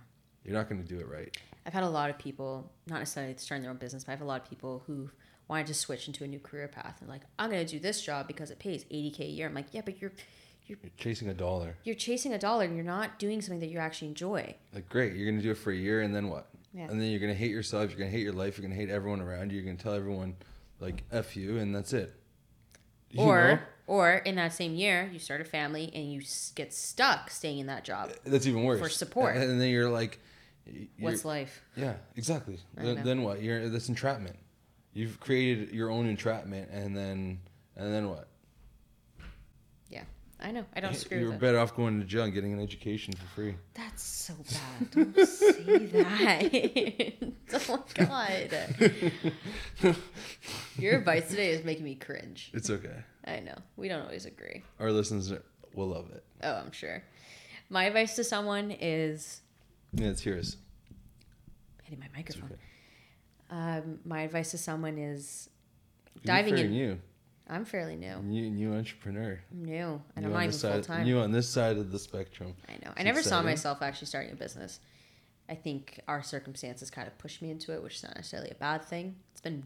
you're 0.46 0.54
not 0.54 0.70
going 0.70 0.82
to 0.82 0.88
do 0.88 0.98
it 0.98 1.10
right. 1.10 1.36
I've 1.66 1.74
had 1.74 1.84
a 1.84 1.90
lot 1.90 2.10
of 2.10 2.18
people, 2.18 2.72
not 2.88 3.00
necessarily 3.00 3.36
starting 3.38 3.62
their 3.64 3.72
own 3.72 3.76
business, 3.78 4.06
but 4.06 4.14
I 4.14 4.16
have 4.16 4.22
a 4.22 4.26
lot 4.26 4.42
of 4.42 4.50
people 4.50 4.84
who 4.88 5.10
wanted 5.50 5.68
to 5.68 5.74
switch 5.74 6.08
into 6.08 6.24
a 6.24 6.28
new 6.28 6.40
career 6.40 6.70
path 6.70 7.00
and 7.02 7.10
like, 7.10 7.24
I'm 7.38 7.50
gonna 7.50 7.66
do 7.66 7.80
this 7.80 8.02
job 8.02 8.28
because 8.28 8.50
it 8.50 8.60
pays 8.60 8.86
80k 8.86 9.20
a 9.20 9.26
year. 9.26 9.48
I'm 9.48 9.54
like, 9.54 9.68
yeah, 9.74 9.82
but 9.84 10.00
you're 10.02 10.14
You're 10.68 10.78
chasing 10.98 11.28
a 11.28 11.34
dollar. 11.34 11.76
you're 11.84 11.96
chasing 11.96 12.32
a 12.34 12.40
dollar 12.40 12.64
and 12.64 12.76
you're 12.76 12.86
not 12.86 13.20
doing 13.20 13.42
something 13.42 13.60
that 13.60 13.68
you 13.70 13.78
actually 13.78 14.08
enjoy. 14.08 14.56
Like, 14.74 14.88
great, 14.88 15.16
you're 15.16 15.30
gonna 15.30 15.44
do 15.44 15.52
it 15.52 15.58
for 15.58 15.72
a 15.72 15.76
year, 15.76 16.02
and 16.02 16.16
then 16.16 16.30
what? 16.30 16.48
Yeah. 16.74 16.84
And 16.90 17.02
then 17.02 17.10
you're 17.12 17.20
gonna 17.20 17.34
hate 17.34 17.52
yourself. 17.52 17.90
You're 17.90 18.00
gonna 18.00 18.10
hate 18.10 18.24
your 18.24 18.32
life. 18.34 18.58
You're 18.58 18.68
gonna 18.68 18.80
hate 18.80 18.90
everyone 18.90 19.20
around 19.22 19.52
you. 19.52 19.58
You're 19.60 19.66
gonna 19.66 19.84
tell 19.84 19.94
everyone, 19.94 20.36
like, 20.80 21.04
"f 21.12 21.36
you," 21.36 21.58
and 21.58 21.76
that's 21.76 21.92
it. 21.94 22.14
You 23.12 23.22
or 23.24 23.48
know? 23.50 23.60
Or 23.88 24.14
in 24.14 24.36
that 24.36 24.54
same 24.54 24.76
year, 24.76 25.10
you 25.14 25.20
start 25.20 25.42
a 25.42 25.46
family 25.46 25.92
and 25.94 26.12
you 26.12 26.22
get 26.56 26.74
stuck 26.74 27.30
staying 27.30 27.60
in 27.60 27.68
that 27.68 27.84
job. 27.84 28.12
that's 28.26 28.48
even 28.48 28.64
worse. 28.64 28.80
for 28.80 28.90
support. 28.90 29.36
And 29.36 29.62
then 29.62 29.70
you're 29.70 29.90
like, 29.90 30.20
you're, 30.66 30.88
What's 31.00 31.26
life? 31.26 31.62
yeah, 31.76 31.96
exactly. 32.16 32.60
Then, 32.76 33.04
then 33.04 33.22
what? 33.22 33.42
You're 33.42 33.70
that's 33.70 33.90
entrapment. 33.90 34.38
You've 34.94 35.20
created 35.20 35.72
your 35.72 35.92
own 35.92 36.08
entrapment, 36.08 36.72
and 36.72 36.96
then 36.98 37.40
and 37.76 37.94
then 37.94 38.10
what? 38.10 38.28
Yeah, 39.90 40.04
I 40.40 40.52
know. 40.52 40.66
I 40.76 40.80
don't 40.80 40.94
disagree 40.94 41.20
You're 41.20 41.34
better 41.34 41.60
off 41.60 41.76
going 41.76 42.00
to 42.00 42.06
jail 42.06 42.24
and 42.24 42.34
getting 42.34 42.54
an 42.54 42.60
education 42.60 43.14
for 43.14 43.28
free. 43.36 43.56
That's 43.76 44.02
so 44.02 44.34
bad. 44.34 44.92
Don't 44.92 45.28
say 45.28 45.86
that. 45.86 47.14
oh 47.54 47.84
my 48.00 48.50
god. 49.82 49.96
Your 50.78 50.98
advice 50.98 51.30
today 51.30 51.50
is 51.52 51.64
making 51.64 51.86
me 51.86 51.96
cringe. 51.96 52.52
It's 52.54 52.70
okay. 52.70 53.04
I 53.26 53.40
know. 53.40 53.56
We 53.78 53.88
don't 53.88 54.02
always 54.02 54.26
agree. 54.26 54.64
Our 54.80 54.92
listeners 54.92 55.32
will 55.74 55.88
love 55.88 56.10
it. 56.12 56.24
Oh, 56.44 56.54
I'm 56.54 56.72
sure. 56.72 57.04
My 57.70 57.86
advice 57.86 58.16
to 58.18 58.24
someone 58.24 58.72
is 58.72 59.42
Yeah, 59.94 60.08
it's 60.08 60.26
yours. 60.26 60.58
hitting 61.84 62.00
my 62.00 62.08
microphone. 62.16 62.52
okay. 62.52 62.60
Um, 63.50 64.00
my 64.06 64.22
advice 64.22 64.52
to 64.52 64.58
someone 64.58 64.98
is 64.98 65.50
Diving 66.24 66.58
in. 66.58 66.72
new. 66.72 67.00
I'm 67.48 67.64
fairly 67.64 67.96
new. 67.96 68.18
New, 68.24 68.50
new 68.50 68.74
entrepreneur. 68.74 69.40
I'm 69.52 69.66
new, 69.66 70.02
and 70.16 70.26
New 70.26 70.32
I'm 70.32 70.34
not 70.34 70.44
even 70.46 70.58
full 70.58 70.82
time. 70.82 71.04
New 71.06 71.20
on 71.20 71.32
this 71.32 71.48
side 71.48 71.78
of 71.78 71.92
the 71.92 72.00
spectrum. 72.00 72.56
I 72.68 72.74
know. 72.84 72.92
I 72.98 73.02
It's 73.02 73.04
never 73.06 73.22
saw 73.22 73.44
myself 73.44 73.82
actually 73.84 74.08
starting 74.08 74.32
a 74.32 74.36
business. 74.36 74.80
I 75.48 75.54
think 75.54 76.00
our 76.08 76.24
circumstances 76.24 76.90
kind 76.90 77.08
of 77.08 77.16
pushed 77.20 77.44
me 77.44 77.52
into 77.52 77.72
it, 77.74 77.84
which 77.84 77.98
is 77.98 78.04
not 78.04 78.16
necessarily 78.16 78.50
a 78.50 78.56
bad 78.56 78.84
thing. 78.84 79.16
It's 79.32 79.42
been 79.42 79.64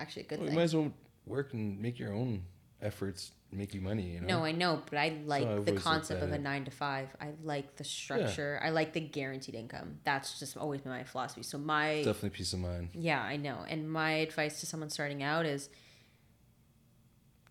actually 0.00 0.22
a 0.22 0.26
good 0.26 0.40
Well, 0.40 0.48
you 0.48 0.54
might 0.54 0.62
as 0.62 0.74
well 0.74 0.92
work 1.26 1.52
and 1.52 1.80
make 1.80 1.98
your 1.98 2.12
own 2.12 2.42
efforts, 2.82 3.32
make 3.52 3.74
you 3.74 3.80
money. 3.80 4.14
You 4.14 4.20
know. 4.20 4.38
No, 4.38 4.44
I 4.44 4.52
know, 4.52 4.82
but 4.88 4.98
I 4.98 5.18
like 5.24 5.46
I've 5.46 5.64
the 5.64 5.72
concept 5.72 6.22
of 6.22 6.32
a 6.32 6.38
nine 6.38 6.64
to 6.64 6.70
five. 6.70 7.08
I 7.20 7.28
like 7.42 7.76
the 7.76 7.84
structure. 7.84 8.58
Yeah. 8.60 8.68
I 8.68 8.70
like 8.70 8.92
the 8.92 9.00
guaranteed 9.00 9.54
income. 9.54 9.98
That's 10.04 10.38
just 10.38 10.56
always 10.56 10.80
been 10.80 10.92
my 10.92 11.04
philosophy. 11.04 11.42
So 11.42 11.58
my 11.58 12.02
Definitely 12.04 12.30
peace 12.30 12.52
of 12.52 12.60
mind. 12.60 12.90
yeah, 12.94 13.22
I 13.22 13.36
know. 13.36 13.64
And 13.68 13.90
my 13.90 14.12
advice 14.12 14.60
to 14.60 14.66
someone 14.66 14.90
starting 14.90 15.22
out 15.22 15.46
is 15.46 15.68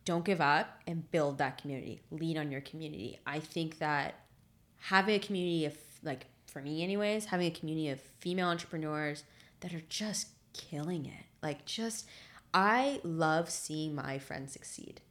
don't 0.05 0.25
give 0.25 0.41
up 0.41 0.81
and 0.87 1.09
build 1.11 1.37
that 1.37 1.61
community. 1.61 2.01
Lean 2.09 2.37
on 2.37 2.51
your 2.51 2.61
community. 2.61 3.19
I 3.27 3.39
think 3.39 3.77
that 3.79 4.15
having 4.77 5.15
a 5.15 5.19
community 5.19 5.65
of 5.65 5.77
like 6.03 6.25
for 6.47 6.61
me 6.61 6.83
anyways, 6.83 7.25
having 7.25 7.47
a 7.47 7.51
community 7.51 7.89
of 7.89 8.01
female 8.19 8.47
entrepreneurs 8.47 9.23
that 9.59 9.73
are 9.73 9.83
just 9.87 10.29
killing 10.53 11.05
it. 11.05 11.25
Like 11.41 11.65
just 11.65 12.07
I 12.53 12.99
love 13.03 13.49
seeing 13.49 13.95
my 13.95 14.17
friends 14.19 14.53
succeed. 14.53 15.01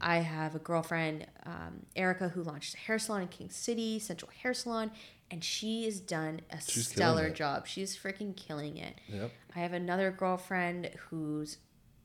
I 0.00 0.16
have 0.16 0.56
a 0.56 0.58
girlfriend, 0.58 1.26
um, 1.46 1.86
Erica, 1.94 2.28
who 2.30 2.42
launched 2.42 2.74
a 2.74 2.78
hair 2.78 2.98
salon 2.98 3.22
in 3.22 3.28
King 3.28 3.50
City, 3.50 4.00
Central 4.00 4.30
Hair 4.42 4.54
Salon, 4.54 4.90
and 5.30 5.44
she 5.44 5.84
has 5.84 6.00
done 6.00 6.40
a 6.50 6.60
She's 6.60 6.88
stellar 6.88 7.30
job. 7.30 7.68
She's 7.68 7.96
freaking 7.96 8.36
killing 8.36 8.78
it. 8.78 8.96
Yep. 9.06 9.30
I 9.54 9.60
have 9.60 9.72
another 9.72 10.10
girlfriend 10.10 10.90
whose 11.08 11.58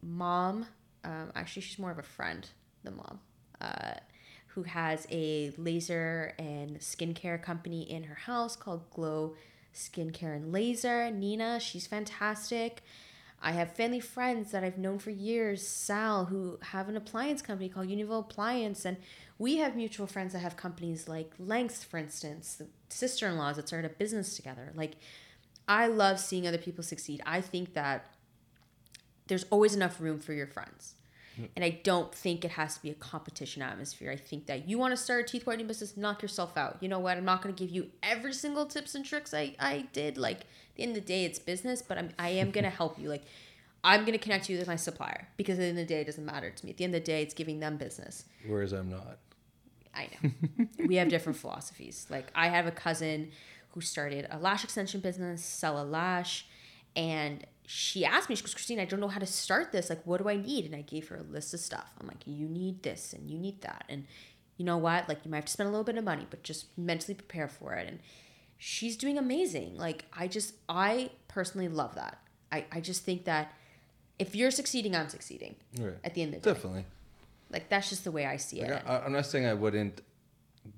mom, 0.03 0.67
um, 1.03 1.31
actually, 1.33 1.63
she's 1.63 1.79
more 1.79 1.89
of 1.89 1.97
a 1.97 2.03
friend 2.03 2.47
than 2.83 2.97
mom, 2.97 3.19
uh, 3.59 3.95
who 4.47 4.61
has 4.61 5.07
a 5.09 5.51
laser 5.57 6.33
and 6.37 6.77
skincare 6.79 7.41
company 7.41 7.81
in 7.89 8.03
her 8.03 8.15
house 8.15 8.55
called 8.55 8.87
Glow 8.91 9.35
Skincare 9.73 10.35
and 10.35 10.53
Laser. 10.53 11.09
Nina, 11.09 11.59
she's 11.59 11.87
fantastic. 11.87 12.83
I 13.45 13.51
have 13.51 13.73
family 13.73 13.99
friends 13.99 14.49
that 14.51 14.63
I've 14.63 14.79
known 14.79 14.97
for 14.97 15.11
years, 15.11 15.65
Sal, 15.65 16.25
who 16.25 16.57
have 16.63 16.89
an 16.89 16.97
appliance 16.97 17.43
company 17.43 17.69
called 17.69 17.87
Univille 17.87 18.21
Appliance. 18.21 18.85
And 18.85 18.97
we 19.37 19.57
have 19.57 19.75
mutual 19.75 20.07
friends 20.07 20.33
that 20.33 20.39
have 20.39 20.57
companies 20.57 21.07
like 21.07 21.31
Lengths, 21.37 21.83
for 21.83 21.99
instance, 21.99 22.59
sister 22.89 23.27
in 23.27 23.37
laws 23.37 23.57
that 23.57 23.67
started 23.67 23.91
a 23.91 23.93
business 23.93 24.35
together. 24.35 24.71
Like, 24.73 24.93
I 25.67 25.85
love 25.85 26.19
seeing 26.19 26.47
other 26.47 26.57
people 26.57 26.83
succeed. 26.83 27.21
I 27.23 27.39
think 27.39 27.75
that 27.75 28.15
there's 29.27 29.45
always 29.51 29.75
enough 29.75 30.01
room 30.01 30.19
for 30.19 30.33
your 30.33 30.47
friends. 30.47 30.95
And 31.55 31.65
I 31.65 31.81
don't 31.83 32.13
think 32.13 32.45
it 32.45 32.51
has 32.51 32.75
to 32.75 32.81
be 32.81 32.89
a 32.89 32.95
competition 32.95 33.61
atmosphere. 33.61 34.11
I 34.11 34.15
think 34.15 34.45
that 34.47 34.67
you 34.67 34.77
want 34.77 34.91
to 34.91 34.97
start 34.97 35.21
a 35.21 35.27
teeth 35.27 35.45
whitening 35.45 35.67
business, 35.67 35.97
knock 35.97 36.21
yourself 36.21 36.57
out. 36.57 36.77
You 36.81 36.87
know 36.87 36.99
what? 36.99 37.17
I'm 37.17 37.25
not 37.25 37.41
going 37.41 37.53
to 37.53 37.63
give 37.63 37.73
you 37.73 37.91
every 38.01 38.33
single 38.33 38.65
tips 38.65 38.95
and 38.95 39.05
tricks 39.05 39.33
I, 39.33 39.55
I 39.59 39.87
did. 39.93 40.17
Like, 40.17 40.41
at 40.41 40.75
the 40.75 40.83
end 40.83 40.97
of 40.97 41.03
the 41.03 41.07
day, 41.07 41.25
it's 41.25 41.39
business, 41.39 41.81
but 41.81 41.97
I'm, 41.97 42.09
I 42.17 42.29
am 42.29 42.51
going 42.51 42.63
to 42.65 42.69
help 42.69 42.99
you. 42.99 43.09
Like, 43.09 43.23
I'm 43.83 44.01
going 44.01 44.13
to 44.13 44.17
connect 44.17 44.49
you 44.49 44.57
with 44.57 44.67
my 44.67 44.75
supplier 44.75 45.27
because 45.37 45.59
at 45.59 45.61
the 45.61 45.67
end 45.67 45.79
of 45.79 45.87
the 45.87 45.93
day, 45.93 46.01
it 46.01 46.05
doesn't 46.05 46.25
matter 46.25 46.49
to 46.49 46.65
me. 46.65 46.71
At 46.71 46.77
the 46.77 46.85
end 46.85 46.95
of 46.95 47.01
the 47.01 47.05
day, 47.05 47.21
it's 47.21 47.33
giving 47.33 47.59
them 47.59 47.77
business. 47.77 48.25
Whereas 48.47 48.71
I'm 48.71 48.89
not. 48.89 49.19
I 49.93 50.09
know. 50.23 50.67
we 50.87 50.95
have 50.95 51.07
different 51.07 51.37
philosophies. 51.37 52.07
Like 52.09 52.31
I 52.35 52.47
have 52.49 52.65
a 52.65 52.71
cousin 52.71 53.31
who 53.69 53.81
started 53.81 54.27
a 54.29 54.39
lash 54.39 54.63
extension 54.63 55.01
business, 55.01 55.43
sell 55.43 55.81
a 55.81 55.85
lash, 55.85 56.47
and 56.95 57.45
she 57.67 58.05
asked 58.05 58.29
me, 58.29 58.35
she 58.35 58.43
goes, 58.43 58.53
Christine, 58.53 58.79
I 58.79 58.85
don't 58.85 58.99
know 58.99 59.07
how 59.07 59.19
to 59.19 59.25
start 59.25 59.71
this. 59.71 59.89
Like, 59.89 60.05
what 60.05 60.21
do 60.21 60.29
I 60.29 60.35
need? 60.35 60.65
And 60.65 60.75
I 60.75 60.81
gave 60.81 61.07
her 61.09 61.17
a 61.17 61.23
list 61.23 61.53
of 61.53 61.59
stuff. 61.59 61.91
I'm 61.99 62.07
like, 62.07 62.21
you 62.25 62.47
need 62.47 62.83
this 62.83 63.13
and 63.13 63.29
you 63.29 63.37
need 63.39 63.61
that. 63.61 63.85
And 63.89 64.05
you 64.57 64.65
know 64.65 64.77
what? 64.77 65.09
Like 65.09 65.19
you 65.25 65.31
might 65.31 65.37
have 65.37 65.45
to 65.45 65.51
spend 65.51 65.67
a 65.67 65.71
little 65.71 65.83
bit 65.83 65.97
of 65.97 66.03
money, 66.03 66.27
but 66.29 66.43
just 66.43 66.77
mentally 66.77 67.13
prepare 67.15 67.47
for 67.47 67.73
it. 67.73 67.87
And 67.87 67.99
she's 68.57 68.95
doing 68.95 69.17
amazing. 69.17 69.77
Like 69.77 70.05
I 70.13 70.27
just 70.27 70.53
I 70.69 71.09
personally 71.27 71.67
love 71.67 71.95
that. 71.95 72.19
I, 72.51 72.65
I 72.71 72.79
just 72.81 73.03
think 73.03 73.25
that 73.25 73.51
if 74.17 74.35
you're 74.35 74.51
succeeding, 74.51 74.95
I'm 74.95 75.09
succeeding 75.09 75.55
Right. 75.77 75.95
at 76.03 76.13
the 76.13 76.21
end 76.21 76.35
of 76.35 76.41
the 76.41 76.49
day. 76.49 76.53
Definitely. 76.53 76.85
Like 77.51 77.67
that's 77.69 77.89
just 77.89 78.03
the 78.03 78.11
way 78.11 78.25
I 78.25 78.37
see 78.37 78.61
it. 78.61 78.69
Like, 78.71 78.87
I, 78.87 78.99
I'm 78.99 79.11
not 79.11 79.25
saying 79.25 79.45
I 79.45 79.53
wouldn't 79.53 80.01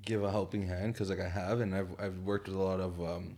give 0.04 0.24
a 0.24 0.32
helping 0.32 0.68
hand 0.68 0.94
because 0.94 1.10
like 1.10 1.20
I 1.20 1.30
have, 1.30 1.60
and 1.62 1.76
I've 1.76 1.90
I've 2.00 2.18
worked 2.20 2.48
with 2.48 2.58
a 2.58 2.62
lot 2.62 2.80
of, 2.80 3.00
um, 3.02 3.38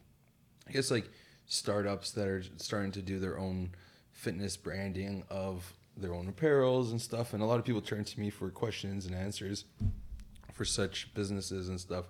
I 0.67 0.71
guess 0.71 0.89
like 0.89 1.09
startups 1.49 2.11
that 2.11 2.27
are 2.27 2.43
starting 2.57 2.91
to 2.93 3.01
do 3.01 3.19
their 3.19 3.37
own 3.37 3.71
fitness 4.13 4.55
branding 4.55 5.23
of 5.29 5.73
their 5.97 6.13
own 6.13 6.31
apparels 6.31 6.91
and 6.91 7.01
stuff, 7.01 7.33
and 7.33 7.43
a 7.43 7.45
lot 7.45 7.59
of 7.59 7.65
people 7.65 7.81
turn 7.81 8.05
to 8.05 8.19
me 8.19 8.29
for 8.29 8.49
questions 8.49 9.05
and 9.05 9.13
answers 9.13 9.65
for 10.53 10.63
such 10.63 11.13
businesses 11.13 11.67
and 11.67 11.79
stuff. 11.79 12.05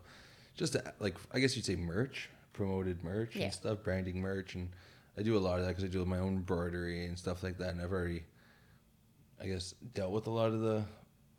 Just 0.55 0.73
to, 0.73 0.93
like 0.99 1.15
I 1.33 1.39
guess 1.39 1.55
you'd 1.55 1.65
say 1.65 1.75
merch, 1.75 2.29
promoted 2.53 3.03
merch 3.03 3.35
Yeah. 3.35 3.45
and 3.45 3.53
stuff, 3.53 3.81
branding 3.83 4.21
merch, 4.21 4.53
and 4.55 4.69
I 5.17 5.23
do 5.23 5.37
a 5.37 5.39
lot 5.39 5.57
of 5.59 5.65
that 5.65 5.69
because 5.71 5.83
I 5.83 5.87
do 5.87 6.03
my 6.05 6.19
own 6.19 6.35
embroidery 6.35 7.05
and 7.05 7.17
stuff 7.17 7.41
like 7.41 7.57
that, 7.57 7.69
and 7.69 7.81
I've 7.81 7.91
already 7.91 8.23
I 9.41 9.47
guess 9.47 9.73
dealt 9.93 10.11
with 10.11 10.27
a 10.27 10.31
lot 10.31 10.51
of 10.51 10.59
the 10.59 10.83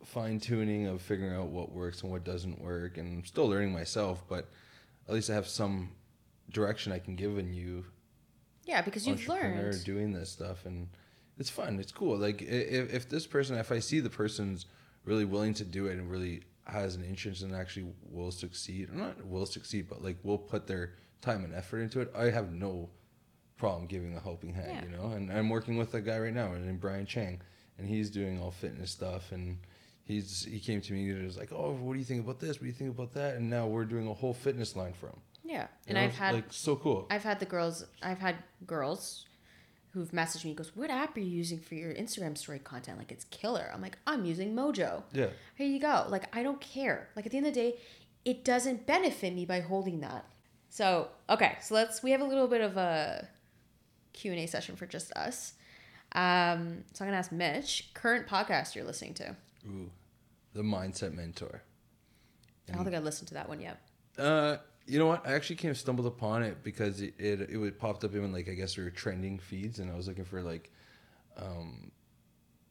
fine 0.03 0.39
tuning 0.39 0.87
of 0.87 1.01
figuring 1.03 1.35
out 1.35 1.47
what 1.49 1.71
works 1.71 2.01
and 2.01 2.11
what 2.11 2.23
doesn't 2.23 2.59
work, 2.59 2.97
and 2.97 3.19
I'm 3.19 3.25
still 3.25 3.47
learning 3.47 3.71
myself. 3.71 4.23
But 4.27 4.49
at 5.07 5.13
least 5.13 5.29
I 5.29 5.35
have 5.35 5.47
some 5.47 5.91
direction 6.51 6.91
I 6.91 6.99
can 6.99 7.15
give 7.15 7.37
in 7.37 7.53
you, 7.53 7.85
Yeah, 8.65 8.81
because 8.81 9.07
you've 9.07 9.27
learned. 9.27 9.83
doing 9.83 10.11
this 10.13 10.29
stuff, 10.29 10.65
and 10.65 10.87
it's 11.37 11.49
fun. 11.49 11.79
It's 11.79 11.91
cool. 11.91 12.17
Like 12.17 12.41
if 12.41 12.93
if 12.93 13.09
this 13.09 13.25
person, 13.27 13.57
if 13.57 13.71
I 13.71 13.79
see 13.79 13.99
the 13.99 14.09
person's 14.09 14.65
really 15.05 15.25
willing 15.25 15.53
to 15.55 15.63
do 15.65 15.87
it 15.87 15.97
and 15.97 16.09
really 16.11 16.43
has 16.65 16.95
an 16.95 17.03
interest 17.03 17.41
and 17.41 17.55
actually 17.55 17.91
will 18.09 18.31
succeed, 18.31 18.89
or 18.89 18.93
not 18.95 19.25
will 19.25 19.45
succeed, 19.47 19.87
but 19.89 20.03
like 20.03 20.17
will 20.23 20.37
put 20.37 20.67
their 20.67 20.93
time 21.21 21.43
and 21.43 21.53
effort 21.53 21.79
into 21.79 21.99
it, 22.01 22.11
I 22.15 22.25
have 22.29 22.51
no 22.51 22.89
problem 23.57 23.87
giving 23.87 24.15
a 24.15 24.19
helping 24.19 24.53
hand, 24.53 24.71
Yeah. 24.71 24.83
you 24.85 24.89
know. 24.97 25.11
And 25.15 25.31
I'm 25.31 25.49
working 25.49 25.77
with 25.77 25.93
a 25.93 26.01
guy 26.01 26.17
right 26.19 26.33
now 26.33 26.53
named 26.53 26.79
Brian 26.79 27.05
Chang, 27.05 27.41
and 27.77 27.87
he's 27.87 28.09
doing 28.09 28.39
all 28.39 28.51
fitness 28.51 28.91
stuff, 28.91 29.31
and 29.31 29.57
he's 30.03 30.43
he 30.45 30.59
came 30.59 30.81
to 30.81 30.93
me 30.93 31.09
and 31.09 31.25
was 31.25 31.37
like, 31.37 31.51
"Oh, 31.51 31.73
what 31.73 31.93
do 31.93 31.99
you 31.99 32.05
think 32.05 32.23
about 32.23 32.39
this? 32.39 32.57
What 32.57 32.61
do 32.61 32.67
you 32.67 32.73
think 32.73 32.91
about 32.91 33.13
that?" 33.13 33.35
And 33.35 33.49
now 33.49 33.67
we're 33.67 33.85
doing 33.85 34.07
a 34.07 34.13
whole 34.13 34.33
fitness 34.33 34.75
line 34.75 34.93
for 34.93 35.07
him. 35.07 35.21
Yeah, 35.51 35.67
and 35.87 35.97
I've 35.97 36.15
had 36.15 36.33
like 36.33 36.45
so 36.49 36.75
cool. 36.77 37.07
I've 37.09 37.23
had 37.23 37.39
the 37.39 37.45
girls. 37.45 37.85
I've 38.01 38.19
had 38.19 38.35
girls 38.65 39.25
who've 39.93 40.11
messaged 40.11 40.45
me. 40.45 40.53
Goes, 40.53 40.71
what 40.75 40.89
app 40.89 41.17
are 41.17 41.19
you 41.19 41.25
using 41.29 41.59
for 41.59 41.75
your 41.75 41.93
Instagram 41.93 42.37
story 42.37 42.59
content? 42.59 42.97
Like 42.97 43.11
it's 43.11 43.25
killer. 43.25 43.69
I'm 43.73 43.81
like, 43.81 43.97
I'm 44.07 44.23
using 44.23 44.55
Mojo. 44.55 45.03
yeah, 45.11 45.27
Here 45.55 45.67
you 45.67 45.79
go. 45.79 46.05
Like 46.07 46.33
I 46.35 46.41
don't 46.43 46.61
care. 46.61 47.09
Like 47.15 47.25
at 47.25 47.31
the 47.33 47.37
end 47.37 47.47
of 47.47 47.53
the 47.53 47.59
day, 47.59 47.77
it 48.23 48.45
doesn't 48.45 48.87
benefit 48.87 49.33
me 49.35 49.45
by 49.45 49.59
holding 49.59 49.99
that. 49.99 50.25
So 50.69 51.09
okay, 51.29 51.57
so 51.61 51.75
let's. 51.75 52.01
We 52.01 52.11
have 52.11 52.21
a 52.21 52.25
little 52.25 52.47
bit 52.47 52.61
of 52.61 52.77
a 52.77 53.27
Q 54.13 54.31
and 54.31 54.39
A 54.39 54.47
session 54.47 54.75
for 54.77 54.85
just 54.85 55.11
us. 55.13 55.53
Um, 56.13 56.83
so 56.93 57.03
I'm 57.03 57.09
gonna 57.09 57.17
ask 57.17 57.31
Mitch, 57.31 57.89
current 57.93 58.27
podcast 58.27 58.75
you're 58.75 58.85
listening 58.85 59.15
to. 59.15 59.35
Ooh, 59.67 59.89
the 60.53 60.61
mindset 60.61 61.13
mentor. 61.13 61.61
I 62.69 62.75
don't 62.75 62.85
think 62.85 62.95
I 62.95 62.99
listened 62.99 63.27
to 63.29 63.33
that 63.33 63.49
one 63.49 63.59
yet. 63.59 63.81
Uh, 64.17 64.57
you 64.85 64.99
know 64.99 65.07
what? 65.07 65.25
I 65.27 65.33
actually 65.33 65.57
came 65.57 65.73
stumbled 65.75 66.07
upon 66.07 66.43
it 66.43 66.63
because 66.63 67.01
it 67.01 67.13
it, 67.17 67.49
it 67.49 67.57
would 67.57 67.79
popped 67.79 68.03
up 68.03 68.13
in 68.13 68.31
like 68.31 68.49
I 68.49 68.53
guess 68.53 68.77
we 68.77 68.83
were 68.83 68.89
trending 68.89 69.39
feeds, 69.39 69.79
and 69.79 69.91
I 69.91 69.95
was 69.95 70.07
looking 70.07 70.25
for 70.25 70.41
like, 70.41 70.71
um, 71.37 71.91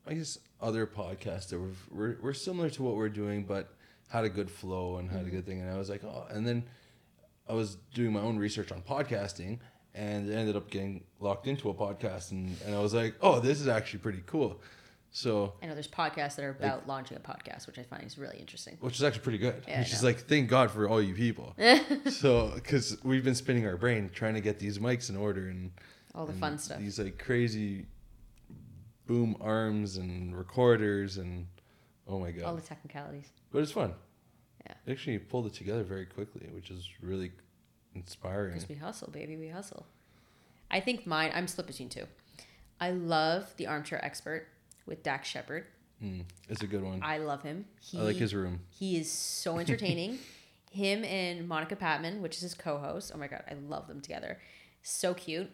I 0.07 0.15
guess 0.15 0.39
other 0.61 0.87
podcasts 0.87 1.49
that 1.49 1.59
were 1.59 1.73
were, 1.91 2.19
were 2.21 2.35
similar 2.35 2.71
to 2.71 2.83
what 2.83 2.97
we're 2.97 3.09
doing, 3.09 3.45
but 3.45 3.75
had 4.09 4.25
a 4.25 4.29
good 4.29 4.51
flow 4.51 4.97
and 4.97 5.11
had 5.11 5.27
a 5.27 5.31
good 5.31 5.47
thing. 5.47 5.61
And 5.61 5.71
I 5.71 5.79
was 5.79 5.89
like, 5.89 6.03
oh, 6.05 6.27
and 6.31 6.47
then 6.47 6.65
I 7.49 7.55
was 7.55 7.77
doing 7.95 8.13
my 8.13 8.21
own 8.21 8.39
research 8.39 8.73
on 8.73 8.83
podcasting, 8.83 9.59
and 9.95 10.31
ended 10.31 10.57
up 10.57 10.71
getting 10.71 11.05
locked 11.21 11.47
into 11.47 11.71
a 11.71 11.75
podcast, 11.75 12.33
and 12.33 12.57
and 12.67 12.75
I 12.75 12.81
was 12.81 12.93
like, 12.93 13.15
oh, 13.21 13.41
this 13.41 13.61
is 13.61 13.69
actually 13.69 14.01
pretty 14.01 14.23
cool. 14.27 14.61
So 15.13 15.55
I 15.61 15.67
know 15.67 15.75
there's 15.75 15.89
podcasts 15.89 16.37
that 16.37 16.45
are 16.45 16.51
about 16.51 16.87
launching 16.87 17.17
a 17.17 17.21
podcast, 17.21 17.67
which 17.67 17.79
I 17.79 17.83
find 17.83 18.05
is 18.05 18.17
really 18.17 18.39
interesting. 18.39 18.77
which 18.81 18.95
is 18.95 19.03
actually 19.03 19.23
pretty 19.23 19.39
good. 19.39 19.65
Yeah, 19.67 19.81
which 19.81 19.93
is 19.93 20.05
like, 20.05 20.21
thank 20.21 20.49
God 20.49 20.71
for 20.71 20.89
all 20.89 21.03
you 21.03 21.15
people. 21.15 21.57
so, 22.11 22.53
because 22.55 22.97
we've 23.03 23.25
been 23.25 23.35
spinning 23.35 23.67
our 23.67 23.77
brain 23.77 24.11
trying 24.15 24.35
to 24.35 24.41
get 24.41 24.59
these 24.61 24.79
mics 24.79 25.11
in 25.11 25.17
order 25.17 25.49
and 25.49 25.73
All 26.15 26.27
the 26.27 26.33
and 26.33 26.41
fun 26.41 26.59
stuff. 26.59 26.79
These 26.79 26.99
like 27.01 27.19
crazy 27.19 27.87
boom 29.07 29.37
arms 29.41 29.97
and 29.97 30.37
recorders 30.37 31.17
and 31.17 31.47
oh 32.07 32.21
my 32.21 32.31
god! 32.31 32.45
All 32.45 32.55
the 32.55 32.63
technicalities. 32.63 33.27
but 33.51 33.63
it's 33.63 33.73
fun. 33.73 33.95
Yeah. 34.67 34.75
They 34.85 34.93
actually 34.93 35.19
pulled 35.19 35.47
it 35.47 35.55
together 35.55 35.83
very 35.83 36.07
quickly, 36.07 36.49
which 36.53 36.71
is 36.71 36.89
really 37.03 37.33
inspiring. 37.97 38.53
Because 38.53 38.69
we 38.69 38.77
hustle, 38.77 39.11
baby, 39.11 39.37
we 39.37 39.49
hustle. 39.49 39.87
I 40.71 40.79
think 40.79 41.05
mine, 41.07 41.33
I'm 41.35 41.49
split 41.49 41.67
between 41.67 41.89
two. 41.89 42.07
I 42.81 42.93
love 42.93 43.53
The 43.57 43.67
Armchair 43.67 44.03
Expert 44.05 44.47
with 44.87 45.03
Dax 45.03 45.29
Shepard. 45.29 45.67
Mm, 46.03 46.25
it's 46.49 46.63
a 46.63 46.67
good 46.67 46.83
one. 46.83 47.01
I 47.03 47.19
love 47.19 47.43
him. 47.43 47.67
He, 47.81 47.99
I 47.99 48.03
like 48.03 48.17
his 48.17 48.35
room. 48.35 48.61
He 48.71 48.97
is 48.99 49.11
so 49.11 49.59
entertaining. 49.65 50.19
him 50.71 51.05
and 51.05 51.47
Monica 51.49 51.77
Padman, 51.77 52.23
which 52.23 52.37
is 52.37 52.43
his 52.43 52.55
co 52.55 52.79
host. 52.79 53.13
Oh 53.15 53.19
my 53.19 53.27
God, 53.29 53.43
I 53.51 53.55
love 53.55 53.87
them 53.89 54.01
together. 54.01 54.39
So 54.83 55.15
cute. 55.15 55.51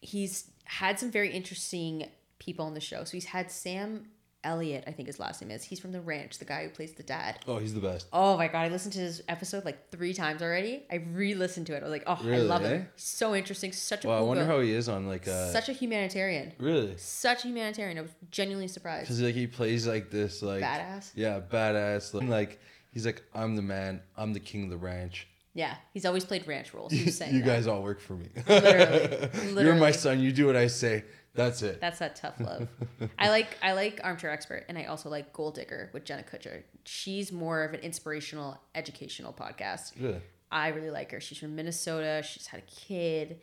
He's 0.00 0.50
had 0.64 0.98
some 1.00 1.10
very 1.10 1.30
interesting 1.32 2.08
people 2.38 2.64
on 2.66 2.74
the 2.74 2.80
show. 2.80 3.04
So 3.04 3.12
he's 3.12 3.24
had 3.26 3.50
Sam 3.50 4.08
Elliott, 4.44 4.84
I 4.86 4.92
think 4.92 5.06
his 5.08 5.18
last 5.18 5.42
name 5.42 5.50
is. 5.50 5.64
He's 5.64 5.80
from 5.80 5.92
The 5.92 6.00
Ranch, 6.00 6.38
the 6.38 6.44
guy 6.44 6.62
who 6.64 6.70
plays 6.70 6.92
the 6.92 7.02
dad. 7.02 7.40
Oh, 7.48 7.58
he's 7.58 7.74
the 7.74 7.80
best. 7.80 8.06
Oh 8.12 8.36
my 8.36 8.46
god, 8.48 8.60
I 8.60 8.68
listened 8.68 8.92
to 8.94 9.00
his 9.00 9.22
episode 9.28 9.64
like 9.64 9.90
three 9.90 10.14
times 10.14 10.42
already. 10.42 10.84
I 10.90 10.96
re-listened 11.12 11.66
to 11.68 11.74
it. 11.74 11.80
I 11.80 11.82
was 11.82 11.90
like, 11.90 12.04
oh, 12.06 12.18
I 12.22 12.36
love 12.38 12.64
eh? 12.64 12.68
him. 12.68 12.88
He's 12.94 13.04
so 13.04 13.34
interesting. 13.34 13.72
Such 13.72 14.04
a 14.04 14.08
Well, 14.08 14.18
I 14.18 14.20
wonder 14.22 14.44
how 14.46 14.60
he 14.60 14.72
is 14.72 14.88
on 14.88 15.08
like 15.08 15.26
uh 15.26 15.50
Such 15.52 15.68
a 15.68 15.72
humanitarian. 15.72 16.52
really 16.58 16.96
Such 16.96 17.44
a 17.44 17.48
humanitarian. 17.48 17.98
I 17.98 18.02
was 18.02 18.12
genuinely 18.30 18.68
surprised. 18.68 19.06
because 19.08 19.20
like 19.20 19.34
he 19.34 19.46
plays 19.46 19.86
like 19.86 20.10
this 20.10 20.40
like 20.42 20.62
Badass. 20.62 21.10
yeah 21.14 21.40
badass 21.40 22.14
like, 22.14 22.28
like 22.28 22.60
he's 22.92 23.04
like 23.06 23.22
I'm 23.34 23.56
the 23.56 23.62
man 23.62 24.00
I'm 24.16 24.32
the 24.32 24.40
king 24.40 24.64
of 24.64 24.70
the 24.70 24.76
ranch 24.76 25.26
Yeah, 25.54 25.74
he's 25.92 26.04
always 26.06 26.24
played 26.24 26.46
ranch 26.46 26.72
roles. 26.72 26.92
He 26.98 27.04
was 27.04 27.16
saying 27.16 27.34
you 27.34 27.42
guys 27.42 27.66
all 27.66 27.82
work 27.82 28.00
for 28.00 28.14
me 28.14 28.28
Literally. 28.48 29.64
you're 29.64 29.74
my 29.74 29.90
son 29.90 30.20
you 30.20 30.30
do 30.32 30.46
what 30.46 30.56
I 30.56 30.68
say 30.68 31.04
that's 31.38 31.62
it 31.62 31.80
That's 31.80 31.98
that 32.00 32.16
tough 32.16 32.38
love. 32.40 32.68
I 33.18 33.30
like 33.30 33.56
I 33.62 33.72
like 33.72 34.00
Armchair 34.04 34.30
Expert, 34.30 34.64
and 34.68 34.76
I 34.76 34.84
also 34.84 35.08
like 35.08 35.32
Goal 35.32 35.50
Digger 35.52 35.88
with 35.94 36.04
Jenna 36.04 36.22
Kutcher. 36.24 36.64
She's 36.84 37.32
more 37.32 37.64
of 37.64 37.72
an 37.74 37.80
inspirational, 37.80 38.60
educational 38.74 39.32
podcast. 39.32 39.92
really 40.00 40.20
I 40.50 40.68
really 40.68 40.90
like 40.90 41.10
her. 41.12 41.20
She's 41.20 41.38
from 41.38 41.54
Minnesota. 41.56 42.22
She's 42.22 42.46
had 42.46 42.60
a 42.60 42.64
kid. 42.70 43.40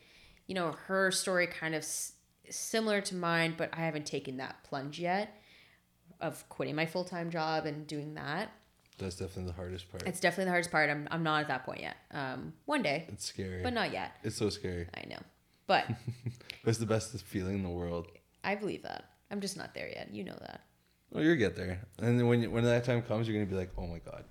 You 0.47 0.55
know, 0.55 0.73
her 0.87 1.09
story 1.11 1.47
kind 1.47 1.73
of 1.75 1.79
s- 1.83 2.13
similar 2.49 3.01
to 3.01 3.15
mine, 3.15 3.55
but 3.57 3.69
I 3.73 3.81
haven't 3.81 4.05
taken 4.05 4.37
that 4.37 4.63
plunge 4.63 4.99
yet 4.99 5.41
of 6.19 6.47
quitting 6.49 6.75
my 6.75 6.85
full 6.85 7.03
time 7.03 7.29
job 7.29 7.65
and 7.65 7.85
doing 7.87 8.13
that. 8.15 8.51
that's 8.97 9.15
definitely 9.17 9.45
the 9.51 9.53
hardest 9.53 9.89
part 9.91 10.03
It's 10.07 10.19
definitely 10.19 10.45
the 10.45 10.51
hardest 10.51 10.71
part. 10.71 10.89
I'm, 10.89 11.07
I'm 11.11 11.23
not 11.23 11.41
at 11.41 11.47
that 11.49 11.65
point 11.65 11.81
yet. 11.81 11.95
Um, 12.11 12.53
one 12.65 12.81
day, 12.83 13.05
it's 13.09 13.25
scary 13.25 13.61
but 13.63 13.73
not 13.73 13.91
yet. 13.93 14.11
it's 14.23 14.35
so 14.37 14.49
scary 14.49 14.87
I 14.95 15.07
know. 15.07 15.19
But 15.67 15.85
it's 16.67 16.77
the 16.77 16.85
best 16.85 17.15
feeling 17.23 17.55
in 17.55 17.63
the 17.63 17.69
world 17.69 18.07
I 18.43 18.55
believe 18.55 18.83
that. 18.83 19.05
I'm 19.31 19.41
just 19.41 19.57
not 19.57 19.73
there 19.73 19.89
yet. 19.89 20.09
You 20.13 20.23
know 20.23 20.37
that. 20.39 20.61
well 21.11 21.23
you'll 21.23 21.35
get 21.35 21.55
there 21.55 21.81
and 21.99 22.19
then 22.19 22.27
when 22.27 22.41
you, 22.43 22.51
when 22.51 22.63
that 22.63 22.83
time 22.83 23.01
comes 23.01 23.27
you're 23.27 23.35
gonna 23.35 23.49
be 23.49 23.57
like 23.57 23.71
oh 23.77 23.87
my 23.87 23.99
god 23.99 24.25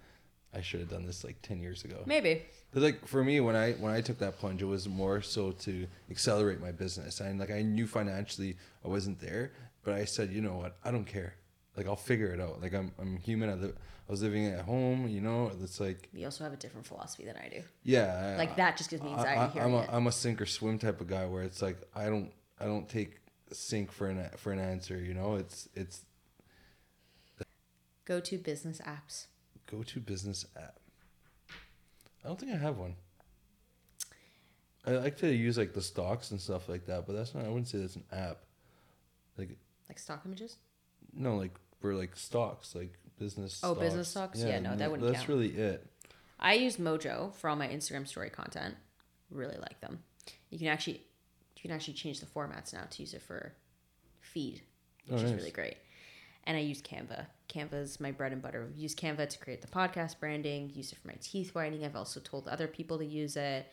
I 0.57 0.61
should 0.61 0.81
have 0.81 0.91
done 0.91 1.05
this 1.05 1.25
like 1.25 1.43
ten 1.43 1.61
years 1.61 1.85
ago. 1.85 2.03
Maybe. 2.07 2.43
But 2.73 2.83
like 2.83 3.07
for 3.07 3.25
me, 3.25 3.41
when 3.41 3.57
I 3.57 3.73
when 3.73 3.93
I 3.93 4.01
took 4.01 4.19
that 4.19 4.39
plunge, 4.39 4.63
it 4.63 4.67
was 4.67 4.89
more 4.89 5.21
so 5.21 5.51
to 5.51 5.87
accelerate 6.11 6.61
my 6.61 6.71
business. 6.71 7.21
And 7.21 7.41
like 7.41 7.51
I 7.51 7.63
knew 7.63 7.87
financially 7.87 8.57
I 8.85 8.89
wasn't 8.89 9.21
there, 9.21 9.53
but 9.83 9.95
I 9.95 10.05
said, 10.05 10.31
you 10.31 10.41
know 10.41 10.55
what, 10.55 10.77
I 10.85 10.91
don't 10.91 11.07
care. 11.07 11.35
Like 11.77 11.87
I'll 11.87 11.97
figure 11.97 12.29
it 12.33 12.41
out. 12.41 12.61
Like 12.63 12.73
I'm 12.75 12.93
I'm 13.01 13.17
human. 13.19 13.51
I, 13.51 13.55
li- 13.55 13.73
I 14.09 14.11
was 14.13 14.23
living 14.23 14.47
at 14.47 14.61
home. 14.61 15.09
You 15.09 15.21
know, 15.21 15.51
it's 15.63 15.81
like 15.81 16.09
You 16.13 16.25
also 16.27 16.45
have 16.45 16.53
a 16.53 16.57
different 16.57 16.87
philosophy 16.87 17.25
than 17.25 17.37
I 17.37 17.49
do. 17.49 17.63
yeah. 17.83 18.37
Like 18.39 18.57
that 18.57 18.77
just 18.77 18.91
gives 18.91 19.03
me 19.03 19.11
anxiety 19.13 19.59
I, 19.61 19.65
I'm 19.65 19.75
a. 19.75 19.87
I'm 19.91 20.07
a 20.07 20.13
sink 20.13 20.41
or 20.41 20.47
swim 20.47 20.79
type 20.79 21.01
of 21.01 21.09
guy 21.09 21.27
where 21.27 21.43
it's 21.43 21.61
like 21.63 21.79
I 21.95 22.07
don't 22.07 22.31
I 22.61 22.65
don't 22.67 22.89
take 22.89 23.19
sink 23.53 23.91
for 23.93 24.09
an 24.09 24.29
for 24.37 24.53
an 24.53 24.59
answer. 24.61 24.97
You 24.99 25.15
know, 25.15 25.35
it's 25.37 25.69
it's 25.75 26.05
Go 28.05 28.21
to 28.21 28.37
business 28.39 28.81
apps. 28.87 29.27
go 29.67 29.83
to 29.83 29.99
business 30.01 30.45
app. 30.57 30.79
I 32.23 32.29
don't 32.29 32.39
think 32.39 32.53
I 32.53 32.57
have 32.57 32.77
one. 32.77 32.97
I 34.87 34.91
like 34.93 35.17
to 35.19 35.33
use 35.35 35.57
like 35.57 35.73
the 35.73 35.81
stocks 35.81 36.31
and 36.31 36.39
stuff 36.41 36.69
like 36.69 36.85
that, 36.87 37.07
but 37.07 37.15
that's 37.15 37.35
not. 37.35 37.45
I 37.45 37.49
wouldn't 37.49 37.69
say 37.69 37.79
that's 37.79 37.97
an 37.97 38.05
app. 38.13 38.43
Like 39.39 39.57
Like 39.89 39.99
stock 39.99 40.23
images? 40.27 40.57
no, 41.17 41.37
like 41.37 41.53
for 41.85 41.95
like 41.95 42.17
stocks, 42.17 42.75
like 42.75 42.95
business. 43.19 43.61
Oh, 43.63 43.75
business 43.75 44.09
stocks? 44.09 44.41
Yeah, 44.43 44.59
no, 44.59 44.75
that 44.75 44.91
wouldn't 44.91 45.03
count. 45.07 45.13
That's 45.15 45.27
count. 45.27 45.29
really 45.29 45.51
it. 45.51 45.87
I 46.41 46.55
use 46.55 46.79
Mojo 46.79 47.35
for 47.35 47.51
all 47.51 47.57
my 47.57 47.69
Instagram 47.69 48.09
story 48.09 48.31
content. 48.31 48.75
Really 49.31 49.59
like 49.59 49.81
them. 49.83 49.99
You 50.49 50.59
can 50.59 50.69
actually 50.69 51.03
you 51.57 51.61
can 51.63 51.73
actually 51.73 51.93
change 51.95 52.21
the 52.21 52.27
formats 52.27 52.73
now 52.73 52.85
to 52.89 53.03
use 53.03 53.13
it 53.13 53.21
for 53.21 53.53
feed, 54.21 54.63
oh, 55.11 55.15
which 55.15 55.23
Oh, 55.23 55.25
is 55.27 55.31
nice. 55.33 55.41
really 55.41 55.51
great. 55.51 55.77
And 56.45 56.57
I 56.57 56.61
use 56.61 56.81
Canva. 56.81 57.27
Canva 57.51 57.75
is 57.75 58.01
my 58.01 58.13
bread 58.13 58.33
and 58.33 58.41
butter. 58.41 58.71
Use 58.75 58.95
Canva 58.95 59.29
to 59.29 59.39
create 59.39 59.61
the 59.61 59.69
podcast 59.69 60.19
branding. 60.21 60.71
Use 60.75 60.91
it 60.93 60.99
for 61.03 61.09
my 61.09 61.17
teeth 61.21 61.55
whitening. 61.55 61.85
I've 61.85 61.97
also 61.97 62.19
told 62.21 62.49
other 62.49 62.67
people 62.67 62.97
to 62.99 63.05
use 63.05 63.37
it. 63.37 63.67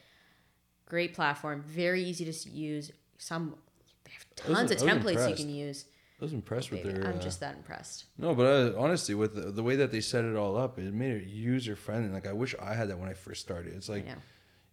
Great 0.86 1.14
platform. 1.14 1.64
Very 1.66 2.04
easy 2.04 2.26
to 2.30 2.50
use. 2.50 2.92
Some 3.18 3.56
they 4.04 4.12
have 4.12 4.26
I 4.46 4.50
was- 4.50 4.58
tons 4.70 4.72
of 4.84 4.90
templates 4.90 5.30
you 5.30 5.36
can 5.36 5.50
use. 5.54 5.86
I 6.22 6.26
was 6.26 6.34
impressed 6.34 6.70
with 6.70 6.84
their. 6.84 7.08
I'm 7.08 7.18
uh, 7.18 7.22
just 7.22 7.40
that 7.40 7.56
impressed. 7.56 8.06
No, 8.18 8.36
but 8.36 8.46
uh, 8.46 8.80
honestly, 8.80 9.16
with 9.16 9.34
the, 9.34 9.52
the 9.52 9.64
way 9.64 9.76
that 9.78 9.92
they 9.92 10.02
set 10.02 10.24
it 10.24 10.36
all 10.36 10.56
up, 10.56 10.78
it 10.78 10.94
made 10.94 11.14
it 11.14 11.28
user 11.28 11.76
friendly. 11.76 12.10
Like 12.10 12.28
I 12.28 12.34
wish 12.34 12.54
I 12.62 12.76
had 12.76 12.90
that 12.90 13.00
when 13.00 13.10
I 13.10 13.14
first 13.14 13.42
started. 13.42 13.74
It's 13.74 13.90
like, 13.90 14.06
know. 14.06 14.14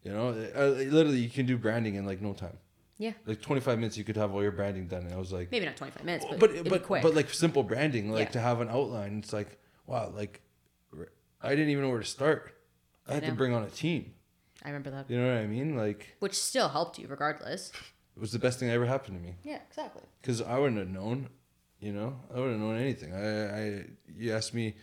you 0.02 0.12
know, 0.12 0.28
uh, 0.54 0.66
literally 0.90 1.20
you 1.20 1.30
can 1.30 1.46
do 1.46 1.56
branding 1.56 1.94
in 1.94 2.04
like 2.04 2.20
no 2.20 2.34
time. 2.34 2.58
Yeah. 2.98 3.12
Like 3.24 3.40
25 3.40 3.78
minutes, 3.78 3.96
you 3.96 4.04
could 4.04 4.16
have 4.16 4.34
all 4.34 4.42
your 4.42 4.52
branding 4.52 4.88
done. 4.88 5.04
And 5.06 5.14
I 5.14 5.16
was 5.16 5.32
like, 5.32 5.50
Maybe 5.50 5.64
not 5.64 5.76
25 5.76 6.04
minutes, 6.04 6.26
but, 6.28 6.38
but 6.38 6.68
but 6.68 6.82
quick. 6.82 7.02
but 7.02 7.14
like 7.14 7.30
simple 7.30 7.62
branding, 7.62 8.10
like 8.12 8.26
Yeah. 8.26 8.32
to 8.32 8.40
have 8.40 8.60
an 8.60 8.68
outline. 8.68 9.18
It's 9.18 9.32
like 9.32 9.58
wow, 9.86 10.12
like 10.14 10.42
I 11.40 11.50
didn't 11.50 11.70
even 11.70 11.84
know 11.84 11.90
where 11.90 12.00
to 12.00 12.04
start. 12.06 12.54
I 13.06 13.12
I 13.12 13.14
had 13.14 13.24
to 13.24 13.32
bring 13.32 13.54
on 13.54 13.62
a 13.62 13.70
team. 13.70 14.12
I 14.64 14.68
remember 14.68 14.90
that. 14.90 15.08
You 15.08 15.18
know 15.18 15.28
what 15.28 15.38
I 15.38 15.46
mean? 15.46 15.76
Like 15.76 16.16
Which 16.18 16.34
still 16.34 16.68
helped 16.68 16.98
you 16.98 17.06
regardless. 17.08 17.72
it 18.16 18.20
was 18.20 18.32
the 18.32 18.38
best 18.38 18.58
thing 18.58 18.68
that 18.68 18.74
ever 18.74 18.86
happened 18.86 19.16
to 19.16 19.22
me. 19.22 19.36
Yeah, 19.44 19.60
exactly. 19.68 20.02
because 20.20 20.42
I 20.42 20.58
wouldn't 20.58 20.78
have 20.78 20.88
known, 20.88 21.28
you 21.80 21.92
know, 21.92 22.18
I 22.34 22.38
wouldn't 22.38 22.58
have 22.58 22.68
known 22.68 22.76
anything. 22.76 23.14
I, 23.14 23.58
I, 23.60 23.84
you 24.16 24.32
asked 24.32 24.54
me 24.54 24.74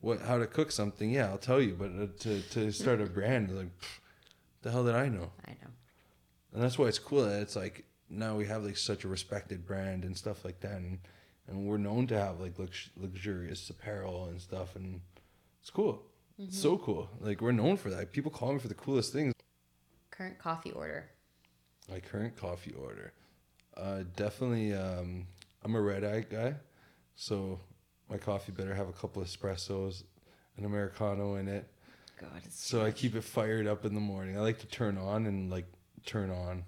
what 0.00 0.20
how 0.20 0.38
to 0.38 0.46
cook 0.46 0.70
something, 0.70 1.10
yeah, 1.10 1.28
I'll 1.28 1.38
tell 1.38 1.60
you, 1.60 1.74
but 1.74 1.90
uh, 1.90 2.06
to 2.20 2.40
to 2.40 2.72
start 2.72 3.00
a 3.00 3.06
brand, 3.06 3.56
like, 3.56 3.78
pff, 3.78 3.98
the 4.62 4.70
hell 4.70 4.84
did 4.84 4.94
I 4.94 5.08
know? 5.08 5.30
I 5.46 5.52
know. 5.52 5.70
And 6.52 6.62
that's 6.62 6.78
why 6.78 6.86
it's 6.86 6.98
cool 6.98 7.24
that 7.24 7.40
it's 7.40 7.56
like 7.56 7.84
now 8.08 8.36
we 8.36 8.46
have 8.46 8.64
like 8.64 8.76
such 8.76 9.04
a 9.04 9.08
respected 9.08 9.66
brand 9.66 10.04
and 10.04 10.16
stuff 10.16 10.44
like 10.44 10.60
that, 10.60 10.76
and 10.76 10.98
and 11.48 11.66
we're 11.66 11.78
known 11.78 12.06
to 12.08 12.18
have 12.18 12.40
like 12.40 12.58
lux- 12.58 12.90
luxurious 12.96 13.68
apparel 13.70 14.26
and 14.26 14.40
stuff, 14.40 14.76
and 14.76 15.00
it's 15.60 15.70
cool. 15.70 16.02
It's 16.38 16.58
so 16.60 16.76
cool. 16.78 17.08
Like 17.20 17.40
we're 17.40 17.52
known 17.52 17.76
for 17.76 17.90
that. 17.90 18.12
People 18.12 18.30
call 18.30 18.52
me 18.52 18.58
for 18.58 18.68
the 18.68 18.74
coolest 18.74 19.12
things. 19.12 19.32
Current 20.10 20.38
coffee 20.38 20.72
order. 20.72 21.10
My 21.90 22.00
current 22.00 22.36
coffee 22.36 22.72
order. 22.72 23.12
Uh, 23.76 24.04
definitely, 24.16 24.72
um, 24.74 25.26
I'm 25.64 25.74
a 25.74 25.80
red 25.80 26.04
eye 26.04 26.26
guy, 26.28 26.54
so 27.14 27.60
my 28.10 28.18
coffee 28.18 28.52
better 28.52 28.74
have 28.74 28.88
a 28.88 28.92
couple 28.92 29.22
espressos, 29.22 30.04
an 30.56 30.64
americano 30.64 31.36
in 31.36 31.48
it. 31.48 31.68
God, 32.20 32.30
it's 32.44 32.64
So 32.64 32.84
I 32.84 32.90
keep 32.90 33.14
it 33.14 33.24
fired 33.24 33.66
up 33.66 33.84
in 33.84 33.94
the 33.94 34.00
morning. 34.00 34.36
I 34.36 34.40
like 34.40 34.58
to 34.60 34.66
turn 34.66 34.98
on 34.98 35.26
and 35.26 35.50
like 35.50 35.66
turn 36.06 36.30
on, 36.30 36.64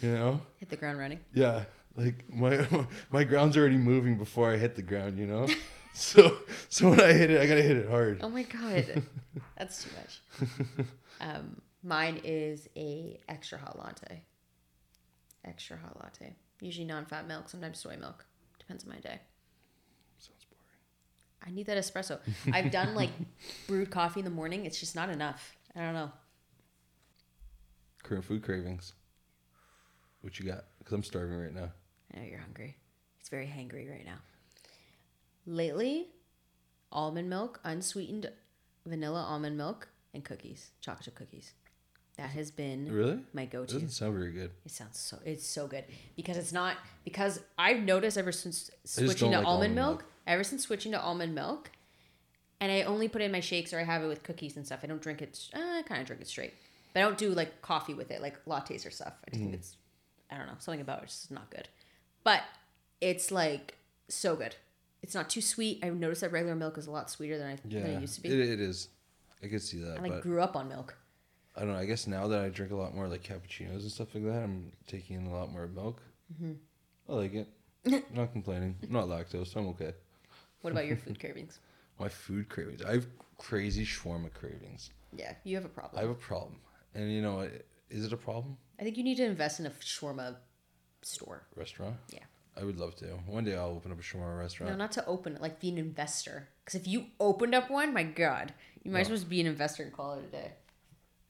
you 0.00 0.12
know? 0.12 0.40
hit 0.58 0.68
the 0.70 0.76
ground 0.76 0.98
running. 0.98 1.20
Yeah, 1.34 1.64
like 1.96 2.24
my 2.32 2.66
my 3.10 3.24
ground's 3.24 3.56
already 3.56 3.76
moving 3.76 4.16
before 4.16 4.52
I 4.52 4.56
hit 4.56 4.76
the 4.76 4.82
ground, 4.82 5.18
you 5.18 5.26
know. 5.26 5.48
so 5.92 6.38
so 6.68 6.90
when 6.90 7.00
I 7.00 7.12
hit 7.12 7.30
it, 7.30 7.40
I 7.40 7.46
gotta 7.46 7.62
hit 7.62 7.76
it 7.76 7.88
hard. 7.90 8.20
Oh 8.22 8.28
my 8.28 8.44
god, 8.44 9.02
that's 9.58 9.84
too 9.84 9.90
much. 9.96 10.86
Um, 11.20 11.60
mine 11.82 12.20
is 12.24 12.68
a 12.76 13.18
extra 13.28 13.58
hot 13.58 13.78
latte. 13.78 14.22
Extra 15.44 15.76
hot 15.76 15.96
latte. 16.00 16.36
Usually 16.60 16.86
non-fat 16.86 17.26
milk, 17.26 17.48
sometimes 17.48 17.78
soy 17.78 17.96
milk. 17.96 18.24
Depends 18.58 18.84
on 18.84 18.90
my 18.90 18.98
day. 18.98 19.20
Sounds 20.18 20.44
boring. 20.44 21.46
I 21.46 21.50
need 21.50 21.66
that 21.66 21.78
espresso. 21.78 22.20
I've 22.52 22.70
done 22.70 22.94
like 22.94 23.10
brewed 23.66 23.90
coffee 23.90 24.20
in 24.20 24.24
the 24.24 24.30
morning. 24.30 24.66
It's 24.66 24.78
just 24.78 24.94
not 24.94 25.08
enough. 25.10 25.56
I 25.74 25.80
don't 25.80 25.94
know. 25.94 26.10
Current 28.02 28.24
food 28.24 28.42
cravings. 28.42 28.92
What 30.20 30.38
you 30.38 30.46
got? 30.46 30.64
Because 30.78 30.92
I'm 30.92 31.02
starving 31.02 31.38
right 31.38 31.54
now. 31.54 31.70
I 32.14 32.18
know 32.18 32.26
you're 32.26 32.38
hungry. 32.40 32.76
It's 33.20 33.28
very 33.28 33.46
hangry 33.46 33.90
right 33.90 34.04
now. 34.04 34.18
Lately, 35.46 36.08
almond 36.92 37.30
milk, 37.30 37.60
unsweetened 37.64 38.30
vanilla 38.86 39.22
almond 39.22 39.56
milk, 39.56 39.88
and 40.12 40.24
cookies, 40.24 40.70
chocolate 40.80 41.04
chip 41.04 41.14
cookies. 41.14 41.52
That 42.20 42.30
has 42.32 42.50
been 42.50 42.92
Really? 42.92 43.18
my 43.32 43.46
go-to. 43.46 43.70
It 43.70 43.72
doesn't 43.80 43.88
sound 43.92 44.14
very 44.14 44.30
good. 44.30 44.50
It 44.66 44.70
sounds 44.72 44.98
so 44.98 45.18
it's 45.24 45.46
so 45.46 45.66
good 45.66 45.84
because 46.16 46.36
it's 46.36 46.52
not 46.52 46.76
because 47.02 47.40
I've 47.56 47.80
noticed 47.80 48.18
ever 48.18 48.30
since 48.30 48.70
switching 48.84 49.30
to 49.30 49.38
like 49.38 49.46
almond 49.46 49.46
almond 49.46 49.74
milk, 49.74 49.98
milk. 50.00 50.04
ever 50.26 50.44
since 50.44 50.64
switching 50.64 50.92
to 50.92 51.00
almond 51.00 51.34
milk, 51.34 51.70
and 52.60 52.70
I 52.70 52.82
only 52.82 53.08
put 53.08 53.22
it 53.22 53.24
in 53.24 53.32
my 53.32 53.40
shakes 53.40 53.72
or 53.72 53.80
I 53.80 53.84
have 53.84 54.02
it 54.02 54.06
with 54.06 54.22
cookies 54.22 54.56
and 54.58 54.66
stuff. 54.66 54.80
I 54.82 54.86
don't 54.86 55.00
drink 55.00 55.22
it. 55.22 55.48
Uh, 55.54 55.58
I 55.60 55.82
kind 55.86 55.98
of 56.02 56.06
drink 56.06 56.20
it 56.20 56.28
straight, 56.28 56.52
but 56.92 57.00
I 57.00 57.02
don't 57.04 57.16
do 57.16 57.30
like 57.30 57.62
coffee 57.62 57.94
with 57.94 58.10
it, 58.10 58.20
like 58.20 58.44
lattes 58.44 58.86
or 58.86 58.90
stuff. 58.90 59.14
I 59.26 59.30
just 59.30 59.40
Mm. 59.40 59.44
think 59.46 59.54
it's 59.54 59.76
I 60.30 60.36
don't 60.36 60.46
know 60.46 60.56
something 60.58 60.82
about 60.82 61.02
it 61.02 61.06
just 61.06 61.30
not 61.30 61.48
good, 61.50 61.68
but 62.22 62.42
it's 63.00 63.30
like 63.30 63.76
so 64.08 64.36
good. 64.36 64.56
It's 65.02 65.14
not 65.14 65.30
too 65.30 65.40
sweet. 65.40 65.82
I've 65.82 65.96
noticed 65.96 66.20
that 66.20 66.32
regular 66.32 66.54
milk 66.54 66.76
is 66.76 66.86
a 66.86 66.90
lot 66.90 67.08
sweeter 67.08 67.38
than 67.38 67.46
I 67.46 67.58
Yeah, 67.66 67.80
than 67.80 67.90
it 67.92 68.00
used 68.02 68.16
to 68.16 68.20
be. 68.20 68.28
It, 68.28 68.40
it 68.50 68.60
is. 68.60 68.88
I 69.42 69.46
could 69.48 69.62
see 69.62 69.78
that, 69.78 69.96
I 69.96 70.02
like 70.02 70.12
but 70.12 70.20
grew 70.22 70.42
up 70.42 70.54
on 70.54 70.68
milk. 70.68 70.98
I 71.56 71.60
don't 71.60 71.72
know. 71.72 71.78
I 71.78 71.84
guess 71.84 72.06
now 72.06 72.28
that 72.28 72.40
I 72.40 72.48
drink 72.48 72.72
a 72.72 72.76
lot 72.76 72.94
more 72.94 73.08
like 73.08 73.22
cappuccinos 73.22 73.80
and 73.80 73.90
stuff 73.90 74.14
like 74.14 74.24
that, 74.24 74.42
I'm 74.42 74.72
taking 74.86 75.16
in 75.16 75.26
a 75.26 75.32
lot 75.32 75.50
more 75.52 75.66
milk. 75.66 76.00
Mm-hmm. 76.32 76.52
I 77.08 77.12
like 77.14 77.34
it. 77.34 77.48
I'm 77.86 78.02
not 78.14 78.32
complaining. 78.32 78.76
I'm 78.82 78.92
not 78.92 79.06
lactose, 79.06 79.48
so 79.52 79.60
I'm 79.60 79.68
okay. 79.68 79.92
What 80.60 80.72
about 80.72 80.86
your 80.86 80.96
food 81.04 81.18
cravings? 81.18 81.58
My 81.98 82.08
food 82.08 82.48
cravings. 82.48 82.82
I 82.82 82.92
have 82.92 83.06
crazy 83.38 83.84
shawarma 83.84 84.32
cravings. 84.32 84.90
Yeah, 85.16 85.34
you 85.44 85.56
have 85.56 85.64
a 85.64 85.68
problem. 85.68 85.98
I 85.98 86.02
have 86.02 86.10
a 86.10 86.14
problem, 86.14 86.56
and 86.94 87.10
you 87.12 87.20
know 87.20 87.36
what? 87.36 87.50
Is 87.90 88.04
it 88.04 88.12
a 88.12 88.16
problem? 88.16 88.56
I 88.78 88.84
think 88.84 88.96
you 88.96 89.02
need 89.02 89.16
to 89.16 89.24
invest 89.24 89.58
in 89.60 89.66
a 89.66 89.70
shawarma 89.70 90.36
store. 91.02 91.42
Restaurant? 91.56 91.96
Yeah. 92.12 92.20
I 92.60 92.64
would 92.64 92.78
love 92.78 92.94
to. 92.96 93.06
One 93.26 93.44
day 93.44 93.56
I'll 93.56 93.70
open 93.70 93.90
up 93.90 93.98
a 93.98 94.02
shawarma 94.02 94.38
restaurant. 94.38 94.70
No, 94.72 94.76
not 94.78 94.92
to 94.92 95.06
open 95.06 95.34
it, 95.36 95.42
like 95.42 95.60
be 95.60 95.70
an 95.70 95.78
investor. 95.78 96.48
Because 96.64 96.80
if 96.80 96.86
you 96.86 97.06
opened 97.18 97.54
up 97.54 97.70
one, 97.70 97.92
my 97.92 98.02
God, 98.04 98.52
you 98.84 98.90
might 98.92 99.00
as 99.00 99.08
No. 99.08 99.14
well 99.16 99.24
be 99.24 99.40
an 99.40 99.46
investor 99.46 99.82
and 99.82 99.92
call 99.92 100.14
it 100.18 100.24
a 100.24 100.30
day. 100.30 100.52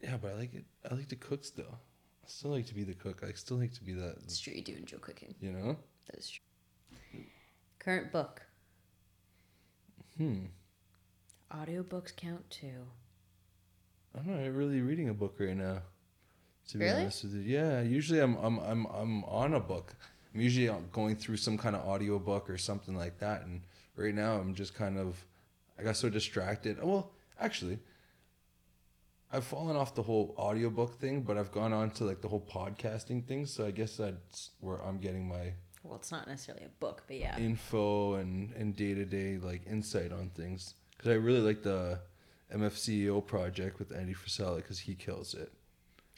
Yeah, 0.02 0.16
but 0.20 0.32
I 0.32 0.34
like 0.34 0.54
it. 0.54 0.64
I 0.90 0.94
like 0.94 1.08
to 1.08 1.16
cook 1.16 1.44
still. 1.44 1.78
I 2.24 2.26
still 2.28 2.50
like 2.50 2.66
to 2.66 2.74
be 2.74 2.84
the 2.84 2.94
cook. 2.94 3.22
I 3.26 3.32
still 3.32 3.58
like 3.58 3.72
to 3.74 3.84
be 3.84 3.92
that. 3.94 4.16
It's 4.24 4.38
true, 4.40 4.52
you 4.54 4.62
do 4.62 4.74
enjoy 4.74 4.98
cooking. 4.98 5.34
You 5.40 5.52
know? 5.52 5.76
That 6.06 6.16
is 6.18 6.30
true. 6.30 7.24
Current 7.78 8.12
book. 8.12 8.42
Hmm. 10.16 10.46
Audiobooks 11.52 12.14
count 12.14 12.48
too. 12.50 12.86
I'm 14.14 14.26
not 14.26 14.52
really 14.52 14.80
reading 14.80 15.08
a 15.08 15.14
book 15.14 15.36
right 15.38 15.56
now. 15.56 15.82
To 16.68 16.78
be 16.78 16.84
Really? 16.84 17.00
honest 17.02 17.24
with 17.24 17.34
you, 17.34 17.40
yeah. 17.40 17.80
Usually 17.80 18.20
I'm 18.20 18.36
I'm 18.36 18.58
I'm 18.58 18.86
I'm 18.86 19.24
on 19.24 19.54
a 19.54 19.60
book. 19.60 19.94
I'm 20.34 20.40
usually 20.40 20.70
going 20.92 21.16
through 21.16 21.38
some 21.38 21.58
kind 21.58 21.74
of 21.74 21.86
audio 21.86 22.18
book 22.18 22.48
or 22.48 22.56
something 22.58 22.94
like 22.96 23.18
that. 23.18 23.42
And 23.42 23.62
right 23.96 24.14
now 24.14 24.34
I'm 24.34 24.54
just 24.54 24.74
kind 24.74 24.96
of, 24.98 25.24
I 25.78 25.82
got 25.82 25.96
so 25.96 26.08
distracted. 26.08 26.78
Well, 26.82 27.10
actually, 27.40 27.80
I've 29.32 29.44
fallen 29.44 29.76
off 29.76 29.94
the 29.94 30.02
whole 30.02 30.34
audiobook 30.38 30.98
thing, 30.98 31.22
but 31.22 31.38
I've 31.38 31.52
gone 31.52 31.72
on 31.72 31.90
to 31.92 32.04
like 32.04 32.20
the 32.20 32.28
whole 32.28 32.44
podcasting 32.50 33.24
thing. 33.26 33.46
So 33.46 33.66
I 33.66 33.70
guess 33.70 33.96
that's 33.96 34.50
where 34.60 34.78
I'm 34.78 34.98
getting 34.98 35.28
my 35.28 35.52
Well, 35.84 35.96
it's 35.96 36.10
not 36.10 36.26
necessarily 36.26 36.64
a 36.64 36.80
book, 36.80 37.04
but 37.06 37.16
yeah. 37.16 37.38
info 37.38 38.14
and 38.14 38.52
and 38.52 38.74
day 38.74 38.94
to 38.94 39.04
day 39.04 39.38
like 39.38 39.66
insight 39.66 40.12
on 40.12 40.30
things. 40.30 40.74
Because 40.96 41.12
I 41.12 41.14
really 41.14 41.40
like 41.40 41.62
the 41.62 42.00
MFCEO 42.52 43.24
project 43.26 43.78
with 43.78 43.92
Andy 43.92 44.14
Frisella 44.14 44.56
because 44.56 44.80
he 44.80 44.94
kills 44.94 45.34
it. 45.34 45.52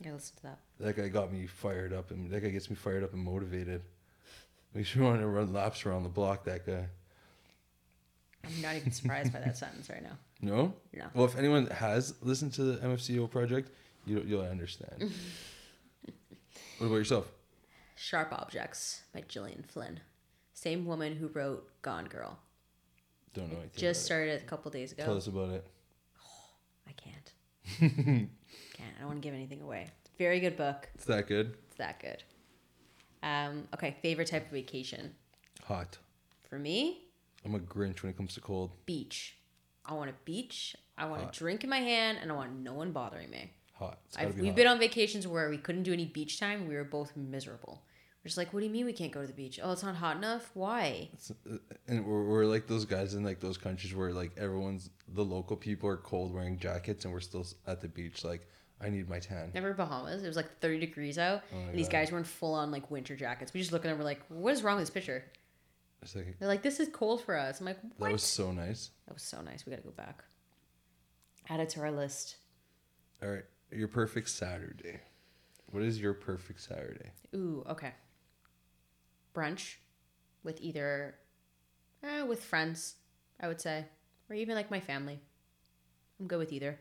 Gotta 0.02 0.14
listen 0.16 0.36
to 0.36 0.42
that. 0.44 0.58
That 0.80 0.96
guy 0.96 1.08
got 1.08 1.32
me 1.32 1.46
fired 1.46 1.92
up, 1.92 2.10
and 2.10 2.30
that 2.30 2.40
guy 2.40 2.48
gets 2.48 2.70
me 2.70 2.76
fired 2.76 3.04
up 3.04 3.12
and 3.12 3.22
motivated. 3.22 3.82
Makes 4.74 4.96
me 4.96 5.04
want 5.06 5.20
to 5.20 5.26
run 5.26 5.52
laps 5.52 5.84
around 5.84 6.02
the 6.04 6.08
block. 6.08 6.44
That 6.44 6.66
guy. 6.66 6.86
I'm 8.44 8.60
not 8.60 8.74
even 8.74 8.90
surprised 8.90 9.32
by 9.32 9.40
that 9.40 9.56
sentence 9.64 9.88
right 9.88 10.02
now. 10.02 10.16
No. 10.42 10.74
No. 10.92 11.06
Well, 11.14 11.24
if 11.24 11.36
anyone 11.36 11.66
has 11.68 12.14
listened 12.20 12.52
to 12.54 12.64
the 12.64 12.76
MFCEO 12.78 13.30
project, 13.30 13.70
you 14.04 14.22
you'll 14.26 14.42
understand. 14.42 15.12
what 16.78 16.86
about 16.86 16.96
yourself? 16.96 17.32
Sharp 17.94 18.32
Objects 18.32 19.02
by 19.14 19.22
Gillian 19.28 19.62
Flynn. 19.62 20.00
Same 20.52 20.84
woman 20.84 21.14
who 21.14 21.28
wrote 21.28 21.68
Gone 21.82 22.06
Girl. 22.06 22.38
Don't 23.32 23.50
know 23.50 23.58
anything. 23.60 23.80
Just 23.80 24.04
started 24.04 24.32
it 24.32 24.42
a 24.42 24.46
couple 24.46 24.70
days 24.70 24.92
ago. 24.92 25.04
Tell 25.04 25.16
us 25.16 25.28
about 25.28 25.50
it. 25.50 25.66
I 26.88 26.92
can't. 26.92 27.32
can't. 27.78 28.28
I 28.96 29.00
don't 29.00 29.08
want 29.08 29.22
to 29.22 29.26
give 29.26 29.34
anything 29.34 29.62
away. 29.62 29.86
Very 30.18 30.40
good 30.40 30.56
book. 30.56 30.88
It's 30.96 31.04
that 31.06 31.28
good. 31.28 31.56
It's 31.68 31.78
that 31.78 32.00
good. 32.00 32.22
Um, 33.22 33.68
okay, 33.74 33.96
favorite 34.02 34.26
type 34.26 34.46
of 34.46 34.52
vacation. 34.52 35.14
Hot. 35.66 35.96
For 36.48 36.58
me, 36.58 37.04
I'm 37.44 37.54
a 37.54 37.60
Grinch 37.60 38.02
when 38.02 38.10
it 38.10 38.16
comes 38.16 38.34
to 38.34 38.40
cold. 38.40 38.72
beach. 38.84 39.36
I 39.84 39.94
want 39.94 40.10
a 40.10 40.14
beach. 40.24 40.76
I 40.96 41.06
want 41.06 41.22
Hot. 41.22 41.34
a 41.36 41.38
drink 41.38 41.64
in 41.64 41.70
my 41.70 41.78
hand, 41.80 42.18
and 42.22 42.30
I 42.30 42.34
want 42.34 42.52
no 42.60 42.74
one 42.74 42.92
bothering 42.92 43.30
me. 43.30 43.52
Hot. 43.74 43.98
Be 44.18 44.26
we've 44.26 44.44
hot. 44.46 44.56
been 44.56 44.66
on 44.66 44.78
vacations 44.78 45.26
where 45.26 45.48
we 45.50 45.58
couldn't 45.58 45.82
do 45.82 45.92
any 45.92 46.04
beach 46.04 46.38
time. 46.38 46.68
We 46.68 46.76
were 46.76 46.84
both 46.84 47.16
miserable. 47.16 47.82
We're 48.22 48.28
just 48.28 48.38
like, 48.38 48.52
what 48.52 48.60
do 48.60 48.66
you 48.66 48.70
mean 48.72 48.86
we 48.86 48.92
can't 48.92 49.10
go 49.10 49.20
to 49.22 49.26
the 49.26 49.32
beach? 49.32 49.58
Oh, 49.60 49.72
it's 49.72 49.82
not 49.82 49.96
hot 49.96 50.16
enough. 50.16 50.50
Why? 50.54 51.08
It's- 51.12 51.32
uh, 51.50 51.56
and 51.88 52.06
we're, 52.06 52.22
we're 52.22 52.44
like 52.46 52.68
those 52.68 52.84
guys 52.84 53.14
in 53.14 53.24
like 53.24 53.40
those 53.40 53.58
countries 53.58 53.94
where 53.96 54.12
like 54.12 54.30
everyone's 54.36 54.90
the 55.08 55.24
local 55.24 55.56
people 55.56 55.88
are 55.88 55.96
cold 55.96 56.32
wearing 56.32 56.56
jackets 56.58 57.04
and 57.04 57.12
we're 57.12 57.18
still 57.20 57.44
at 57.66 57.80
the 57.80 57.88
beach 57.88 58.22
like 58.22 58.46
I 58.80 58.90
need 58.90 59.08
my 59.08 59.18
tan. 59.18 59.50
Never 59.54 59.74
Bahamas. 59.74 60.22
It 60.22 60.28
was 60.28 60.36
like 60.36 60.58
30 60.60 60.78
degrees 60.78 61.18
out, 61.18 61.42
Oh 61.52 61.58
and 61.58 61.74
these 61.76 61.86
God. 61.88 61.92
guys 61.98 62.12
were 62.12 62.18
in 62.18 62.24
full 62.24 62.54
on 62.54 62.70
like 62.70 62.90
winter 62.92 63.16
jackets. 63.16 63.52
We 63.52 63.58
just 63.60 63.72
look 63.72 63.84
at 63.84 63.88
them. 63.88 63.98
We're 63.98 64.04
like, 64.04 64.22
what 64.28 64.52
is 64.52 64.62
wrong 64.62 64.76
with 64.76 64.82
this 64.86 64.90
picture? 64.94 65.24
It's 66.02 66.16
like 66.16 66.38
They're 66.38 66.48
like, 66.48 66.62
this 66.62 66.80
is 66.80 66.88
cold 66.88 67.22
for 67.22 67.36
us. 67.38 67.60
I'm 67.60 67.66
like, 67.66 67.78
what? 67.96 68.08
that 68.08 68.12
was 68.12 68.22
so 68.22 68.50
nice. 68.50 68.90
That 69.06 69.14
was 69.14 69.22
so 69.22 69.40
nice. 69.40 69.64
We 69.64 69.70
got 69.70 69.76
to 69.76 69.88
go 69.88 69.90
back. 69.90 70.24
Add 71.48 71.60
it 71.60 71.68
to 71.70 71.80
our 71.80 71.92
list. 71.92 72.36
All 73.22 73.28
right, 73.30 73.44
your 73.70 73.88
perfect 73.88 74.28
Saturday. 74.28 75.00
What 75.70 75.82
is 75.82 76.00
your 76.00 76.12
perfect 76.12 76.60
Saturday? 76.60 77.10
Ooh, 77.34 77.64
okay. 77.70 77.92
Brunch 79.34 79.76
with 80.42 80.60
either, 80.60 81.14
eh, 82.02 82.22
with 82.22 82.42
friends, 82.42 82.96
I 83.40 83.48
would 83.48 83.60
say, 83.60 83.86
or 84.28 84.36
even 84.36 84.56
like 84.56 84.70
my 84.70 84.80
family. 84.80 85.20
I'm 86.20 86.26
good 86.26 86.38
with 86.38 86.52
either. 86.52 86.78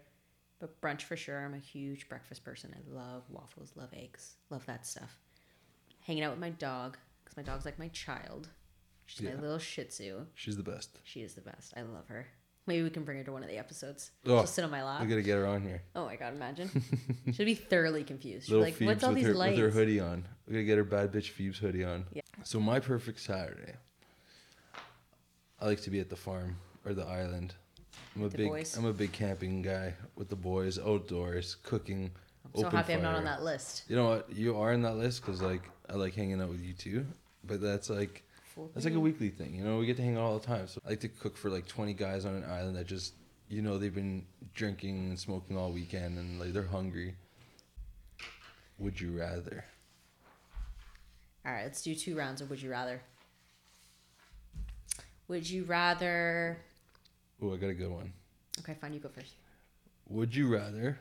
But 0.59 0.79
brunch 0.81 1.03
for 1.03 1.15
sure. 1.15 1.43
I'm 1.43 1.55
a 1.55 1.59
huge 1.59 2.07
breakfast 2.09 2.43
person. 2.43 2.75
I 2.75 2.93
love 2.93 3.23
waffles, 3.29 3.71
love 3.75 3.89
eggs, 3.93 4.35
love 4.49 4.65
that 4.67 4.85
stuff. 4.85 5.17
Hanging 6.01 6.23
out 6.23 6.31
with 6.31 6.39
my 6.39 6.51
dog, 6.51 6.97
because 7.23 7.37
my 7.37 7.43
dog's 7.43 7.65
like 7.65 7.79
my 7.79 7.87
child. 7.89 8.49
She's 9.11 9.25
Yeah. 9.25 9.35
my 9.35 9.41
little 9.41 9.59
shih 9.59 9.83
tzu. 9.85 10.25
She's 10.35 10.55
the 10.55 10.63
best. 10.63 10.97
She 11.03 11.21
is 11.21 11.33
the 11.33 11.41
best. 11.41 11.73
I 11.75 11.81
love 11.81 12.07
her. 12.07 12.27
Maybe 12.65 12.83
we 12.83 12.89
can 12.89 13.03
bring 13.03 13.17
her 13.17 13.23
to 13.25 13.31
one 13.33 13.43
of 13.43 13.49
the 13.49 13.57
episodes. 13.57 14.11
Oh, 14.25 14.37
She'll 14.37 14.47
sit 14.47 14.63
on 14.63 14.71
my 14.71 14.83
lap. 14.83 15.01
We 15.01 15.07
gotta 15.07 15.21
get 15.21 15.35
her 15.37 15.47
on 15.47 15.63
here. 15.63 15.81
Oh 15.95 16.05
my 16.05 16.15
god, 16.15 16.33
imagine. 16.33 16.69
She'll 17.33 17.45
be 17.45 17.55
thoroughly 17.55 18.03
confused. 18.05 18.47
She'll 18.47 18.59
like, 18.59 18.75
Phoebes 18.75 18.87
what's 18.87 19.03
all 19.03 19.09
with 19.09 19.17
these 19.17 19.27
her 19.27 19.33
lights? 19.33 19.57
with 19.59 19.65
her 19.65 19.71
hoodie 19.71 19.99
on. 19.99 20.25
We 20.47 20.53
gotta 20.53 20.63
get 20.63 20.77
her 20.77 20.83
bad 20.85 21.11
bitch 21.11 21.29
Phoebes 21.31 21.57
hoodie 21.57 21.83
on. 21.83 22.05
Yeah. 22.13 22.21
So 22.43 22.59
my 22.61 22.79
perfect 22.79 23.19
Saturday. 23.19 23.73
I 25.59 25.65
like 25.65 25.81
to 25.81 25.89
be 25.89 25.99
at 25.99 26.09
the 26.09 26.15
farm 26.15 26.57
or 26.85 26.93
the 26.93 27.05
island. 27.05 27.55
I'm 28.15 28.23
a 28.23 28.29
the 28.29 28.37
big 28.37 28.47
boys. 28.47 28.77
I'm 28.77 28.85
a 28.85 28.93
big 28.93 29.11
camping 29.11 29.61
guy 29.61 29.93
with 30.15 30.29
the 30.29 30.35
boys, 30.35 30.79
outdoors, 30.79 31.55
cooking. 31.63 32.11
I'm 32.45 32.61
so 32.61 32.69
happy 32.69 32.93
I'm 32.93 33.01
not 33.01 33.15
on 33.15 33.25
that 33.25 33.43
list. 33.43 33.83
You 33.87 33.95
know 33.95 34.07
what? 34.07 34.31
You 34.33 34.57
are 34.57 34.71
on 34.73 34.81
that 34.83 34.95
list 34.95 35.21
because 35.21 35.41
like 35.41 35.63
I 35.89 35.93
like 35.95 36.13
hanging 36.15 36.41
out 36.41 36.49
with 36.49 36.61
you 36.61 36.73
too. 36.73 37.05
But 37.43 37.59
that's 37.61 37.89
like 37.89 38.23
that's 38.73 38.85
like 38.85 38.95
a 38.95 38.99
weekly 38.99 39.29
thing. 39.29 39.55
You 39.55 39.63
know, 39.63 39.77
we 39.77 39.85
get 39.85 39.97
to 39.97 40.03
hang 40.03 40.17
out 40.17 40.23
all 40.23 40.39
the 40.39 40.45
time. 40.45 40.67
So 40.67 40.81
I 40.85 40.89
like 40.89 40.99
to 41.01 41.07
cook 41.07 41.37
for 41.37 41.49
like 41.49 41.67
twenty 41.67 41.93
guys 41.93 42.25
on 42.25 42.35
an 42.35 42.43
island 42.43 42.75
that 42.75 42.87
just 42.87 43.13
you 43.49 43.61
know 43.61 43.77
they've 43.77 43.93
been 43.93 44.25
drinking 44.53 45.09
and 45.09 45.19
smoking 45.19 45.57
all 45.57 45.71
weekend 45.71 46.17
and 46.17 46.39
like 46.39 46.53
they're 46.53 46.63
hungry. 46.63 47.15
Would 48.79 48.99
you 48.99 49.17
rather? 49.17 49.65
All 51.45 51.51
right, 51.51 51.63
let's 51.63 51.81
do 51.81 51.95
two 51.95 52.15
rounds 52.15 52.41
of 52.41 52.49
Would 52.49 52.61
You 52.61 52.69
Rather. 52.69 53.01
Would 55.27 55.49
you 55.49 55.63
rather. 55.63 56.59
Oh, 57.41 57.53
I 57.53 57.57
got 57.57 57.67
a 57.67 57.73
good 57.73 57.89
one. 57.89 58.13
Okay, 58.59 58.75
fine, 58.79 58.93
you 58.93 58.99
go 58.99 59.09
first. 59.09 59.33
Would 60.09 60.35
you 60.35 60.47
rather 60.53 60.99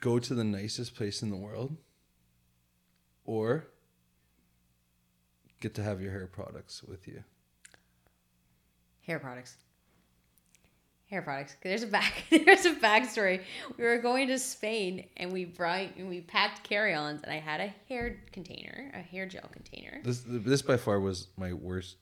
go 0.00 0.18
to 0.18 0.34
the 0.34 0.44
nicest 0.44 0.94
place 0.94 1.22
in 1.22 1.30
the 1.30 1.36
world 1.36 1.76
or 3.24 3.68
get 5.60 5.74
to 5.74 5.82
have 5.82 6.00
your 6.00 6.12
hair 6.12 6.26
products 6.26 6.82
with 6.82 7.06
you? 7.06 7.22
Hair 9.02 9.20
products. 9.20 9.56
Hair 11.08 11.22
products. 11.22 11.56
There's 11.62 11.84
a 11.84 11.86
back. 11.86 12.24
There's 12.30 12.66
a 12.66 12.74
backstory. 12.74 13.42
We 13.78 13.84
were 13.84 13.98
going 13.98 14.26
to 14.28 14.38
Spain 14.38 15.06
and 15.16 15.32
we 15.32 15.44
brought 15.44 15.96
and 15.96 16.08
we 16.08 16.20
packed 16.20 16.64
carry-ons 16.68 17.22
and 17.22 17.32
I 17.32 17.38
had 17.38 17.60
a 17.60 17.72
hair 17.88 18.18
container, 18.32 18.90
a 18.92 18.98
hair 18.98 19.26
gel 19.26 19.48
container. 19.52 20.00
This 20.02 20.24
this 20.26 20.62
by 20.62 20.76
far 20.76 20.98
was 20.98 21.28
my 21.36 21.52
worst 21.52 21.96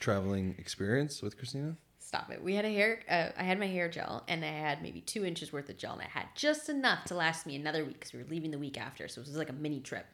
traveling 0.00 0.56
experience 0.58 1.22
with 1.22 1.36
Christina. 1.36 1.76
Stop 2.00 2.32
it. 2.32 2.42
We 2.42 2.56
had 2.56 2.64
a 2.64 2.72
hair. 2.72 2.98
Uh, 3.08 3.28
I 3.38 3.44
had 3.44 3.60
my 3.60 3.68
hair 3.68 3.88
gel, 3.88 4.24
and 4.26 4.44
I 4.44 4.48
had 4.48 4.82
maybe 4.82 5.00
two 5.00 5.24
inches 5.24 5.52
worth 5.52 5.68
of 5.68 5.76
gel, 5.78 5.92
and 5.92 6.02
I 6.02 6.08
had 6.08 6.26
just 6.34 6.68
enough 6.68 7.04
to 7.04 7.14
last 7.14 7.46
me 7.46 7.54
another 7.54 7.84
week 7.84 8.00
because 8.00 8.12
we 8.12 8.18
were 8.18 8.28
leaving 8.28 8.50
the 8.50 8.58
week 8.58 8.80
after, 8.80 9.06
so 9.06 9.20
it 9.20 9.28
was 9.28 9.36
like 9.36 9.48
a 9.48 9.52
mini 9.52 9.78
trip. 9.78 10.06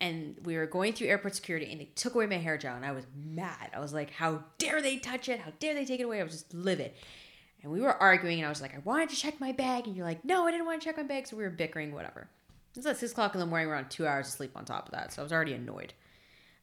And 0.00 0.36
we 0.44 0.56
were 0.56 0.66
going 0.66 0.92
through 0.92 1.06
airport 1.08 1.34
security, 1.34 1.70
and 1.70 1.80
they 1.80 1.90
took 1.94 2.14
away 2.14 2.26
my 2.26 2.36
hair 2.36 2.58
gel, 2.58 2.76
and 2.76 2.84
I 2.84 2.92
was 2.92 3.06
mad. 3.14 3.70
I 3.74 3.80
was 3.80 3.92
like, 3.92 4.10
"How 4.10 4.44
dare 4.58 4.82
they 4.82 4.98
touch 4.98 5.28
it? 5.28 5.40
How 5.40 5.52
dare 5.58 5.74
they 5.74 5.84
take 5.84 6.00
it 6.00 6.04
away?" 6.04 6.20
I 6.20 6.24
was 6.24 6.32
just 6.32 6.54
livid. 6.54 6.92
And 7.62 7.72
we 7.72 7.80
were 7.80 7.94
arguing, 7.94 8.38
and 8.38 8.46
I 8.46 8.50
was 8.50 8.60
like, 8.60 8.74
"I 8.74 8.80
wanted 8.84 9.08
to 9.10 9.16
check 9.16 9.40
my 9.40 9.52
bag," 9.52 9.86
and 9.86 9.96
you're 9.96 10.04
like, 10.04 10.24
"No, 10.24 10.46
I 10.46 10.50
didn't 10.50 10.66
want 10.66 10.80
to 10.80 10.84
check 10.84 10.96
my 10.96 11.04
bag." 11.04 11.26
So 11.26 11.36
we 11.36 11.44
were 11.44 11.50
bickering, 11.50 11.92
whatever. 11.92 12.28
It's 12.76 12.86
at 12.86 12.96
six 12.96 13.12
o'clock 13.12 13.34
in 13.34 13.40
the 13.40 13.46
morning. 13.46 13.68
We're 13.68 13.76
on 13.76 13.88
two 13.88 14.06
hours 14.06 14.26
of 14.26 14.32
sleep 14.32 14.52
on 14.56 14.64
top 14.64 14.86
of 14.86 14.92
that, 14.92 15.12
so 15.12 15.22
I 15.22 15.24
was 15.24 15.32
already 15.32 15.54
annoyed. 15.54 15.94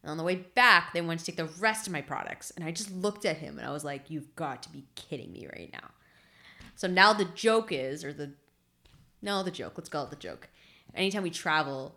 And 0.03 0.11
on 0.11 0.17
the 0.17 0.23
way 0.23 0.35
back, 0.35 0.93
they 0.93 1.01
wanted 1.01 1.19
to 1.19 1.25
take 1.25 1.37
the 1.37 1.45
rest 1.59 1.87
of 1.87 1.93
my 1.93 2.01
products. 2.01 2.51
And 2.51 2.65
I 2.65 2.71
just 2.71 2.91
looked 2.91 3.25
at 3.25 3.37
him 3.37 3.57
and 3.57 3.67
I 3.67 3.71
was 3.71 3.83
like, 3.83 4.09
You've 4.09 4.35
got 4.35 4.63
to 4.63 4.69
be 4.69 4.85
kidding 4.95 5.31
me 5.31 5.47
right 5.47 5.69
now. 5.71 5.89
So 6.75 6.87
now 6.87 7.13
the 7.13 7.25
joke 7.25 7.71
is, 7.71 8.03
or 8.03 8.11
the, 8.11 8.31
no, 9.21 9.43
the 9.43 9.51
joke, 9.51 9.73
let's 9.77 9.89
call 9.89 10.05
it 10.05 10.09
the 10.09 10.15
joke. 10.15 10.49
Anytime 10.95 11.23
we 11.23 11.29
travel, 11.29 11.95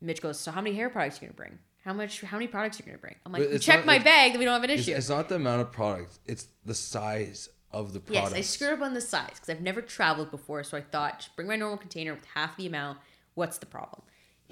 Mitch 0.00 0.20
goes, 0.22 0.38
So 0.38 0.50
how 0.50 0.60
many 0.60 0.74
hair 0.76 0.88
products 0.90 1.16
are 1.20 1.24
you 1.26 1.28
going 1.28 1.32
to 1.32 1.36
bring? 1.36 1.58
How 1.84 1.92
much, 1.92 2.20
how 2.20 2.36
many 2.36 2.46
products 2.46 2.78
are 2.78 2.82
you 2.82 2.86
going 2.86 2.98
to 2.98 3.00
bring? 3.00 3.16
I'm 3.24 3.32
like, 3.32 3.42
But 3.42 3.48
"You 3.50 3.54
it's 3.56 3.64
check 3.64 3.78
not- 3.80 3.86
my 3.86 3.98
bag, 3.98 4.32
then 4.32 4.38
we 4.38 4.44
don't 4.44 4.54
have 4.54 4.64
an 4.64 4.70
It's, 4.70 4.82
issue. 4.82 4.94
it's 4.96 5.08
not 5.08 5.28
the 5.28 5.36
amount 5.36 5.62
of 5.62 5.72
products. 5.72 6.18
it's 6.26 6.46
the 6.64 6.74
size 6.74 7.48
of 7.72 7.92
the 7.92 8.00
product. 8.00 8.32
Yes, 8.32 8.38
I 8.38 8.40
screwed 8.42 8.72
up 8.72 8.82
on 8.82 8.94
the 8.94 9.00
size 9.00 9.30
because 9.34 9.48
I've 9.48 9.60
never 9.62 9.80
traveled 9.80 10.30
before. 10.30 10.62
So 10.64 10.76
I 10.76 10.82
thought, 10.82 11.20
just 11.20 11.36
bring 11.36 11.48
my 11.48 11.56
normal 11.56 11.78
container 11.78 12.14
with 12.14 12.24
half 12.34 12.56
the 12.56 12.66
amount. 12.66 12.98
What's 13.34 13.58
the 13.58 13.66
problem? 13.66 14.02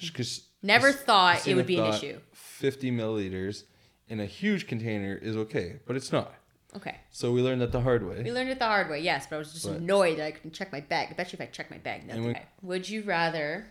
Because 0.00 0.42
Never 0.62 0.90
thought 0.92 1.46
it 1.46 1.54
would 1.54 1.66
be 1.66 1.78
an 1.78 1.92
issue. 1.92 2.18
Fifty 2.32 2.90
milliliters 2.90 3.64
in 4.08 4.20
a 4.20 4.26
huge 4.26 4.66
container 4.66 5.14
is 5.14 5.36
okay, 5.36 5.80
but 5.86 5.94
it's 5.96 6.10
not. 6.12 6.32
Okay. 6.76 6.96
So 7.10 7.32
we 7.32 7.42
learned 7.42 7.60
that 7.60 7.72
the 7.72 7.80
hard 7.80 8.06
way. 8.06 8.22
We 8.22 8.30
learned 8.32 8.50
it 8.50 8.58
the 8.58 8.66
hard 8.66 8.88
way, 8.90 9.00
yes, 9.00 9.26
but 9.28 9.36
I 9.36 9.38
was 9.40 9.52
just 9.52 9.66
But- 9.66 9.76
annoyed 9.76 10.18
that 10.18 10.26
I 10.26 10.30
couldn't 10.32 10.52
check 10.52 10.70
my 10.72 10.80
bag. 10.80 11.08
I 11.10 11.14
bet 11.14 11.32
you 11.32 11.36
if 11.36 11.40
I 11.40 11.46
check 11.46 11.70
my 11.70 11.78
bag, 11.78 12.06
that's 12.06 12.18
we- 12.18 12.28
okay. 12.30 12.42
Would 12.62 12.88
you 12.88 13.02
rather 13.02 13.66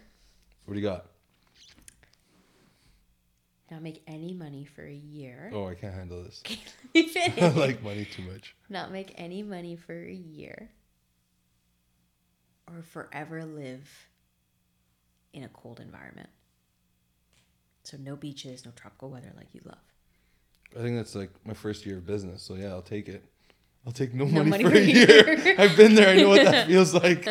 What 0.65 0.73
do 0.75 0.79
you 0.79 0.85
got? 0.85 1.05
Not 3.71 3.81
make 3.81 4.01
any 4.07 4.33
money 4.33 4.65
for 4.65 4.85
a 4.85 4.93
year? 4.93 5.51
Oh, 5.53 5.67
I 5.67 5.75
can't 5.75 5.93
handle 5.93 6.23
this. 6.23 6.41
Let 6.49 6.93
me 6.95 7.07
finish. 7.13 7.41
I 7.41 7.49
like 7.49 7.83
money 7.83 8.05
too 8.05 8.23
much. 8.23 8.55
not 8.69 8.91
make 8.91 9.13
any 9.17 9.43
money 9.43 9.75
for 9.75 9.93
a 9.93 10.13
year, 10.13 10.69
or 12.67 12.81
forever 12.81 13.43
live 13.45 13.87
in 15.33 15.43
a 15.43 15.49
cold 15.49 15.79
environment. 15.79 16.29
So 17.83 17.97
no 17.97 18.15
beaches, 18.15 18.65
no 18.65 18.71
tropical 18.75 19.09
weather 19.09 19.31
like 19.37 19.53
you 19.53 19.61
love. 19.65 19.77
I 20.77 20.81
think 20.81 20.97
that's 20.97 21.15
like 21.15 21.29
my 21.45 21.53
first 21.53 21.85
year 21.85 21.97
of 21.97 22.05
business, 22.05 22.43
so 22.43 22.55
yeah, 22.55 22.67
I'll 22.69 22.81
take 22.81 23.07
it. 23.07 23.23
I'll 23.85 23.93
take 23.93 24.13
no, 24.13 24.25
No 24.25 24.43
money, 24.43 24.49
money 24.49 24.63
for, 24.65 24.71
for 24.71 24.75
a 24.77 24.81
year. 24.81 25.39
year. 25.39 25.55
I've 25.59 25.77
been 25.77 25.95
there. 25.95 26.09
I 26.09 26.17
know 26.17 26.27
what 26.27 26.43
that 26.43 26.67
feels 26.67 26.93
like. 26.93 27.25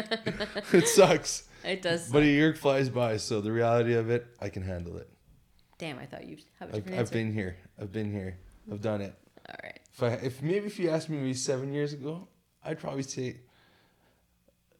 it 0.73 0.89
sucks, 0.89 1.45
It 1.63 1.83
does. 1.83 2.09
but 2.11 2.23
a 2.23 2.27
year 2.27 2.55
flies 2.55 2.89
by. 2.89 3.19
So 3.19 3.43
the 3.43 3.53
reality 3.53 3.93
of 3.93 4.09
it, 4.09 4.27
I 4.41 4.49
can 4.49 4.63
handle 4.63 4.97
it. 4.97 5.11
Damn, 5.79 5.99
I 5.99 6.07
thought 6.07 6.27
you'd 6.27 6.43
have 6.59 6.71
a 6.71 6.73
I've, 6.73 6.77
different 6.77 6.95
I've 6.95 7.01
answer. 7.01 7.13
been 7.15 7.33
here. 7.33 7.57
I've 7.81 7.93
been 7.93 8.11
here. 8.13 8.39
I've 8.71 8.81
done 8.81 9.01
it. 9.03 9.15
All 9.49 9.55
right. 9.63 9.79
If 9.93 10.03
I, 10.03 10.07
if 10.27 10.43
maybe 10.43 10.67
if 10.67 10.79
you 10.79 10.91
asked 10.91 11.09
me 11.11 11.19
maybe 11.19 11.35
seven 11.35 11.73
years 11.73 11.93
ago, 11.93 12.29
I'd 12.65 12.79
probably 12.79 13.03
say. 13.03 13.41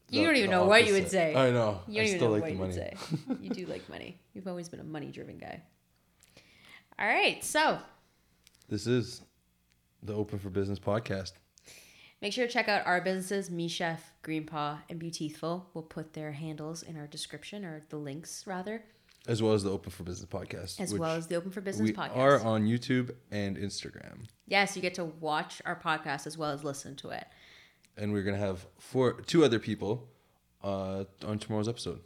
You 0.09 0.25
don't 0.25 0.35
even 0.37 0.49
the 0.49 0.55
know 0.57 0.65
what 0.65 0.87
you 0.87 0.93
would 0.93 1.09
say. 1.09 1.35
I 1.35 1.51
know. 1.51 1.81
You 1.87 2.01
I 2.01 2.05
don't 2.05 2.05
even 2.07 2.17
still 2.17 2.27
know 2.29 2.33
like 2.33 2.41
what 2.41 2.47
the 2.47 2.53
you 2.53 2.59
money. 2.59 2.73
would 2.73 2.75
say. 2.75 3.37
you 3.41 3.49
do 3.49 3.65
like 3.71 3.89
money. 3.89 4.17
You've 4.33 4.47
always 4.47 4.69
been 4.69 4.79
a 4.79 4.83
money 4.85 5.11
driven 5.11 5.37
guy. 5.37 5.61
All 6.99 7.05
right, 7.07 7.43
so 7.43 7.77
This 8.69 8.87
is 8.87 9.21
the 10.01 10.13
Open 10.15 10.39
for 10.39 10.49
Business 10.49 10.79
podcast. 10.79 11.33
make 12.21 12.33
sure 12.33 12.47
to 12.47 12.51
check 12.51 12.67
out 12.69 12.87
our 12.87 13.01
businesses, 13.01 13.51
Me 13.51 13.67
Chef, 13.67 14.13
Green 14.23 14.45
Paw, 14.45 14.79
and 14.89 14.97
Beautiful. 14.97 15.69
We'll 15.73 15.83
put 15.83 16.13
their 16.13 16.31
handles 16.31 16.81
in 16.83 16.97
our 16.97 17.05
description 17.05 17.63
or 17.65 17.83
the 17.89 17.97
links 17.97 18.47
rather. 18.47 18.83
As 19.27 19.41
well 19.43 19.53
as 19.53 19.63
the 19.63 19.71
Open 19.71 19.91
for 19.91 20.03
Business 20.03 20.27
podcast, 20.29 20.79
as 20.79 20.93
well 20.93 21.11
as 21.11 21.27
the 21.27 21.35
Open 21.35 21.51
for 21.51 21.61
Business 21.61 21.87
we 21.89 21.93
podcast. 21.93 22.15
are 22.17 22.39
on 22.41 22.65
YouTube 22.65 23.11
and 23.31 23.57
Instagram, 23.57 24.25
yes, 24.47 24.75
you 24.75 24.81
get 24.81 24.93
to 24.95 25.05
watch 25.05 25.61
our 25.65 25.75
podcast 25.79 26.25
as 26.27 26.37
well 26.37 26.51
as 26.51 26.63
listen 26.63 26.95
to 26.97 27.09
it. 27.09 27.25
and 27.97 28.11
we're 28.13 28.23
gonna 28.23 28.37
have 28.37 28.65
four 28.79 29.21
two 29.21 29.43
other 29.43 29.59
people 29.59 30.07
uh, 30.63 31.03
on 31.25 31.39
tomorrow's 31.39 31.67
episode, 31.67 31.99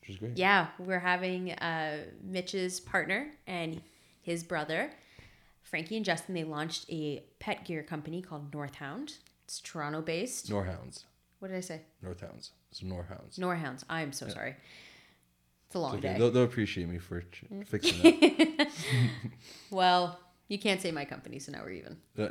which 0.00 0.10
is 0.10 0.16
great. 0.16 0.36
Yeah, 0.36 0.68
we're 0.78 0.98
having 1.00 1.52
uh, 1.52 1.98
Mitch's 2.22 2.80
partner 2.80 3.28
and 3.46 3.80
his 4.22 4.42
brother, 4.44 4.90
Frankie 5.62 5.96
and 5.96 6.04
Justin. 6.04 6.34
They 6.34 6.44
launched 6.44 6.86
a 6.90 7.22
pet 7.40 7.64
gear 7.64 7.82
company 7.82 8.22
called 8.22 8.52
Northhound. 8.54 9.14
It's 9.44 9.60
Toronto 9.60 10.02
based. 10.02 10.50
Norhounds, 10.50 11.04
What 11.38 11.48
did 11.48 11.56
I 11.56 11.60
say? 11.60 11.80
Northhounds, 12.02 12.50
so 12.70 12.86
Norhounds. 12.86 13.38
Norhounds. 13.38 13.84
I'm 13.88 14.12
so 14.12 14.28
sorry. 14.28 14.56
It's 15.68 15.74
a 15.74 15.78
long 15.78 15.94
It's 15.96 16.04
okay. 16.04 16.12
day. 16.14 16.18
They'll, 16.18 16.30
they'll 16.30 16.44
appreciate 16.44 16.88
me 16.88 16.98
for 16.98 17.20
ch- 17.22 17.44
Mm. 17.52 17.66
fixing 17.68 18.02
that. 18.58 18.68
Well, 19.70 20.18
you 20.48 20.58
can't 20.58 20.80
say 20.80 20.90
my 20.90 21.04
company, 21.04 21.38
so 21.38 21.52
now 21.52 21.60
we're 21.62 21.70
even. 21.72 21.98
Uh, 22.18 22.28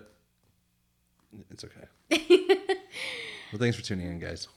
it's 1.51 1.63
okay. 1.63 1.85
well, 3.51 3.59
thanks 3.59 3.77
for 3.77 3.83
tuning 3.83 4.07
in, 4.07 4.17
guys. 4.19 4.47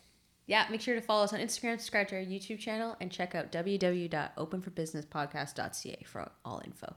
Yeah, 0.46 0.66
make 0.70 0.80
sure 0.80 0.94
to 0.94 1.00
follow 1.02 1.24
us 1.24 1.32
on 1.34 1.40
Instagram, 1.40 1.76
subscribe 1.78 2.08
to 2.08 2.16
our 2.16 2.22
YouTube 2.22 2.58
channel, 2.58 2.96
and 3.00 3.10
check 3.10 3.34
out 3.34 3.52
www.openforbusinesspodcast.ca 3.52 6.02
for 6.06 6.30
all 6.44 6.62
info. 6.64 6.94